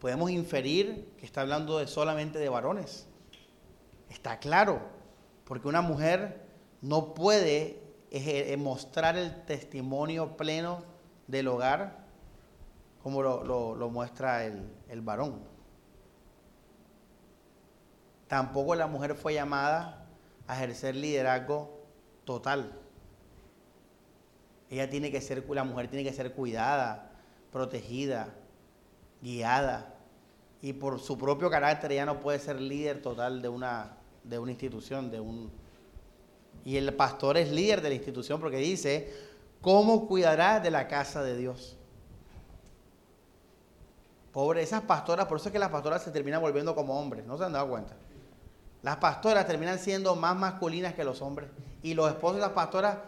Podemos 0.00 0.30
inferir 0.30 1.14
que 1.18 1.26
está 1.26 1.40
hablando 1.40 1.84
solamente 1.86 2.38
de 2.38 2.48
varones. 2.48 3.06
Está 4.10 4.38
claro, 4.38 4.80
porque 5.44 5.68
una 5.68 5.80
mujer 5.80 6.46
no 6.82 7.14
puede 7.14 7.82
mostrar 8.58 9.16
el 9.16 9.44
testimonio 9.44 10.36
pleno 10.36 10.82
del 11.26 11.48
hogar 11.48 12.06
como 13.02 13.22
lo, 13.22 13.90
muestra 13.90 14.44
el, 14.44 14.68
el 14.88 15.00
varón. 15.00 15.40
Tampoco 18.28 18.74
la 18.74 18.86
mujer 18.86 19.14
fue 19.14 19.34
llamada 19.34 20.06
a 20.46 20.56
ejercer 20.56 20.96
liderazgo 20.96 21.84
total. 22.24 22.72
Ella 24.68 24.90
tiene 24.90 25.10
que 25.12 25.20
ser, 25.20 25.44
la 25.48 25.64
mujer 25.64 25.88
tiene 25.88 26.02
que 26.02 26.12
ser 26.12 26.32
cuidada, 26.32 27.12
protegida, 27.52 28.34
guiada 29.26 29.92
y 30.62 30.72
por 30.72 31.00
su 31.00 31.18
propio 31.18 31.50
carácter 31.50 31.92
ya 31.92 32.06
no 32.06 32.20
puede 32.20 32.38
ser 32.38 32.60
líder 32.60 33.02
total 33.02 33.42
de 33.42 33.48
una, 33.48 33.96
de 34.22 34.38
una 34.38 34.52
institución, 34.52 35.10
de 35.10 35.18
un... 35.20 35.50
Y 36.64 36.76
el 36.76 36.94
pastor 36.94 37.36
es 37.36 37.50
líder 37.50 37.82
de 37.82 37.88
la 37.88 37.94
institución 37.96 38.40
porque 38.40 38.58
dice, 38.58 39.12
¿cómo 39.60 40.06
cuidará 40.06 40.60
de 40.60 40.70
la 40.70 40.86
casa 40.86 41.22
de 41.22 41.36
Dios? 41.36 41.76
Pobre, 44.32 44.62
esas 44.62 44.82
pastoras, 44.82 45.26
por 45.26 45.38
eso 45.38 45.48
es 45.48 45.52
que 45.52 45.58
las 45.58 45.70
pastoras 45.70 46.02
se 46.02 46.10
terminan 46.10 46.40
volviendo 46.40 46.74
como 46.74 46.98
hombres, 46.98 47.26
¿no 47.26 47.36
se 47.36 47.44
han 47.44 47.52
dado 47.52 47.68
cuenta? 47.68 47.94
Las 48.82 48.98
pastoras 48.98 49.46
terminan 49.46 49.78
siendo 49.78 50.14
más 50.14 50.36
masculinas 50.36 50.94
que 50.94 51.02
los 51.02 51.20
hombres. 51.22 51.48
Y 51.82 51.94
los 51.94 52.08
esposos 52.08 52.36
de 52.36 52.42
las 52.42 52.50
pastoras, 52.50 52.98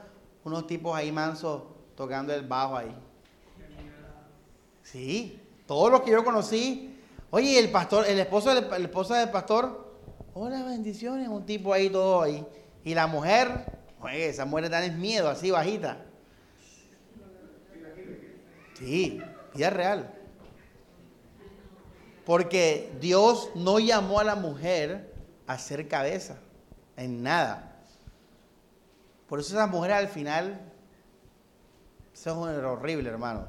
unos 0.44 0.66
tipos 0.66 0.96
ahí 0.96 1.12
mansos 1.12 1.62
tocando 1.96 2.32
el 2.32 2.46
bajo 2.46 2.76
ahí. 2.76 2.94
Sí, 4.82 5.40
todos 5.68 5.92
los 5.92 6.00
que 6.00 6.10
yo 6.10 6.24
conocí. 6.24 6.98
Oye, 7.30 7.58
el 7.58 7.70
pastor, 7.70 8.06
el 8.08 8.18
esposo, 8.18 8.50
el, 8.50 8.84
esposo 8.84 9.12
del 9.12 9.28
pastor, 9.28 9.94
hola 10.32 10.64
bendiciones, 10.64 11.28
un 11.28 11.44
tipo 11.44 11.74
ahí 11.74 11.90
todo 11.90 12.22
ahí. 12.22 12.44
Y 12.82 12.94
la 12.94 13.06
mujer, 13.06 13.66
oye, 14.00 14.30
esa 14.30 14.46
mujer 14.46 14.70
tan 14.70 14.98
miedo, 14.98 15.28
así 15.28 15.50
bajita. 15.50 15.98
Sí, 18.78 19.20
vida 19.54 19.68
real. 19.68 20.14
Porque 22.24 22.90
Dios 22.98 23.50
no 23.54 23.78
llamó 23.78 24.20
a 24.20 24.24
la 24.24 24.36
mujer 24.36 25.14
a 25.46 25.58
ser 25.58 25.86
cabeza 25.86 26.38
en 26.96 27.22
nada. 27.22 27.76
Por 29.28 29.40
eso 29.40 29.54
esas 29.54 29.68
mujeres 29.68 29.98
al 29.98 30.08
final, 30.08 30.62
eso 32.14 32.50
es 32.50 32.64
horrible, 32.64 33.10
hermano 33.10 33.48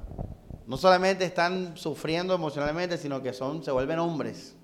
no 0.70 0.78
solamente 0.78 1.26
están 1.26 1.76
sufriendo 1.76 2.36
emocionalmente, 2.36 3.00
sino 3.00 3.24
que 3.24 3.34
son, 3.34 3.64
se 3.64 3.72
vuelven 3.72 3.98
hombres. 3.98 4.56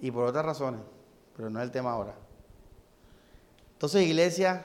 Y 0.00 0.10
por 0.10 0.24
otras 0.24 0.46
razones, 0.46 0.80
pero 1.36 1.50
no 1.50 1.58
es 1.58 1.66
el 1.66 1.70
tema 1.70 1.92
ahora. 1.92 2.14
Entonces, 3.74 4.06
iglesia, 4.06 4.64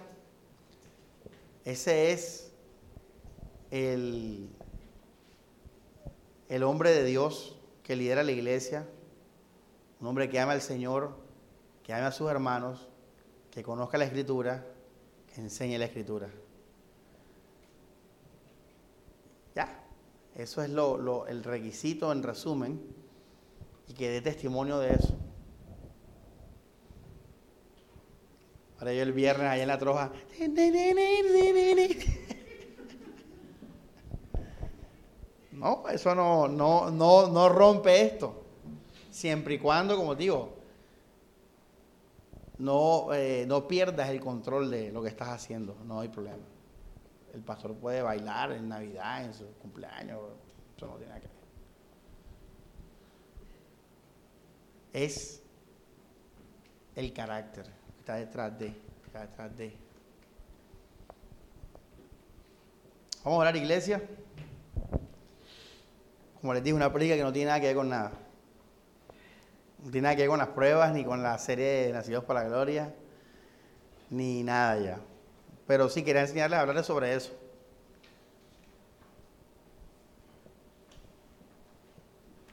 ese 1.66 2.14
es 2.14 2.54
el, 3.72 4.50
el 6.48 6.64
hombre 6.64 6.92
de 6.92 7.04
Dios 7.04 7.58
que 7.84 7.98
lidera 7.98 8.24
la 8.24 8.32
iglesia, 8.32 8.88
un 10.00 10.08
hombre 10.08 10.30
que 10.30 10.40
ama 10.40 10.54
al 10.54 10.62
Señor, 10.62 11.14
que 11.84 11.94
ama 11.94 12.08
a 12.08 12.12
sus 12.14 12.32
hermanos, 12.32 12.88
que 13.52 13.64
conozca 13.64 13.98
la 13.98 14.06
escritura 14.06 14.66
enseñe 15.42 15.78
la 15.78 15.86
escritura. 15.86 16.30
Ya, 19.56 19.84
eso 20.36 20.62
es 20.62 20.70
lo, 20.70 21.28
el 21.28 21.44
requisito 21.44 22.12
en 22.12 22.24
resumen 22.24 22.82
y 23.88 23.94
que 23.94 24.10
dé 24.10 24.22
testimonio 24.22 24.80
de 24.80 24.94
eso. 24.94 25.16
Ahora 28.80 28.94
yo 28.94 29.04
el 29.04 29.14
viernes 29.14 29.48
allá 29.48 29.62
en 29.62 29.68
la 29.68 29.78
troja. 29.78 30.12
No, 35.54 35.88
eso 35.88 36.14
no, 36.14 36.50
no, 36.50 36.92
no, 36.92 37.28
no 37.30 37.48
rompe 37.48 38.02
esto. 38.02 38.44
Siempre 39.10 39.54
y 39.54 39.60
cuando, 39.60 39.96
como 39.96 40.14
digo, 40.14 40.58
no, 42.58 43.14
eh, 43.14 43.46
no 43.48 43.68
pierdas 43.68 44.10
el 44.10 44.20
control 44.20 44.70
de 44.70 44.92
lo 44.92 45.02
que 45.02 45.10
estás 45.10 45.30
haciendo, 45.30 45.76
no 45.86 46.00
hay 46.00 46.10
problema. 46.10 46.44
El 47.34 47.42
pastor 47.42 47.74
puede 47.76 48.02
bailar 48.02 48.52
en 48.52 48.70
Navidad, 48.70 49.26
en 49.26 49.34
su 49.34 49.46
cumpleaños, 49.56 50.20
eso 50.78 50.86
no 50.86 50.94
tiene 50.94 51.10
nada 51.10 51.22
que 51.22 51.28
ver. 51.28 51.34
Es 54.94 55.42
el 56.96 57.12
carácter 57.12 57.66
que 57.66 58.00
está 58.00 58.16
detrás 58.16 58.60
de, 58.60 58.68
está 59.06 59.22
detrás 59.22 59.58
de. 59.58 59.76
Vamos 63.24 63.38
a 63.38 63.42
orar, 63.42 63.56
iglesia. 63.56 64.02
Como 66.40 66.54
les 66.54 66.64
dije, 66.64 66.76
una 66.76 66.92
película 66.92 67.16
que 67.16 67.24
no 67.24 67.34
tiene 67.34 67.48
nada 67.48 67.60
que 67.62 67.68
ver 67.68 67.76
con 67.76 67.90
nada. 67.90 68.12
No 69.84 69.92
tiene 69.92 70.04
nada 70.04 70.16
que 70.16 70.22
ver 70.22 70.30
con 70.30 70.40
las 70.40 70.48
pruebas, 70.50 70.94
ni 70.94 71.04
con 71.04 71.22
la 71.22 71.38
serie 71.38 71.66
de 71.66 71.94
Nacidos 71.94 72.24
para 72.24 72.44
la 72.44 72.50
Gloria, 72.50 72.96
ni 74.10 74.42
nada 74.42 74.80
ya. 74.80 75.00
Pero 75.68 75.90
sí 75.90 76.04
quería 76.04 76.22
enseñarles 76.22 76.58
a 76.58 76.62
hablarles 76.62 76.86
sobre 76.86 77.14
eso. 77.14 77.34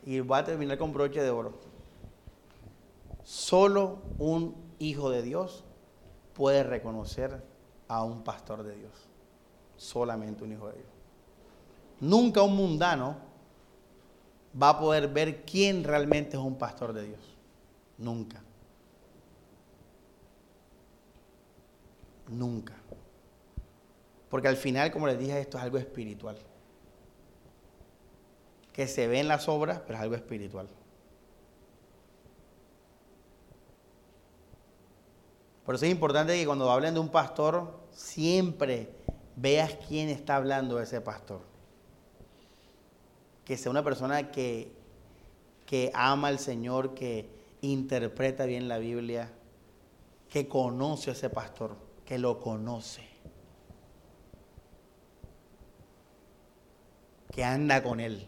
Y 0.04 0.18
voy 0.20 0.38
a 0.38 0.44
terminar 0.44 0.76
con 0.76 0.92
broche 0.92 1.22
de 1.22 1.30
oro. 1.30 1.52
Solo 3.22 4.02
un 4.18 4.56
hijo 4.80 5.08
de 5.10 5.22
Dios 5.22 5.64
puede 6.34 6.64
reconocer 6.64 7.44
a 7.86 8.02
un 8.02 8.24
pastor 8.24 8.64
de 8.64 8.74
Dios. 8.74 9.08
Solamente 9.76 10.42
un 10.42 10.52
hijo 10.52 10.66
de 10.68 10.74
Dios. 10.74 10.88
Nunca 12.00 12.42
un 12.42 12.56
mundano 12.56 13.29
va 14.54 14.70
a 14.70 14.78
poder 14.78 15.08
ver 15.08 15.44
quién 15.44 15.84
realmente 15.84 16.36
es 16.36 16.42
un 16.42 16.56
pastor 16.56 16.92
de 16.92 17.04
Dios. 17.04 17.20
Nunca. 17.98 18.42
Nunca. 22.28 22.74
Porque 24.28 24.48
al 24.48 24.56
final, 24.56 24.90
como 24.92 25.06
les 25.06 25.18
dije, 25.18 25.40
esto 25.40 25.58
es 25.58 25.64
algo 25.64 25.78
espiritual. 25.78 26.36
Que 28.72 28.86
se 28.86 29.08
ve 29.08 29.20
en 29.20 29.28
las 29.28 29.48
obras, 29.48 29.80
pero 29.80 29.98
es 29.98 30.02
algo 30.02 30.14
espiritual. 30.14 30.68
Por 35.64 35.74
eso 35.74 35.84
es 35.84 35.90
importante 35.90 36.38
que 36.38 36.46
cuando 36.46 36.70
hablen 36.70 36.94
de 36.94 37.00
un 37.00 37.10
pastor, 37.10 37.80
siempre 37.92 38.88
veas 39.36 39.76
quién 39.86 40.08
está 40.08 40.36
hablando 40.36 40.76
de 40.76 40.84
ese 40.84 41.00
pastor 41.00 41.49
que 43.50 43.56
sea 43.56 43.72
una 43.72 43.82
persona 43.82 44.30
que, 44.30 44.70
que 45.66 45.90
ama 45.92 46.28
al 46.28 46.38
Señor, 46.38 46.94
que 46.94 47.28
interpreta 47.62 48.46
bien 48.46 48.68
la 48.68 48.78
Biblia, 48.78 49.28
que 50.28 50.46
conoce 50.46 51.10
a 51.10 51.14
ese 51.14 51.30
pastor, 51.30 51.76
que 52.04 52.16
lo 52.16 52.38
conoce, 52.38 53.02
que 57.32 57.42
anda 57.42 57.82
con 57.82 57.98
él. 57.98 58.24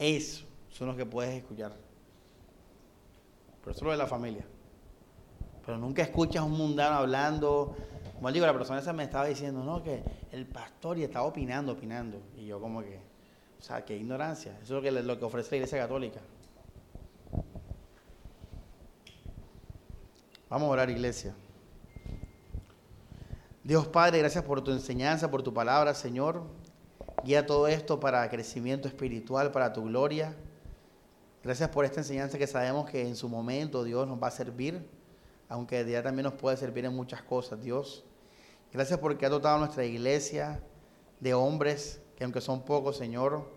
Eso 0.00 0.46
son 0.68 0.88
los 0.88 0.96
que 0.96 1.06
puedes 1.06 1.32
escuchar. 1.36 1.76
Pero 3.60 3.70
eso 3.70 3.78
es 3.78 3.84
lo 3.84 3.90
de 3.92 3.98
la 3.98 4.08
familia. 4.08 4.44
Pero 5.64 5.78
nunca 5.78 6.02
escuchas 6.02 6.42
a 6.42 6.44
un 6.44 6.58
mundano 6.58 6.96
hablando 6.96 7.76
como 8.14 8.30
digo, 8.32 8.46
la 8.46 8.52
persona 8.52 8.78
esa 8.78 8.92
me 8.92 9.04
estaba 9.04 9.26
diciendo, 9.26 9.62
no, 9.64 9.82
que 9.82 10.02
el 10.30 10.46
pastor 10.46 10.98
y 10.98 11.04
estaba 11.04 11.26
opinando, 11.26 11.72
opinando. 11.72 12.22
Y 12.36 12.46
yo 12.46 12.60
como 12.60 12.82
que, 12.82 13.00
o 13.58 13.62
sea, 13.62 13.84
qué 13.84 13.96
ignorancia. 13.96 14.52
Eso 14.62 14.62
es 14.62 14.70
lo 14.70 14.82
que, 14.82 14.90
lo 14.90 15.18
que 15.18 15.24
ofrece 15.24 15.50
la 15.50 15.56
Iglesia 15.56 15.78
Católica. 15.78 16.20
Vamos 20.48 20.68
a 20.68 20.70
orar, 20.70 20.90
iglesia. 20.90 21.34
Dios 23.64 23.88
Padre, 23.88 24.18
gracias 24.18 24.44
por 24.44 24.62
tu 24.62 24.70
enseñanza, 24.70 25.30
por 25.30 25.42
tu 25.42 25.52
palabra, 25.52 25.94
Señor. 25.94 26.44
Guía 27.24 27.46
todo 27.46 27.66
esto 27.66 27.98
para 27.98 28.28
crecimiento 28.28 28.86
espiritual, 28.86 29.50
para 29.50 29.72
tu 29.72 29.84
gloria. 29.84 30.36
Gracias 31.42 31.68
por 31.70 31.84
esta 31.84 32.00
enseñanza 32.00 32.38
que 32.38 32.46
sabemos 32.46 32.88
que 32.88 33.08
en 33.08 33.16
su 33.16 33.28
momento 33.28 33.82
Dios 33.82 34.06
nos 34.06 34.22
va 34.22 34.28
a 34.28 34.30
servir 34.30 34.86
aunque 35.48 35.84
día 35.84 36.02
también 36.02 36.24
nos 36.24 36.34
puede 36.34 36.56
servir 36.56 36.84
en 36.84 36.94
muchas 36.94 37.22
cosas, 37.22 37.62
Dios. 37.62 38.04
Gracias 38.72 38.98
porque 38.98 39.26
ha 39.26 39.28
dotado 39.28 39.58
nuestra 39.58 39.84
iglesia 39.84 40.60
de 41.20 41.34
hombres 41.34 42.00
que 42.16 42.24
aunque 42.24 42.40
son 42.40 42.64
pocos, 42.64 42.96
Señor, 42.96 43.48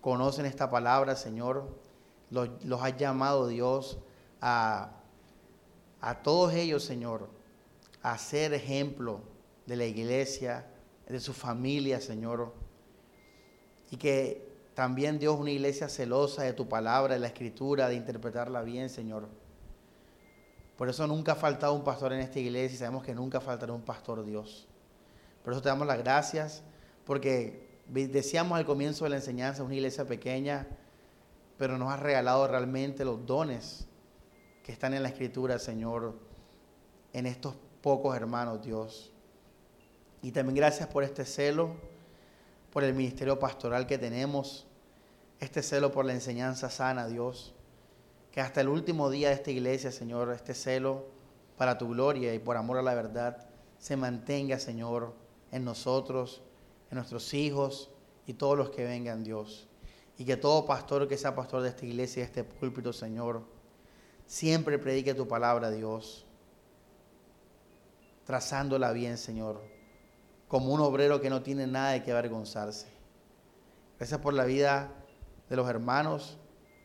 conocen 0.00 0.46
esta 0.46 0.70
palabra, 0.70 1.16
Señor. 1.16 1.68
Los, 2.30 2.48
los 2.64 2.82
has 2.82 2.96
llamado, 2.96 3.48
Dios, 3.48 3.98
a, 4.40 4.92
a 6.00 6.22
todos 6.22 6.54
ellos, 6.54 6.84
Señor, 6.84 7.28
a 8.02 8.16
ser 8.18 8.54
ejemplo 8.54 9.20
de 9.66 9.76
la 9.76 9.84
iglesia, 9.84 10.66
de 11.08 11.20
su 11.20 11.32
familia, 11.32 12.00
Señor. 12.00 12.52
Y 13.90 13.96
que 13.96 14.48
también, 14.74 15.18
Dios, 15.18 15.38
una 15.38 15.50
iglesia 15.50 15.88
celosa 15.88 16.42
de 16.42 16.52
tu 16.52 16.68
palabra, 16.68 17.14
de 17.14 17.20
la 17.20 17.26
escritura, 17.26 17.88
de 17.88 17.96
interpretarla 17.96 18.62
bien, 18.62 18.88
Señor. 18.88 19.28
Por 20.80 20.88
eso 20.88 21.06
nunca 21.06 21.32
ha 21.32 21.34
faltado 21.34 21.74
un 21.74 21.84
pastor 21.84 22.14
en 22.14 22.20
esta 22.20 22.38
iglesia 22.38 22.74
y 22.74 22.78
sabemos 22.78 23.04
que 23.04 23.14
nunca 23.14 23.38
faltará 23.38 23.70
un 23.70 23.82
pastor 23.82 24.24
Dios. 24.24 24.66
Por 25.44 25.52
eso 25.52 25.60
te 25.60 25.68
damos 25.68 25.86
las 25.86 25.98
gracias, 25.98 26.62
porque 27.04 27.82
decíamos 27.86 28.56
al 28.56 28.64
comienzo 28.64 29.04
de 29.04 29.10
la 29.10 29.16
enseñanza, 29.16 29.62
una 29.62 29.74
iglesia 29.74 30.06
pequeña, 30.06 30.66
pero 31.58 31.76
nos 31.76 31.92
has 31.92 32.00
regalado 32.00 32.48
realmente 32.48 33.04
los 33.04 33.26
dones 33.26 33.88
que 34.64 34.72
están 34.72 34.94
en 34.94 35.02
la 35.02 35.10
escritura, 35.10 35.58
Señor, 35.58 36.14
en 37.12 37.26
estos 37.26 37.56
pocos 37.82 38.16
hermanos, 38.16 38.64
Dios. 38.64 39.12
Y 40.22 40.32
también 40.32 40.56
gracias 40.56 40.88
por 40.88 41.04
este 41.04 41.26
celo, 41.26 41.74
por 42.72 42.84
el 42.84 42.94
ministerio 42.94 43.38
pastoral 43.38 43.86
que 43.86 43.98
tenemos, 43.98 44.66
este 45.40 45.62
celo 45.62 45.92
por 45.92 46.06
la 46.06 46.14
enseñanza 46.14 46.70
sana, 46.70 47.06
Dios. 47.06 47.54
Que 48.32 48.40
hasta 48.40 48.60
el 48.60 48.68
último 48.68 49.10
día 49.10 49.28
de 49.28 49.34
esta 49.34 49.50
iglesia, 49.50 49.90
Señor, 49.90 50.32
este 50.32 50.54
celo 50.54 51.06
para 51.56 51.78
tu 51.78 51.88
gloria 51.88 52.32
y 52.34 52.38
por 52.38 52.56
amor 52.56 52.78
a 52.78 52.82
la 52.82 52.94
verdad 52.94 53.46
se 53.78 53.96
mantenga, 53.96 54.58
Señor, 54.58 55.14
en 55.50 55.64
nosotros, 55.64 56.42
en 56.90 56.96
nuestros 56.96 57.34
hijos 57.34 57.90
y 58.26 58.34
todos 58.34 58.56
los 58.56 58.70
que 58.70 58.84
vengan, 58.84 59.24
Dios. 59.24 59.68
Y 60.16 60.24
que 60.24 60.36
todo 60.36 60.66
pastor 60.66 61.08
que 61.08 61.16
sea 61.16 61.34
pastor 61.34 61.62
de 61.62 61.70
esta 61.70 61.86
iglesia, 61.86 62.22
de 62.22 62.26
este 62.26 62.44
púlpito, 62.44 62.92
Señor, 62.92 63.42
siempre 64.26 64.78
predique 64.78 65.14
tu 65.14 65.26
palabra, 65.26 65.70
Dios, 65.70 66.26
trazándola 68.24 68.92
bien, 68.92 69.18
Señor, 69.18 69.60
como 70.46 70.72
un 70.72 70.80
obrero 70.80 71.20
que 71.20 71.30
no 71.30 71.42
tiene 71.42 71.66
nada 71.66 71.92
de 71.92 72.02
qué 72.02 72.12
avergonzarse. 72.12 72.86
Gracias 73.98 74.20
por 74.20 74.34
la 74.34 74.44
vida 74.44 74.92
de 75.48 75.56
los 75.56 75.68
hermanos, 75.68 76.38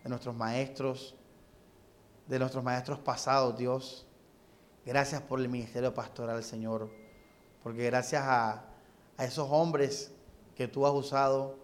de 0.04 0.10
nuestros 0.10 0.36
maestros, 0.36 1.16
de 2.28 2.40
nuestros 2.40 2.64
maestros 2.64 3.00
pasados, 3.00 3.58
Dios. 3.58 4.06
Gracias 4.86 5.22
por 5.22 5.40
el 5.40 5.50
ministerio 5.50 5.94
pastoral, 5.94 6.44
Señor, 6.44 6.90
porque 7.64 7.86
gracias 7.86 8.24
a, 8.24 8.66
a 9.18 9.26
esos 9.26 9.48
hombres 9.50 10.12
que 10.56 10.68
tú 10.68 10.86
has 10.86 10.94
usado 10.94 11.58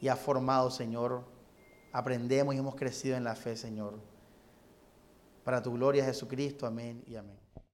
y 0.00 0.08
has 0.08 0.18
formado, 0.18 0.70
Señor, 0.70 1.24
aprendemos 1.92 2.54
y 2.54 2.58
hemos 2.58 2.74
crecido 2.74 3.16
en 3.16 3.24
la 3.24 3.34
fe, 3.34 3.56
Señor. 3.56 3.98
Para 5.44 5.62
tu 5.62 5.72
gloria, 5.72 6.04
Jesucristo. 6.04 6.66
Amén 6.66 7.02
y 7.06 7.16
amén. 7.16 7.39